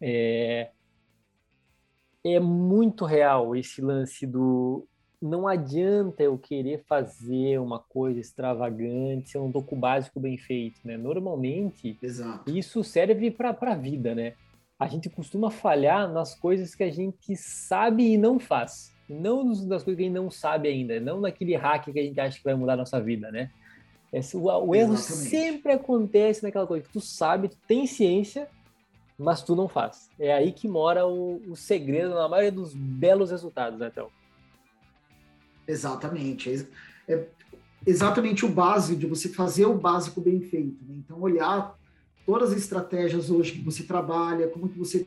é, 0.00 0.70
é 2.22 2.38
muito 2.38 3.04
real 3.04 3.56
esse 3.56 3.80
lance 3.80 4.26
do 4.26 4.86
não 5.26 5.46
adianta 5.46 6.22
eu 6.22 6.38
querer 6.38 6.84
fazer 6.86 7.58
uma 7.58 7.78
coisa 7.78 8.20
extravagante 8.20 9.30
se 9.30 9.36
eu 9.36 9.42
não 9.42 9.52
tô 9.52 9.62
com 9.62 9.76
o 9.76 9.78
básico 9.78 10.20
bem 10.20 10.38
feito, 10.38 10.80
né? 10.84 10.96
Normalmente, 10.96 11.98
Exato. 12.02 12.50
isso 12.50 12.82
serve 12.82 13.30
para 13.30 13.56
a 13.60 13.74
vida, 13.74 14.14
né? 14.14 14.34
A 14.78 14.86
gente 14.86 15.10
costuma 15.10 15.50
falhar 15.50 16.10
nas 16.10 16.34
coisas 16.34 16.74
que 16.74 16.82
a 16.82 16.90
gente 16.90 17.36
sabe 17.36 18.12
e 18.12 18.16
não 18.16 18.38
faz. 18.38 18.94
Não 19.08 19.44
nas 19.44 19.82
coisas 19.82 19.96
que 19.96 20.02
a 20.02 20.06
gente 20.06 20.14
não 20.14 20.30
sabe 20.30 20.68
ainda, 20.68 20.98
não 21.00 21.20
naquele 21.20 21.54
hack 21.54 21.84
que 21.92 21.98
a 21.98 22.02
gente 22.02 22.20
acha 22.20 22.38
que 22.38 22.44
vai 22.44 22.54
mudar 22.54 22.74
a 22.74 22.78
nossa 22.78 23.00
vida, 23.00 23.30
né? 23.30 23.50
Esse, 24.12 24.36
o, 24.36 24.44
o 24.44 24.74
erro 24.74 24.94
Exatamente. 24.94 25.30
sempre 25.30 25.72
acontece 25.72 26.42
naquela 26.42 26.66
coisa 26.66 26.84
que 26.84 26.92
tu 26.92 27.00
sabe, 27.00 27.48
tu 27.48 27.56
tem 27.66 27.86
ciência, 27.86 28.48
mas 29.18 29.42
tu 29.42 29.56
não 29.56 29.68
faz. 29.68 30.10
É 30.18 30.32
aí 30.32 30.52
que 30.52 30.68
mora 30.68 31.06
o, 31.06 31.36
o 31.50 31.56
segredo 31.56 32.14
na 32.14 32.28
maioria 32.28 32.52
dos 32.52 32.74
belos 32.74 33.30
resultados, 33.30 33.78
né, 33.78 33.90
Théo? 33.90 34.10
Exatamente. 35.66 36.68
É, 37.08 37.28
exatamente 37.86 38.44
o 38.44 38.48
básico 38.48 38.98
de 38.98 39.06
você 39.06 39.28
fazer 39.28 39.66
o 39.66 39.74
básico 39.74 40.20
bem 40.20 40.40
feito. 40.40 40.84
Né? 40.84 40.96
Então, 40.98 41.20
olhar 41.20 41.78
todas 42.24 42.52
as 42.52 42.58
estratégias 42.58 43.30
hoje 43.30 43.52
que 43.52 43.64
você 43.64 43.84
trabalha, 43.84 44.48
como 44.48 44.68
que 44.68 44.78
você 44.78 45.06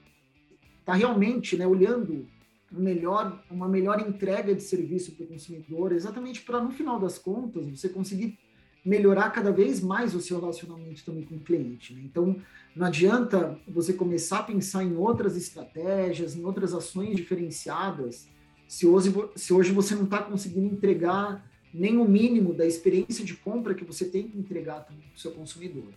está 0.79 0.93
realmente 0.93 1.57
né, 1.57 1.67
olhando 1.67 2.25
melhor, 2.71 3.43
uma 3.49 3.67
melhor 3.67 3.99
entrega 3.99 4.53
de 4.53 4.63
serviço 4.63 5.13
para 5.13 5.25
o 5.25 5.27
consumidor, 5.27 5.91
exatamente 5.91 6.41
para, 6.41 6.61
no 6.61 6.71
final 6.71 6.99
das 6.99 7.17
contas, 7.17 7.65
você 7.67 7.89
conseguir 7.89 8.37
melhorar 8.85 9.29
cada 9.31 9.51
vez 9.51 9.81
mais 9.81 10.15
o 10.15 10.21
seu 10.21 10.39
relacionamento 10.39 11.03
também 11.03 11.23
com 11.23 11.35
o 11.35 11.39
cliente. 11.39 11.93
Né? 11.93 12.01
Então, 12.05 12.35
não 12.75 12.87
adianta 12.87 13.59
você 13.67 13.91
começar 13.91 14.39
a 14.39 14.43
pensar 14.43 14.83
em 14.83 14.95
outras 14.95 15.35
estratégias, 15.35 16.35
em 16.35 16.45
outras 16.45 16.73
ações 16.73 17.15
diferenciadas, 17.15 18.27
se 18.69 18.85
hoje, 18.85 19.11
se 19.35 19.51
hoje 19.51 19.71
você 19.71 19.95
não 19.95 20.03
está 20.03 20.21
conseguindo 20.21 20.67
entregar 20.67 21.43
nem 21.73 21.97
o 21.97 22.05
mínimo 22.05 22.53
da 22.53 22.67
experiência 22.67 23.25
de 23.25 23.33
compra 23.35 23.73
que 23.73 23.83
você 23.83 24.07
tem 24.07 24.27
que 24.27 24.37
entregar 24.37 24.85
para 24.85 24.95
o 24.95 25.19
seu 25.19 25.31
consumidor. 25.31 25.91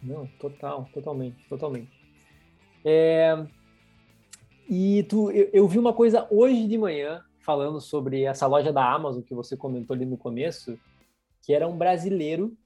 Não, 0.00 0.24
total, 0.38 0.88
totalmente, 0.94 1.44
totalmente. 1.48 1.90
É... 2.84 3.44
E 4.70 5.02
tu, 5.08 5.28
eu, 5.32 5.50
eu, 5.52 5.68
vi 5.68 5.76
uma 5.76 5.92
coisa 5.92 6.24
hoje 6.30 6.68
de 6.68 6.78
manhã 6.78 7.20
falando 7.40 7.80
sobre 7.80 8.22
essa 8.22 8.46
loja 8.46 8.72
da 8.72 8.94
Amazon 8.94 9.20
que 9.20 9.34
você 9.34 9.56
comentou 9.56 9.92
ali 9.94 10.06
no 10.06 10.16
começo, 10.16 10.78
que 11.42 11.52
era 11.52 11.66
um 11.66 11.76
brasileiro 11.76 12.56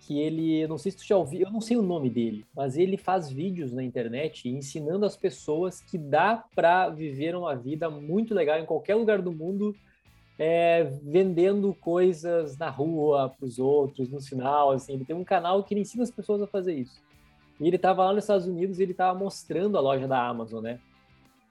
que 0.00 0.18
ele, 0.20 0.60
eu 0.60 0.68
não 0.68 0.78
sei 0.78 0.92
se 0.92 0.98
tu 0.98 1.06
já 1.06 1.16
ouviu, 1.16 1.42
eu 1.42 1.50
não 1.50 1.60
sei 1.60 1.76
o 1.76 1.82
nome 1.82 2.08
dele, 2.08 2.46
mas 2.54 2.76
ele 2.76 2.96
faz 2.96 3.30
vídeos 3.30 3.72
na 3.72 3.82
internet 3.82 4.48
ensinando 4.48 5.04
as 5.04 5.16
pessoas 5.16 5.80
que 5.80 5.98
dá 5.98 6.44
para 6.54 6.88
viver 6.88 7.34
uma 7.34 7.54
vida 7.56 7.90
muito 7.90 8.34
legal 8.34 8.58
em 8.58 8.66
qualquer 8.66 8.94
lugar 8.94 9.20
do 9.20 9.32
mundo, 9.32 9.74
é, 10.38 10.84
vendendo 11.02 11.74
coisas 11.74 12.56
na 12.56 12.70
rua 12.70 13.30
para 13.36 13.46
os 13.46 13.58
outros, 13.58 14.08
no 14.08 14.20
final, 14.20 14.70
assim, 14.70 14.94
ele 14.94 15.04
tem 15.04 15.16
um 15.16 15.24
canal 15.24 15.64
que 15.64 15.74
ensina 15.74 16.02
as 16.02 16.10
pessoas 16.10 16.42
a 16.42 16.46
fazer 16.46 16.74
isso. 16.74 17.02
E 17.58 17.66
ele 17.66 17.76
estava 17.76 18.04
lá 18.04 18.12
nos 18.12 18.24
Estados 18.24 18.46
Unidos 18.46 18.78
e 18.78 18.82
ele 18.82 18.92
estava 18.92 19.18
mostrando 19.18 19.78
a 19.78 19.80
loja 19.80 20.06
da 20.06 20.24
Amazon, 20.26 20.62
né? 20.62 20.78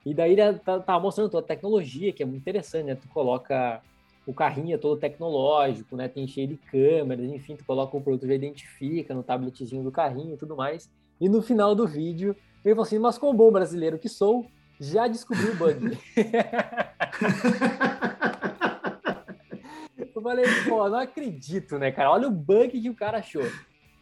E 0.05 0.13
daí 0.13 0.33
ele 0.33 0.41
estava 0.41 0.99
mostrando 0.99 1.31
toda 1.31 1.43
a 1.43 1.47
tecnologia, 1.47 2.13
que 2.13 2.21
é 2.21 2.25
muito 2.25 2.41
interessante, 2.41 2.85
né? 2.85 2.95
Tu 2.95 3.07
coloca 3.07 3.81
o 4.25 4.33
carrinho 4.33 4.73
é 4.73 4.77
todo 4.77 4.99
tecnológico, 4.99 5.95
né? 5.95 6.07
Tem 6.07 6.27
cheio 6.27 6.47
de 6.47 6.57
câmeras, 6.57 7.25
enfim, 7.25 7.55
tu 7.55 7.63
coloca 7.63 7.95
o 7.95 8.01
produto, 8.01 8.27
já 8.27 8.33
identifica 8.33 9.13
no 9.13 9.21
tabletzinho 9.21 9.83
do 9.83 9.91
carrinho 9.91 10.33
e 10.33 10.37
tudo 10.37 10.55
mais. 10.55 10.89
E 11.21 11.29
no 11.29 11.41
final 11.41 11.75
do 11.75 11.87
vídeo, 11.87 12.35
ele 12.63 12.73
falou 12.73 12.85
assim, 12.85 12.99
mas 12.99 13.17
como 13.17 13.33
bom 13.33 13.51
brasileiro 13.51 13.99
que 13.99 14.09
sou, 14.09 14.45
já 14.79 15.07
descobri 15.07 15.49
o 15.49 15.55
bug. 15.55 15.97
eu 19.97 20.21
falei, 20.21 20.45
pô, 20.67 20.89
não 20.89 20.99
acredito, 20.99 21.77
né, 21.77 21.91
cara? 21.91 22.11
Olha 22.11 22.27
o 22.27 22.31
bug 22.31 22.81
que 22.81 22.89
o 22.89 22.95
cara 22.95 23.19
achou. 23.19 23.45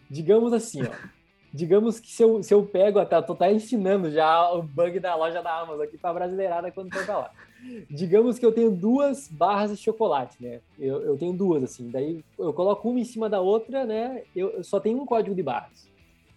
Digamos 0.10 0.54
assim, 0.54 0.84
ó. 0.84 0.90
Digamos 1.54 2.00
que 2.00 2.12
se 2.12 2.24
eu, 2.24 2.42
se 2.42 2.54
eu 2.54 2.66
pego, 2.66 2.98
até, 2.98 3.22
tô 3.22 3.36
tá 3.36 3.52
ensinando 3.52 4.10
já 4.10 4.52
o 4.54 4.64
bug 4.64 5.00
da 5.00 5.16
loja 5.16 5.44
da 5.44 5.60
Amazon 5.60 5.84
aqui 5.84 5.98
pra 5.98 6.14
brasileirada 6.14 6.72
quando 6.72 6.92
for 6.92 7.06
pra 7.06 7.18
lá 7.18 7.32
digamos 7.90 8.38
que 8.38 8.46
eu 8.46 8.52
tenho 8.52 8.72
duas 8.72 9.28
barras 9.28 9.72
de 9.72 9.78
chocolate, 9.78 10.42
né? 10.42 10.62
Eu, 10.78 11.02
eu, 11.02 11.18
tenho 11.18 11.34
duas, 11.34 11.64
assim. 11.64 11.90
Daí 11.90 12.24
eu 12.38 12.54
coloco 12.54 12.90
uma 12.90 13.00
em 13.00 13.06
cima 13.06 13.30
da 13.30 13.40
outra, 13.40 13.86
né? 13.86 14.24
Eu, 14.36 14.50
eu, 14.52 14.64
só 14.64 14.80
tenho 14.80 15.02
um 15.02 15.06
código 15.06 15.36
de 15.36 15.44
barras. 15.44 15.88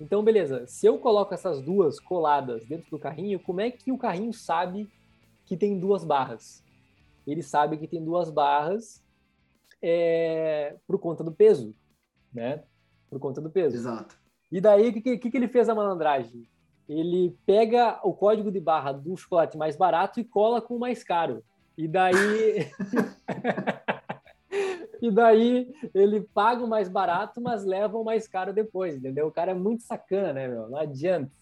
Então, 0.00 0.22
beleza. 0.22 0.66
Se 0.66 0.86
eu 0.86 0.98
coloco 0.98 1.32
essas 1.34 1.60
duas 1.60 1.98
coladas 1.98 2.64
dentro 2.66 2.90
do 2.90 2.98
carrinho, 2.98 3.40
como 3.40 3.60
é 3.60 3.70
que 3.70 3.90
o 3.90 3.98
carrinho 3.98 4.32
sabe 4.32 4.88
que 5.44 5.56
tem 5.56 5.78
duas 5.78 6.04
barras? 6.04 6.62
Ele 7.26 7.42
sabe 7.42 7.76
que 7.76 7.88
tem 7.88 8.04
duas 8.04 8.30
barras 8.30 9.02
é, 9.82 10.76
por 10.86 10.98
conta 10.98 11.24
do 11.24 11.32
peso, 11.32 11.74
né? 12.32 12.62
Por 13.10 13.18
conta 13.18 13.40
do 13.40 13.50
peso. 13.50 13.76
Exato. 13.76 14.16
E 14.50 14.60
daí, 14.60 14.90
o 14.90 14.92
que, 14.92 15.18
que, 15.18 15.30
que 15.30 15.36
ele 15.36 15.48
fez 15.48 15.68
a 15.68 15.74
malandragem? 15.74 16.46
Ele 16.88 17.36
pega 17.44 18.00
o 18.02 18.12
código 18.12 18.50
de 18.50 18.60
barra 18.60 18.92
do 18.92 19.16
chocolate 19.16 19.56
mais 19.56 19.76
barato 19.76 20.20
e 20.20 20.24
cola 20.24 20.60
com 20.60 20.76
o 20.76 20.80
mais 20.80 21.02
caro. 21.02 21.42
E 21.76 21.88
daí. 21.88 22.70
e 25.02 25.10
daí 25.10 25.74
ele 25.92 26.20
paga 26.20 26.64
o 26.64 26.68
mais 26.68 26.88
barato, 26.88 27.40
mas 27.40 27.64
leva 27.64 27.98
o 27.98 28.04
mais 28.04 28.28
caro 28.28 28.52
depois, 28.52 28.96
entendeu? 28.96 29.26
O 29.26 29.32
cara 29.32 29.50
é 29.50 29.54
muito 29.54 29.82
sacana, 29.82 30.32
né, 30.32 30.48
meu? 30.48 30.68
Não 30.68 30.78
adianta. 30.78 31.32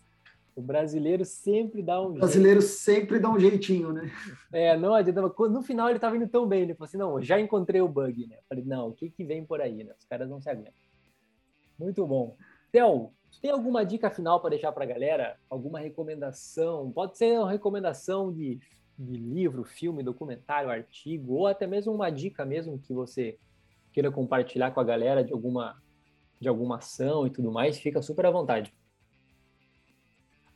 O 0.56 0.62
brasileiro 0.62 1.24
sempre 1.24 1.82
dá 1.82 2.00
um. 2.00 2.06
O 2.06 2.12
brasileiro 2.14 2.60
jeito. 2.60 2.74
sempre 2.74 3.18
dá 3.18 3.28
um 3.28 3.38
jeitinho, 3.38 3.92
né? 3.92 4.10
É, 4.52 4.76
não 4.76 4.94
adianta. 4.94 5.20
No 5.20 5.62
final 5.62 5.90
ele 5.90 5.98
tava 5.98 6.16
indo 6.16 6.28
tão 6.28 6.46
bem, 6.46 6.62
ele 6.62 6.74
falou 6.74 6.86
assim: 6.86 6.96
não, 6.96 7.20
já 7.20 7.40
encontrei 7.40 7.80
o 7.80 7.88
bug, 7.88 8.26
né? 8.28 8.36
Eu 8.36 8.42
falei, 8.48 8.64
não, 8.64 8.88
o 8.88 8.92
que 8.92 9.10
que 9.10 9.24
vem 9.24 9.44
por 9.44 9.60
aí, 9.60 9.82
né? 9.82 9.92
Os 9.98 10.04
caras 10.04 10.28
não 10.28 10.40
se 10.40 10.48
aguentam. 10.48 10.72
Muito 11.76 12.06
bom. 12.06 12.36
Theo, 12.70 13.10
tem 13.40 13.50
alguma 13.50 13.84
dica 13.84 14.10
final 14.10 14.40
para 14.40 14.50
deixar 14.50 14.72
para 14.72 14.84
a 14.84 14.86
galera? 14.86 15.38
Alguma 15.48 15.78
recomendação? 15.80 16.90
Pode 16.90 17.16
ser 17.18 17.38
uma 17.38 17.50
recomendação 17.50 18.32
de, 18.32 18.58
de 18.98 19.16
livro, 19.16 19.64
filme, 19.64 20.02
documentário, 20.02 20.70
artigo, 20.70 21.34
ou 21.34 21.46
até 21.46 21.66
mesmo 21.66 21.92
uma 21.92 22.10
dica 22.10 22.44
mesmo 22.44 22.78
que 22.78 22.92
você 22.92 23.38
queira 23.92 24.10
compartilhar 24.10 24.72
com 24.72 24.80
a 24.80 24.84
galera 24.84 25.22
de 25.22 25.32
alguma, 25.32 25.80
de 26.40 26.48
alguma 26.48 26.78
ação 26.78 27.26
e 27.26 27.30
tudo 27.30 27.52
mais, 27.52 27.78
fica 27.78 28.02
super 28.02 28.26
à 28.26 28.30
vontade. 28.30 28.74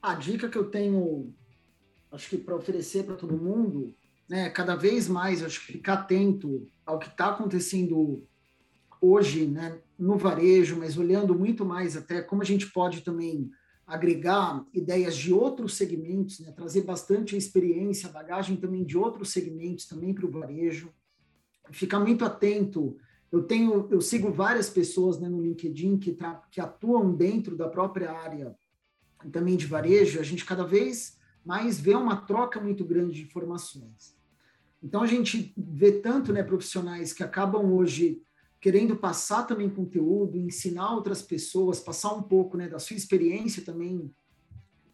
A 0.02 0.14
dica 0.14 0.48
que 0.48 0.58
eu 0.58 0.70
tenho, 0.70 1.32
acho 2.10 2.30
que 2.30 2.38
para 2.38 2.56
oferecer 2.56 3.04
para 3.04 3.16
todo 3.16 3.36
mundo, 3.36 3.94
né, 4.28 4.50
cada 4.50 4.74
vez 4.74 5.08
mais, 5.08 5.42
acho 5.42 5.64
que 5.66 5.72
ficar 5.72 5.94
atento 5.94 6.68
ao 6.84 6.98
que 6.98 7.08
está 7.08 7.28
acontecendo 7.28 8.26
hoje, 9.00 9.46
né, 9.46 9.80
no 9.99 10.16
varejo, 10.16 10.76
mas 10.78 10.96
olhando 10.96 11.34
muito 11.34 11.64
mais 11.64 11.96
até 11.96 12.22
como 12.22 12.42
a 12.42 12.44
gente 12.44 12.70
pode 12.70 13.01
também 13.01 13.51
agregar 13.86 14.64
ideias 14.72 15.16
de 15.16 15.32
outros 15.32 15.76
segmentos, 15.76 16.40
né, 16.40 16.53
trazer 16.53 16.82
bastante 16.82 17.36
experiência, 17.36 18.11
bagagem 18.11 18.57
também 18.57 18.84
de 18.84 18.99
outros 18.99 19.30
segmentos 19.32 19.86
também 19.86 20.12
para 20.12 20.26
o 20.26 20.30
varejo. 20.30 20.92
Ficar 21.70 21.99
muito 21.99 22.24
atento. 22.24 22.96
Eu 23.32 23.42
tenho, 23.42 23.88
eu 23.90 24.01
sigo 24.01 24.30
várias 24.30 24.68
pessoas 24.68 25.18
né, 25.18 25.28
no 25.28 25.40
LinkedIn 25.40 25.99
que, 25.99 26.12
tá, 26.12 26.42
que 26.51 26.61
atuam 26.61 27.14
dentro 27.14 27.57
da 27.57 27.68
própria 27.68 28.12
área 28.12 28.55
também 29.32 29.57
de 29.57 29.66
varejo. 29.66 30.20
A 30.20 30.22
gente 30.22 30.44
cada 30.44 30.64
vez 30.64 31.18
mais 31.44 31.80
vê 31.80 31.94
uma 31.94 32.16
troca 32.16 32.61
muito 32.61 32.84
grande 32.84 33.14
de 33.14 33.22
informações. 33.22 34.16
Então 34.82 35.03
a 35.03 35.07
gente 35.07 35.53
vê 35.57 35.92
tanto 35.92 36.32
né, 36.32 36.42
profissionais 36.42 37.12
que 37.14 37.24
acabam 37.24 37.72
hoje 37.72 38.22
querendo 38.61 38.96
passar 38.96 39.44
também 39.44 39.70
conteúdo, 39.70 40.36
ensinar 40.36 40.94
outras 40.94 41.22
pessoas, 41.22 41.80
passar 41.80 42.12
um 42.12 42.22
pouco 42.22 42.56
né, 42.56 42.68
da 42.68 42.78
sua 42.78 42.96
experiência 42.96 43.62
também, 43.62 44.12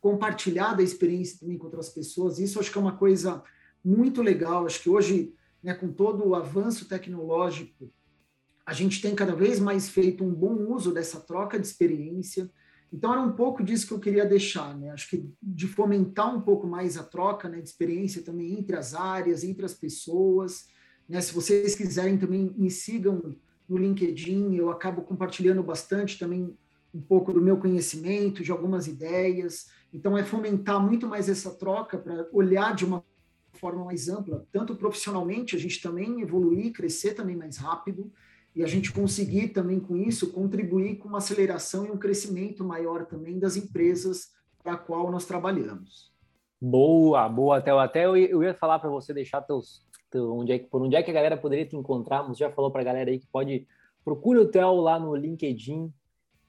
compartilhar 0.00 0.74
da 0.74 0.82
experiência 0.82 1.38
também 1.40 1.56
com 1.56 1.64
outras 1.64 1.88
pessoas. 1.88 2.38
Isso 2.38 2.60
acho 2.60 2.70
que 2.70 2.76
é 2.76 2.80
uma 2.80 2.96
coisa 2.96 3.42
muito 3.82 4.20
legal. 4.20 4.66
Acho 4.66 4.82
que 4.82 4.90
hoje, 4.90 5.34
né, 5.62 5.72
com 5.72 5.90
todo 5.90 6.26
o 6.26 6.34
avanço 6.34 6.86
tecnológico, 6.86 7.90
a 8.66 8.72
gente 8.72 9.00
tem 9.00 9.14
cada 9.14 9.34
vez 9.34 9.58
mais 9.58 9.88
feito 9.88 10.24
um 10.24 10.32
bom 10.32 10.72
uso 10.72 10.92
dessa 10.92 11.20
troca 11.20 11.58
de 11.58 11.66
experiência. 11.66 12.50
Então 12.92 13.12
era 13.12 13.20
um 13.20 13.32
pouco 13.32 13.62
disso 13.62 13.86
que 13.86 13.92
eu 13.92 14.00
queria 14.00 14.24
deixar, 14.24 14.76
né? 14.76 14.90
Acho 14.90 15.10
que 15.10 15.28
de 15.42 15.66
fomentar 15.66 16.34
um 16.34 16.40
pouco 16.40 16.66
mais 16.66 16.96
a 16.96 17.02
troca 17.02 17.48
né, 17.48 17.60
de 17.60 17.68
experiência 17.68 18.22
também 18.22 18.58
entre 18.58 18.76
as 18.76 18.94
áreas, 18.94 19.42
entre 19.42 19.64
as 19.64 19.74
pessoas. 19.74 20.66
Né? 21.08 21.20
Se 21.20 21.32
vocês 21.34 21.74
quiserem 21.74 22.16
também 22.16 22.54
me 22.56 22.70
sigam 22.70 23.34
no 23.68 23.76
LinkedIn, 23.76 24.54
eu 24.54 24.70
acabo 24.70 25.02
compartilhando 25.02 25.62
bastante 25.62 26.18
também 26.18 26.56
um 26.94 27.00
pouco 27.00 27.32
do 27.32 27.40
meu 27.40 27.56
conhecimento, 27.56 28.42
de 28.42 28.52
algumas 28.52 28.86
ideias. 28.86 29.68
Então, 29.92 30.16
é 30.16 30.22
fomentar 30.22 30.80
muito 30.80 31.08
mais 31.08 31.28
essa 31.28 31.50
troca 31.50 31.98
para 31.98 32.28
olhar 32.32 32.74
de 32.74 32.84
uma 32.84 33.04
forma 33.52 33.84
mais 33.84 34.08
ampla, 34.08 34.46
tanto 34.52 34.76
profissionalmente, 34.76 35.56
a 35.56 35.58
gente 35.58 35.80
também 35.80 36.20
evoluir, 36.20 36.72
crescer 36.72 37.14
também 37.14 37.36
mais 37.36 37.56
rápido, 37.56 38.12
e 38.54 38.62
a 38.62 38.66
gente 38.66 38.92
conseguir 38.92 39.48
também 39.48 39.80
com 39.80 39.96
isso 39.96 40.32
contribuir 40.32 40.96
com 40.96 41.08
uma 41.08 41.18
aceleração 41.18 41.86
e 41.86 41.90
um 41.90 41.98
crescimento 41.98 42.64
maior 42.64 43.04
também 43.06 43.38
das 43.38 43.56
empresas 43.56 44.32
para 44.62 44.74
a 44.74 44.76
qual 44.76 45.10
nós 45.10 45.24
trabalhamos. 45.24 46.12
Boa, 46.60 47.28
boa, 47.28 47.60
Theo. 47.60 47.78
Até 47.78 48.06
eu, 48.06 48.42
ia 48.42 48.54
falar 48.54 48.78
para 48.78 48.88
você 48.88 49.12
deixar 49.12 49.42
teus, 49.42 49.84
teu, 50.14 50.32
onde 50.32 50.52
é, 50.52 50.58
por 50.60 50.80
onde 50.80 50.94
é 50.94 51.02
que 51.02 51.10
a 51.10 51.14
galera 51.14 51.36
poderia 51.36 51.66
te 51.66 51.76
encontrar, 51.76 52.26
mas 52.26 52.38
já 52.38 52.48
falou 52.50 52.70
para 52.70 52.82
a 52.82 52.84
galera 52.84 53.10
aí 53.10 53.18
que 53.18 53.26
pode 53.26 53.66
procure 54.04 54.38
o 54.38 54.48
Theo 54.48 54.76
lá 54.76 54.98
no 54.98 55.14
LinkedIn, 55.16 55.92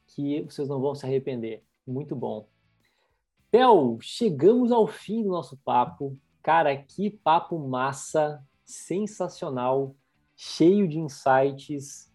que 0.08 0.44
vocês 0.44 0.68
não 0.68 0.80
vão 0.80 0.94
se 0.94 1.06
arrepender. 1.06 1.64
Muito 1.88 2.16
bom. 2.16 2.48
Theo, 3.50 3.98
chegamos 4.02 4.72
ao 4.72 4.86
fim 4.86 5.24
do 5.24 5.30
nosso 5.30 5.58
papo. 5.58 6.18
Cara, 6.44 6.76
que 6.76 7.10
papo 7.10 7.58
massa, 7.58 8.44
sensacional, 8.64 9.96
cheio 10.36 10.88
de 10.88 11.00
insights. 11.00 12.14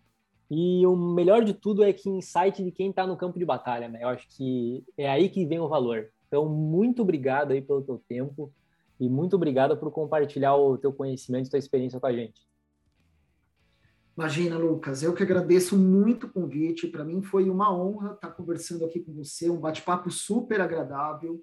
E 0.48 0.86
o 0.86 0.94
melhor 0.94 1.42
de 1.42 1.55
tudo 1.55 1.82
é 1.82 1.92
que 1.92 2.09
insight 2.09 2.62
de 2.62 2.70
quem 2.70 2.90
está 2.90 3.07
no 3.07 3.16
campo 3.16 3.38
de 3.38 3.44
batalha, 3.44 3.88
né? 3.88 4.03
Eu 4.03 4.09
acho 4.09 4.28
que 4.28 4.84
é 4.96 5.09
aí 5.09 5.28
que 5.28 5.46
vem 5.46 5.59
o 5.59 5.68
valor. 5.68 6.12
Então, 6.28 6.48
muito 6.48 7.03
obrigado 7.03 7.53
aí 7.53 7.62
pelo 7.62 7.82
teu 7.82 7.98
tempo 8.07 8.53
e 9.01 9.09
muito 9.09 9.34
obrigado 9.34 9.76
por 9.78 9.90
compartilhar 9.90 10.55
o 10.55 10.76
teu 10.76 10.92
conhecimento 10.92 11.46
e 11.46 11.51
tua 11.51 11.59
experiência 11.59 11.98
com 11.98 12.07
a 12.07 12.12
gente. 12.12 12.46
Imagina, 14.16 14.59
Lucas, 14.59 15.03
eu 15.03 15.14
que 15.14 15.22
agradeço 15.22 15.78
muito 15.78 16.26
o 16.26 16.30
convite. 16.30 16.86
Para 16.86 17.05
mim 17.05 17.22
foi 17.22 17.48
uma 17.48 17.74
honra 17.74 18.12
estar 18.12 18.28
conversando 18.30 18.84
aqui 18.84 19.01
com 19.01 19.14
você, 19.14 19.48
um 19.48 19.59
bate-papo 19.59 20.11
super 20.11 20.61
agradável. 20.61 21.42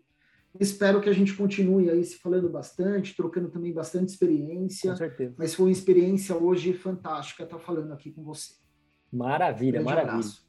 Espero 0.59 1.01
que 1.01 1.09
a 1.09 1.13
gente 1.13 1.33
continue 1.33 1.89
aí 1.89 2.03
se 2.03 2.17
falando 2.17 2.47
bastante, 2.49 3.15
trocando 3.15 3.49
também 3.49 3.73
bastante 3.73 4.09
experiência. 4.09 4.91
Com 4.91 4.97
certeza. 4.97 5.33
Mas 5.37 5.55
foi 5.55 5.65
uma 5.65 5.71
experiência 5.71 6.35
hoje 6.35 6.73
fantástica 6.73 7.43
estar 7.43 7.57
falando 7.57 7.91
aqui 7.93 8.11
com 8.11 8.23
você. 8.23 8.53
Maravilha, 9.11 9.81
um 9.81 9.83
maravilha. 9.83 10.13
Abraço. 10.13 10.47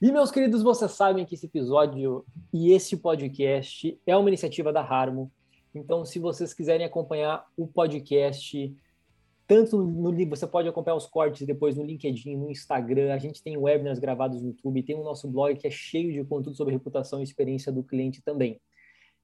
E, 0.00 0.12
meus 0.12 0.30
queridos, 0.30 0.62
vocês 0.62 0.90
sabem 0.92 1.24
que 1.24 1.34
esse 1.34 1.46
episódio 1.46 2.24
e 2.52 2.72
esse 2.72 2.96
podcast 2.96 3.98
é 4.06 4.16
uma 4.16 4.28
iniciativa 4.28 4.72
da 4.72 4.80
Harmo. 4.80 5.32
Então, 5.74 6.04
se 6.04 6.18
vocês 6.18 6.54
quiserem 6.54 6.86
acompanhar 6.86 7.46
o 7.56 7.66
podcast, 7.66 8.74
tanto 9.48 9.78
no 9.78 10.12
você 10.28 10.46
pode 10.46 10.68
acompanhar 10.68 10.96
os 10.96 11.06
cortes 11.06 11.46
depois 11.46 11.74
no 11.74 11.82
LinkedIn, 11.82 12.36
no 12.36 12.50
Instagram, 12.50 13.14
a 13.14 13.18
gente 13.18 13.42
tem 13.42 13.56
webinars 13.56 13.98
gravados 13.98 14.42
no 14.42 14.48
YouTube, 14.48 14.82
tem 14.82 14.94
o 14.94 15.02
nosso 15.02 15.26
blog 15.26 15.56
que 15.56 15.66
é 15.66 15.70
cheio 15.70 16.12
de 16.12 16.22
conteúdo 16.22 16.54
sobre 16.54 16.74
reputação 16.74 17.20
e 17.20 17.22
experiência 17.22 17.72
do 17.72 17.82
cliente 17.82 18.20
também. 18.20 18.60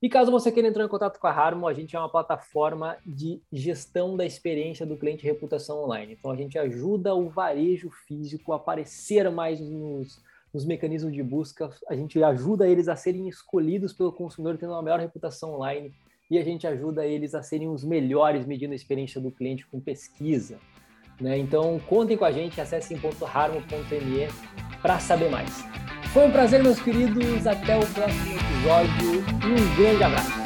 E 0.01 0.09
caso 0.09 0.30
você 0.30 0.51
queira 0.51 0.68
entrar 0.68 0.84
em 0.84 0.88
contato 0.88 1.18
com 1.18 1.26
a 1.26 1.30
Harmo, 1.30 1.66
a 1.66 1.74
gente 1.74 1.95
é 1.95 1.99
uma 1.99 2.11
plataforma 2.11 2.97
de 3.07 3.40
gestão 3.53 4.16
da 4.16 4.24
experiência 4.24 4.84
do 4.84 4.97
cliente 4.97 5.24
reputação 5.24 5.84
online. 5.84 6.14
Então 6.18 6.30
a 6.30 6.36
gente 6.36 6.59
ajuda 6.59 7.14
o 7.14 7.28
varejo 7.28 7.90
físico 8.07 8.53
a 8.53 8.57
aparecer 8.57 9.30
mais 9.30 9.61
nos, 9.61 10.22
nos 10.53 10.64
mecanismos 10.64 11.12
de 11.12 11.22
busca, 11.22 11.70
a 11.88 11.95
gente 11.95 12.22
ajuda 12.22 12.68
eles 12.68 12.88
a 12.88 12.97
serem 12.97 13.28
escolhidos 13.28 13.92
pelo 13.92 14.12
consumidor 14.12 14.57
tendo 14.59 14.72
uma 14.72 14.82
melhor 14.82 15.01
reputação 15.01 15.55
online 15.55 15.92
e 16.30 16.38
a 16.38 16.44
gente 16.44 16.66
ajuda 16.66 17.06
eles 17.06 17.34
a 17.34 17.42
serem 17.42 17.68
os 17.68 17.84
melhores 17.84 18.46
medindo 18.46 18.72
a 18.72 18.76
experiência 18.76 19.20
do 19.20 19.30
cliente 19.30 19.66
com 19.66 19.80
pesquisa. 19.80 20.58
Né? 21.20 21.38
Então, 21.38 21.78
contem 21.88 22.16
com 22.16 22.24
a 22.24 22.32
gente, 22.32 22.60
acessem 22.60 22.98
.harmo.me 22.98 24.28
para 24.82 24.98
saber 24.98 25.30
mais. 25.30 25.64
Foi 26.12 26.26
um 26.26 26.30
prazer, 26.30 26.62
meus 26.62 26.80
queridos. 26.80 27.46
Até 27.46 27.76
o 27.76 27.86
próximo 27.86 28.34
episódio 28.34 29.24
e 29.42 29.52
um 29.52 29.76
grande 29.76 30.02
abraço. 30.02 30.43